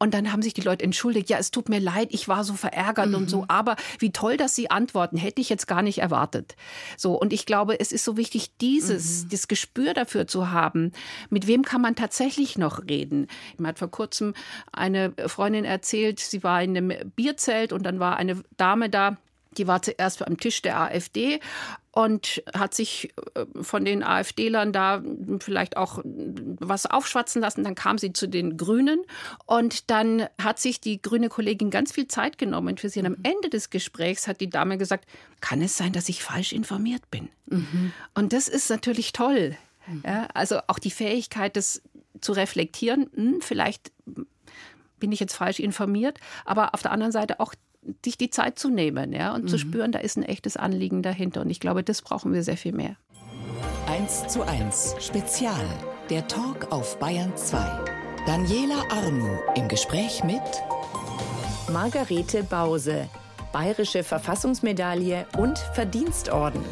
Und 0.02 0.14
dann 0.14 0.32
haben 0.32 0.40
sich 0.40 0.54
die 0.54 0.62
Leute 0.62 0.82
entschuldigt, 0.82 1.28
ja, 1.28 1.36
es 1.36 1.50
tut 1.50 1.68
mir 1.68 1.78
leid, 1.78 2.08
ich 2.10 2.26
war 2.26 2.42
so 2.42 2.54
verärgert 2.54 3.08
mhm. 3.08 3.16
und 3.16 3.30
so, 3.30 3.40
mhm. 3.40 3.44
aber 3.48 3.76
wie 3.98 4.12
toll, 4.12 4.38
dass 4.38 4.54
Sie 4.54 4.70
antworten, 4.70 5.18
hätte 5.18 5.42
ich 5.42 5.50
jetzt 5.50 5.66
gar 5.66 5.82
nicht 5.82 5.98
erwartet. 5.98 6.56
So, 6.96 7.20
und 7.20 7.34
ich 7.34 7.44
glaube, 7.44 7.78
es 7.78 7.92
ist 7.92 8.04
so 8.04 8.16
wichtig, 8.16 8.56
dieses, 8.62 9.24
mhm. 9.24 9.28
das 9.28 9.46
Gespür 9.46 9.92
dafür 9.92 10.26
zu 10.26 10.50
haben, 10.50 10.92
mit 11.28 11.46
wem 11.46 11.64
kann 11.64 11.82
man 11.82 11.96
tatsächlich 11.96 12.56
noch 12.56 12.88
reden. 12.88 13.26
Mir 13.58 13.68
hat 13.68 13.78
vor 13.78 13.90
kurzem 13.90 14.32
eine 14.72 15.12
Freundin 15.26 15.66
erzählt, 15.66 16.18
sie 16.18 16.42
war 16.42 16.62
in 16.62 16.78
einem 16.78 17.12
Bierzelt 17.14 17.74
und 17.74 17.79
dann 17.82 18.00
war 18.00 18.16
eine 18.16 18.42
Dame 18.56 18.90
da, 18.90 19.16
die 19.56 19.66
war 19.66 19.82
zuerst 19.82 20.24
am 20.26 20.38
Tisch 20.38 20.62
der 20.62 20.80
AfD 20.80 21.40
und 21.92 22.42
hat 22.54 22.72
sich 22.72 23.12
äh, 23.34 23.44
von 23.60 23.84
den 23.84 24.04
AfD-Lern 24.04 24.72
da 24.72 25.02
vielleicht 25.40 25.76
auch 25.76 26.00
was 26.04 26.86
aufschwatzen 26.86 27.42
lassen. 27.42 27.64
Dann 27.64 27.74
kam 27.74 27.98
sie 27.98 28.12
zu 28.12 28.28
den 28.28 28.56
Grünen 28.56 29.02
und 29.46 29.90
dann 29.90 30.26
hat 30.40 30.60
sich 30.60 30.80
die 30.80 31.02
grüne 31.02 31.28
Kollegin 31.28 31.70
ganz 31.70 31.92
viel 31.92 32.06
Zeit 32.06 32.38
genommen 32.38 32.78
für 32.78 32.88
sie. 32.88 33.00
Und 33.00 33.06
am 33.06 33.12
mhm. 33.14 33.24
Ende 33.24 33.50
des 33.50 33.70
Gesprächs 33.70 34.28
hat 34.28 34.40
die 34.40 34.50
Dame 34.50 34.78
gesagt, 34.78 35.06
kann 35.40 35.62
es 35.62 35.76
sein, 35.76 35.92
dass 35.92 36.08
ich 36.08 36.22
falsch 36.22 36.52
informiert 36.52 37.10
bin? 37.10 37.28
Mhm. 37.46 37.92
Und 38.14 38.32
das 38.32 38.46
ist 38.46 38.70
natürlich 38.70 39.12
toll. 39.12 39.56
Mhm. 39.88 40.02
Ja, 40.06 40.28
also 40.32 40.60
auch 40.68 40.78
die 40.78 40.92
Fähigkeit, 40.92 41.56
das 41.56 41.82
zu 42.20 42.32
reflektieren, 42.32 43.10
hm, 43.14 43.40
vielleicht 43.40 43.90
bin 45.00 45.10
ich 45.10 45.18
jetzt 45.18 45.34
falsch 45.34 45.58
informiert, 45.58 46.20
aber 46.44 46.74
auf 46.74 46.82
der 46.82 46.92
anderen 46.92 47.12
Seite 47.12 47.40
auch 47.40 47.54
sich 48.04 48.18
die 48.18 48.30
Zeit 48.30 48.58
zu 48.58 48.68
nehmen 48.68 49.12
ja, 49.12 49.34
und 49.34 49.44
mhm. 49.44 49.48
zu 49.48 49.58
spüren, 49.58 49.92
da 49.92 49.98
ist 49.98 50.16
ein 50.16 50.22
echtes 50.22 50.56
Anliegen 50.56 51.02
dahinter. 51.02 51.40
Und 51.42 51.50
ich 51.50 51.60
glaube, 51.60 51.82
das 51.82 52.02
brauchen 52.02 52.32
wir 52.32 52.42
sehr 52.42 52.56
viel 52.56 52.72
mehr. 52.72 52.96
1 53.86 54.28
zu 54.28 54.42
1 54.42 54.96
Spezial. 55.00 55.66
Der 56.10 56.26
Talk 56.28 56.72
auf 56.72 56.98
Bayern 56.98 57.36
2. 57.36 57.58
Daniela 58.26 58.82
Armu 58.90 59.38
im 59.56 59.68
Gespräch 59.68 60.22
mit 60.24 60.42
Margarete 61.72 62.42
Bause, 62.42 63.08
Bayerische 63.52 64.02
Verfassungsmedaille 64.02 65.26
und 65.38 65.58
Verdienstorden 65.58 66.64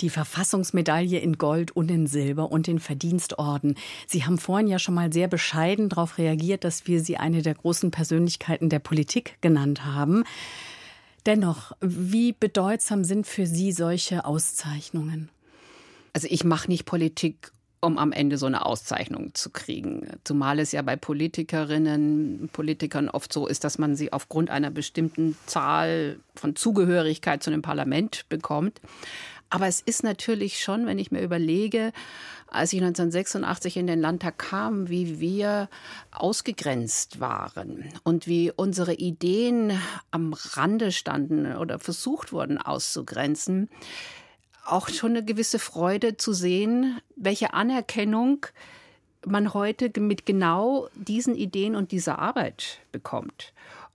die 0.00 0.10
Verfassungsmedaille 0.10 1.18
in 1.18 1.38
Gold 1.38 1.70
und 1.72 1.90
in 1.90 2.06
Silber 2.06 2.50
und 2.50 2.66
den 2.66 2.78
Verdienstorden. 2.78 3.76
Sie 4.06 4.24
haben 4.24 4.38
vorhin 4.38 4.68
ja 4.68 4.78
schon 4.78 4.94
mal 4.94 5.12
sehr 5.12 5.28
bescheiden 5.28 5.88
darauf 5.88 6.18
reagiert, 6.18 6.64
dass 6.64 6.86
wir 6.86 7.00
Sie 7.00 7.16
eine 7.16 7.42
der 7.42 7.54
großen 7.54 7.90
Persönlichkeiten 7.90 8.68
der 8.68 8.80
Politik 8.80 9.38
genannt 9.40 9.84
haben. 9.84 10.24
Dennoch, 11.26 11.72
wie 11.80 12.32
bedeutsam 12.32 13.04
sind 13.04 13.26
für 13.26 13.46
Sie 13.46 13.72
solche 13.72 14.24
Auszeichnungen? 14.24 15.30
Also 16.12 16.28
ich 16.30 16.44
mache 16.44 16.68
nicht 16.68 16.84
Politik, 16.84 17.50
um 17.84 17.98
am 17.98 18.12
Ende 18.12 18.38
so 18.38 18.46
eine 18.46 18.64
Auszeichnung 18.64 19.34
zu 19.34 19.50
kriegen. 19.50 20.08
Zumal 20.24 20.58
es 20.58 20.72
ja 20.72 20.82
bei 20.82 20.96
Politikerinnen, 20.96 22.48
Politikern 22.52 23.08
oft 23.08 23.32
so 23.32 23.46
ist, 23.46 23.64
dass 23.64 23.78
man 23.78 23.94
sie 23.94 24.12
aufgrund 24.12 24.50
einer 24.50 24.70
bestimmten 24.70 25.36
Zahl 25.46 26.18
von 26.34 26.56
Zugehörigkeit 26.56 27.42
zu 27.42 27.50
einem 27.50 27.62
Parlament 27.62 28.26
bekommt. 28.28 28.80
Aber 29.50 29.66
es 29.66 29.80
ist 29.80 30.02
natürlich 30.02 30.60
schon, 30.60 30.86
wenn 30.86 30.98
ich 30.98 31.12
mir 31.12 31.22
überlege, 31.22 31.92
als 32.48 32.72
ich 32.72 32.80
1986 32.80 33.76
in 33.76 33.86
den 33.86 34.00
Landtag 34.00 34.38
kam, 34.38 34.88
wie 34.88 35.20
wir 35.20 35.68
ausgegrenzt 36.12 37.20
waren 37.20 37.92
und 38.04 38.26
wie 38.26 38.52
unsere 38.54 38.94
Ideen 38.94 39.78
am 40.10 40.32
Rande 40.32 40.92
standen 40.92 41.56
oder 41.56 41.78
versucht 41.78 42.32
wurden 42.32 42.58
auszugrenzen, 42.58 43.68
auch 44.64 44.88
schon 44.88 45.10
eine 45.10 45.24
gewisse 45.24 45.58
Freude 45.58 46.16
zu 46.16 46.32
sehen, 46.32 47.00
welche 47.16 47.54
Anerkennung 47.54 48.46
man 49.26 49.54
heute 49.54 49.90
mit 50.00 50.26
genau 50.26 50.88
diesen 50.94 51.34
Ideen 51.34 51.74
und 51.74 51.92
dieser 51.92 52.18
Arbeit 52.18 52.80
bekommt. 52.92 53.52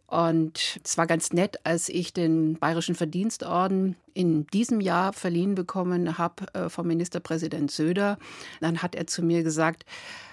Und 0.09 0.79
es 0.83 0.97
war 0.97 1.05
ganz 1.05 1.33
nett, 1.33 1.59
als 1.65 1.87
ich 1.87 2.13
den 2.13 2.55
Bayerischen 2.55 2.95
Verdienstorden 2.95 3.95
in 4.15 4.47
diesem 4.47 4.81
Jahr 4.81 5.13
verliehen 5.13 5.53
bekommen 5.53 6.17
habe 6.17 6.51
äh, 6.55 6.69
vom 6.69 6.87
Ministerpräsident 6.87 7.69
Söder. 7.69 8.17
Dann 8.59 8.81
hat 8.81 8.95
er 8.95 9.05
zu 9.05 9.21
mir 9.21 9.43
gesagt, 9.43 9.85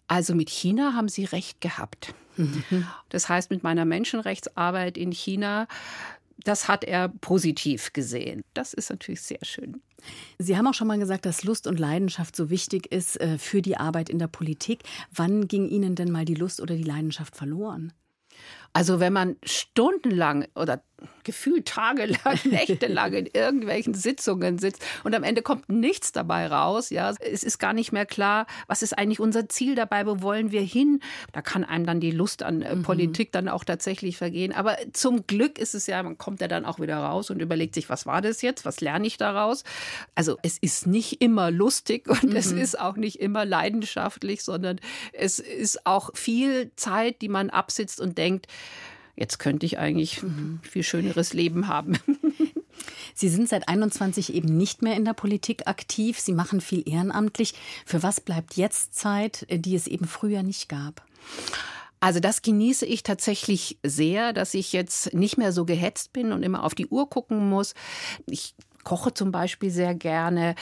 also 0.09 0.35
mit 0.35 0.49
China 0.49 0.95
haben 0.95 1.09
Sie 1.09 1.24
recht 1.24 1.61
gehabt. 1.61 2.14
Mhm. 2.37 2.64
Das 3.11 3.29
heißt, 3.29 3.51
mit 3.51 3.62
meiner 3.62 3.85
Menschenrechtsarbeit 3.85 4.97
in 4.97 5.12
China, 5.12 5.68
das 6.43 6.68
hat 6.68 6.83
er 6.83 7.09
positiv 7.09 7.93
gesehen. 7.93 8.43
Das 8.55 8.72
ist 8.72 8.89
natürlich 8.89 9.20
sehr 9.20 9.39
schön. 9.43 9.83
Sie 10.39 10.57
haben 10.57 10.66
auch 10.66 10.74
schon 10.74 10.89
mal 10.89 10.99
gesagt, 10.99 11.27
dass 11.27 11.45
Lust 11.45 11.66
und 11.66 11.79
Leidenschaft 11.79 12.35
so 12.35 12.49
wichtig 12.49 12.91
ist 12.91 13.20
äh, 13.20 13.37
für 13.37 13.61
die 13.61 13.77
Arbeit 13.77 14.09
in 14.09 14.18
der 14.18 14.29
Politik. 14.29 14.85
Wann 15.12 15.49
ging 15.49 15.68
Ihnen 15.68 15.97
denn 15.97 16.11
mal 16.11 16.24
die 16.24 16.35
Lust 16.35 16.62
oder 16.62 16.77
die 16.77 16.83
Leidenschaft 16.83 17.37
verloren? 17.37 17.93
Also 18.73 19.01
wenn 19.01 19.12
man 19.12 19.37
stundenlang 19.43 20.47
oder 20.55 20.83
gefühlt 21.25 21.67
tagelang, 21.67 22.39
nächtelang 22.45 23.13
in 23.13 23.27
irgendwelchen 23.27 23.95
Sitzungen 23.95 24.59
sitzt 24.59 24.83
und 25.05 25.15
am 25.15 25.23
Ende 25.23 25.43
kommt 25.43 25.69
nichts 25.69 26.13
dabei 26.13 26.47
raus. 26.47 26.91
Ja, 26.91 27.13
es 27.21 27.43
ist 27.43 27.59
gar 27.59 27.73
nicht 27.73 27.93
mehr 27.93 28.07
klar, 28.07 28.47
was 28.67 28.83
ist 28.83 28.97
eigentlich 28.97 29.21
unser 29.21 29.49
Ziel 29.49 29.75
dabei, 29.75 30.07
wo 30.07 30.23
wollen 30.23 30.53
wir 30.53 30.63
hin? 30.63 31.01
Da 31.33 31.43
kann 31.43 31.65
einem 31.65 31.87
dann 31.87 32.01
die 32.01 32.11
Lust 32.11 32.43
an 32.43 32.63
äh, 32.63 32.75
mhm. 32.75 32.83
Politik 32.83 33.33
dann 33.33 33.49
auch 33.49 33.65
tatsächlich 33.65 34.17
vergehen. 34.17 34.53
Aber 34.53 34.77
zum 34.93 35.27
Glück 35.27 35.59
ist 35.59 35.75
es 35.75 35.87
ja, 35.87 36.03
man 36.03 36.17
kommt 36.17 36.41
ja 36.41 36.49
dann 36.49 36.65
auch 36.65 36.81
wieder 36.81 36.97
raus 36.97 37.31
und 37.31 37.41
überlegt 37.41 37.75
sich, 37.75 37.89
was 37.89 38.07
war 38.07 38.23
das 38.23 38.43
jetzt? 38.43 38.65
Was 38.65 38.81
lerne 38.81 39.07
ich 39.07 39.17
daraus? 39.17 39.65
Also 40.15 40.39
es 40.43 40.59
ist 40.59 40.87
nicht 40.87 41.21
immer 41.21 41.51
lustig 41.51 42.09
und 42.09 42.31
mhm. 42.31 42.37
es 42.37 42.53
ist 42.53 42.79
auch 42.79 42.97
nicht 42.97 43.21
immer 43.21 43.45
leidenschaftlich, 43.45 44.43
sondern 44.43 44.81
es 45.13 45.39
ist 45.39 45.87
auch 45.87 46.11
viel 46.15 46.71
Zeit, 46.77 47.21
die 47.23 47.29
man 47.29 47.51
absitzt 47.51 48.01
und 48.01 48.19
denkt, 48.19 48.47
jetzt 49.17 49.39
könnte 49.39 49.67
ich 49.67 49.79
eigentlich 49.79 50.23
ein 50.23 50.61
viel 50.62 50.83
schöneres 50.83 51.33
Leben 51.33 51.69
haben. 51.69 51.99
Sie 53.14 53.29
sind 53.29 53.49
seit 53.49 53.69
21 53.69 54.35
eben 54.35 54.57
nicht 54.57 54.83
mehr 54.83 54.95
in 54.95 55.07
der 55.07 55.14
Politik 55.14 55.67
aktiv. 55.67 56.21
Sie 56.21 56.33
machen 56.33 56.61
viel 56.61 56.87
ehrenamtlich. 56.87 57.55
Für 57.87 58.03
was 58.03 58.21
bleibt 58.21 58.57
jetzt 58.57 58.95
Zeit, 58.95 59.47
die 59.51 59.75
es 59.75 59.87
eben 59.87 60.07
früher 60.07 60.43
nicht 60.43 60.69
gab? 60.69 61.03
Also 61.99 62.21
das 62.21 62.43
genieße 62.43 62.85
ich 62.85 63.03
tatsächlich 63.03 63.79
sehr, 63.83 64.35
dass 64.35 64.53
ich 64.53 64.73
jetzt 64.73 65.14
nicht 65.14 65.39
mehr 65.39 65.53
so 65.53 65.64
gehetzt 65.64 66.12
bin 66.12 66.33
und 66.33 66.43
immer 66.43 66.62
auf 66.62 66.75
die 66.75 66.87
Uhr 66.87 67.09
gucken 67.09 67.49
muss. 67.49 67.75
Ich 68.27 68.55
koche 68.87 69.12
zum 69.12 69.32
Beispiel 69.32 69.70
sehr 69.70 69.95
gerne. 69.97 70.55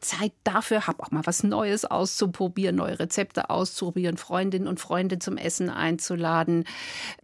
Zeit 0.00 0.32
dafür, 0.44 0.86
habe 0.86 1.02
auch 1.02 1.10
mal 1.10 1.26
was 1.26 1.42
Neues 1.42 1.86
auszuprobieren, 1.86 2.76
neue 2.76 2.98
Rezepte 2.98 3.48
auszuprobieren, 3.48 4.18
Freundinnen 4.18 4.68
und 4.68 4.80
Freunde 4.80 5.18
zum 5.18 5.38
Essen 5.38 5.70
einzuladen, 5.70 6.64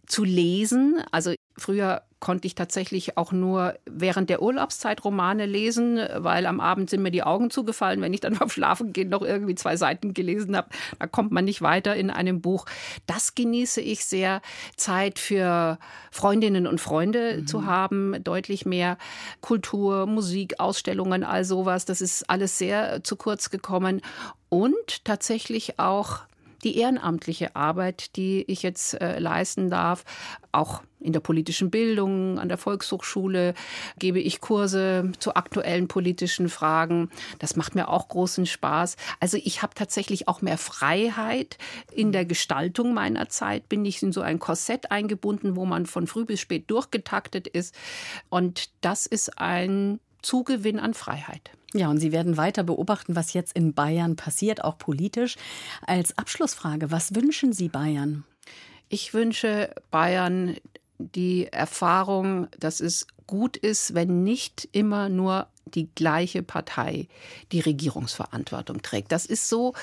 zu 0.07 0.23
lesen. 0.23 1.01
Also 1.11 1.33
früher 1.57 2.01
konnte 2.19 2.47
ich 2.47 2.55
tatsächlich 2.55 3.17
auch 3.17 3.31
nur 3.31 3.75
während 3.85 4.29
der 4.29 4.41
Urlaubszeit 4.41 5.03
Romane 5.03 5.45
lesen, 5.45 5.99
weil 6.15 6.45
am 6.45 6.59
Abend 6.59 6.89
sind 6.89 7.03
mir 7.03 7.11
die 7.11 7.23
Augen 7.23 7.51
zugefallen, 7.51 8.01
wenn 8.01 8.13
ich 8.13 8.21
dann 8.21 8.35
beim 8.39 8.49
Schlafen 8.49 8.93
gehen 8.93 9.09
noch 9.09 9.21
irgendwie 9.21 9.55
zwei 9.55 9.77
Seiten 9.77 10.13
gelesen 10.13 10.57
habe. 10.57 10.69
Da 10.99 11.07
kommt 11.07 11.31
man 11.31 11.45
nicht 11.45 11.61
weiter 11.61 11.95
in 11.95 12.09
einem 12.09 12.41
Buch. 12.41 12.65
Das 13.05 13.35
genieße 13.35 13.81
ich 13.81 14.05
sehr. 14.05 14.41
Zeit 14.75 15.19
für 15.19 15.77
Freundinnen 16.11 16.67
und 16.67 16.81
Freunde 16.81 17.37
mhm. 17.37 17.47
zu 17.47 17.65
haben, 17.65 18.23
deutlich 18.23 18.65
mehr 18.65 18.97
Kultur, 19.41 20.05
Musik, 20.05 20.59
Ausstellungen, 20.59 21.23
all 21.23 21.43
sowas. 21.43 21.85
Das 21.85 22.01
ist 22.01 22.29
alles 22.29 22.57
sehr 22.57 23.03
zu 23.03 23.15
kurz 23.15 23.49
gekommen. 23.49 24.01
Und 24.49 25.05
tatsächlich 25.05 25.79
auch 25.79 26.21
die 26.63 26.77
ehrenamtliche 26.77 27.55
Arbeit, 27.55 28.15
die 28.15 28.43
ich 28.47 28.63
jetzt 28.63 28.99
äh, 28.99 29.19
leisten 29.19 29.69
darf, 29.69 30.03
auch 30.51 30.81
in 30.99 31.13
der 31.13 31.19
politischen 31.19 31.69
Bildung, 31.69 32.39
an 32.39 32.49
der 32.49 32.57
Volkshochschule 32.57 33.53
gebe 33.99 34.19
ich 34.19 34.41
Kurse 34.41 35.11
zu 35.19 35.35
aktuellen 35.35 35.87
politischen 35.87 36.49
Fragen. 36.49 37.09
Das 37.39 37.55
macht 37.55 37.75
mir 37.75 37.89
auch 37.89 38.07
großen 38.07 38.45
Spaß. 38.45 38.97
Also 39.19 39.37
ich 39.37 39.61
habe 39.61 39.75
tatsächlich 39.75 40.27
auch 40.27 40.41
mehr 40.41 40.57
Freiheit 40.57 41.57
in 41.91 42.11
der 42.11 42.25
Gestaltung 42.25 42.93
meiner 42.93 43.29
Zeit. 43.29 43.69
Bin 43.69 43.85
ich 43.85 44.01
in 44.01 44.11
so 44.11 44.21
ein 44.21 44.39
Korsett 44.39 44.91
eingebunden, 44.91 45.55
wo 45.55 45.65
man 45.65 45.85
von 45.85 46.07
früh 46.07 46.25
bis 46.25 46.39
spät 46.39 46.69
durchgetaktet 46.71 47.47
ist. 47.47 47.75
Und 48.29 48.69
das 48.81 49.05
ist 49.05 49.39
ein 49.39 49.99
Zugewinn 50.21 50.79
an 50.79 50.93
Freiheit. 50.93 51.51
Ja, 51.73 51.89
und 51.89 51.99
Sie 51.99 52.11
werden 52.11 52.37
weiter 52.37 52.63
beobachten, 52.63 53.15
was 53.15 53.33
jetzt 53.33 53.55
in 53.55 53.73
Bayern 53.73 54.15
passiert, 54.15 54.63
auch 54.63 54.77
politisch. 54.77 55.35
Als 55.85 56.17
Abschlussfrage, 56.17 56.91
was 56.91 57.13
wünschen 57.13 57.53
Sie 57.53 57.69
Bayern? 57.69 58.23
Ich 58.89 59.13
wünsche 59.13 59.73
Bayern 59.91 60.55
die 60.97 61.47
Erfahrung, 61.47 62.47
dass 62.59 62.79
es 62.79 63.07
gut 63.27 63.57
ist, 63.57 63.93
wenn 63.93 64.23
nicht 64.23 64.67
immer 64.71 65.09
nur 65.09 65.47
die 65.65 65.89
gleiche 65.95 66.43
Partei 66.43 67.07
die 67.51 67.59
Regierungsverantwortung 67.59 68.81
trägt. 68.81 69.11
Das 69.11 69.25
ist 69.25 69.49
so 69.49 69.73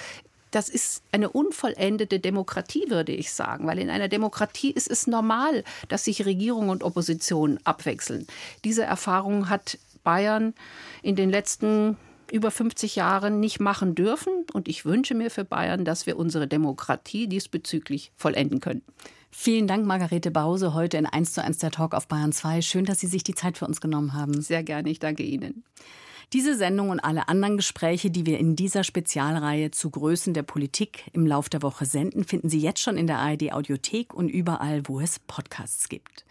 das 0.54 0.68
ist 0.68 1.02
eine 1.10 1.30
unvollendete 1.30 2.20
Demokratie, 2.20 2.84
würde 2.88 3.10
ich 3.10 3.32
sagen, 3.32 3.66
weil 3.66 3.80
in 3.80 3.90
einer 3.90 4.06
Demokratie 4.06 4.70
ist 4.70 4.88
es 4.88 5.08
normal, 5.08 5.64
dass 5.88 6.04
sich 6.04 6.24
Regierung 6.24 6.68
und 6.68 6.84
Opposition 6.84 7.58
abwechseln. 7.64 8.28
Diese 8.62 8.84
Erfahrung 8.84 9.48
hat 9.48 9.78
Bayern 10.04 10.54
in 11.02 11.16
den 11.16 11.28
letzten 11.28 11.96
über 12.30 12.50
50 12.50 12.96
Jahren 12.96 13.40
nicht 13.40 13.60
machen 13.60 13.94
dürfen. 13.94 14.32
Und 14.52 14.68
ich 14.68 14.84
wünsche 14.84 15.14
mir 15.14 15.30
für 15.30 15.44
Bayern, 15.44 15.84
dass 15.84 16.06
wir 16.06 16.16
unsere 16.16 16.46
Demokratie 16.46 17.26
diesbezüglich 17.26 18.12
vollenden 18.16 18.60
können. 18.60 18.82
Vielen 19.36 19.66
Dank, 19.66 19.84
Margarete 19.84 20.30
Bause, 20.30 20.74
heute 20.74 20.96
in 20.96 21.06
1 21.06 21.34
zu 21.34 21.42
1 21.42 21.58
der 21.58 21.72
Talk 21.72 21.92
auf 21.92 22.06
Bayern 22.06 22.32
2. 22.32 22.62
Schön, 22.62 22.84
dass 22.84 23.00
Sie 23.00 23.08
sich 23.08 23.24
die 23.24 23.34
Zeit 23.34 23.58
für 23.58 23.66
uns 23.66 23.80
genommen 23.80 24.14
haben. 24.14 24.40
Sehr 24.40 24.62
gerne, 24.62 24.88
ich 24.88 25.00
danke 25.00 25.24
Ihnen. 25.24 25.64
Diese 26.32 26.56
Sendung 26.56 26.88
und 26.88 27.00
alle 27.00 27.28
anderen 27.28 27.56
Gespräche, 27.56 28.10
die 28.10 28.26
wir 28.26 28.38
in 28.38 28.54
dieser 28.54 28.84
Spezialreihe 28.84 29.72
zu 29.72 29.90
Größen 29.90 30.34
der 30.34 30.44
Politik 30.44 31.10
im 31.12 31.26
Lauf 31.26 31.48
der 31.48 31.62
Woche 31.62 31.84
senden, 31.84 32.22
finden 32.24 32.48
Sie 32.48 32.60
jetzt 32.60 32.80
schon 32.80 32.96
in 32.96 33.08
der 33.08 33.18
ARD 33.18 33.52
Audiothek 33.52 34.14
und 34.14 34.28
überall, 34.28 34.82
wo 34.86 35.00
es 35.00 35.18
Podcasts 35.18 35.88
gibt. 35.88 36.24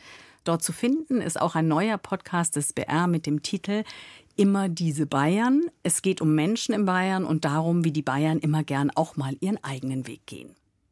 Dort 0.46 0.64
zu 0.64 0.72
finden 0.72 1.20
ist 1.22 1.40
auch 1.40 1.56
ein 1.56 1.68
neuer 1.68 1.98
Podcast 1.98 2.56
des 2.56 2.72
BR 2.72 3.08
mit 3.08 3.26
dem 3.26 3.44
Titel 3.44 3.84
Immer 4.38 4.70
diese 4.70 5.06
Bayern. 5.06 5.62
Es 5.84 6.02
geht 6.02 6.22
um 6.22 6.34
Menschen 6.34 6.74
in 6.74 6.86
Bayern 6.86 7.26
und 7.26 7.44
darum, 7.44 7.84
wie 7.84 7.92
die 7.92 8.02
Bayern 8.02 8.40
immer 8.40 8.64
gern 8.64 8.92
auch 8.92 9.18
mal 9.18 9.36
ihren 9.42 9.62
eigenen 9.62 10.08
Weg 10.08 10.26
gehen. 10.26 10.56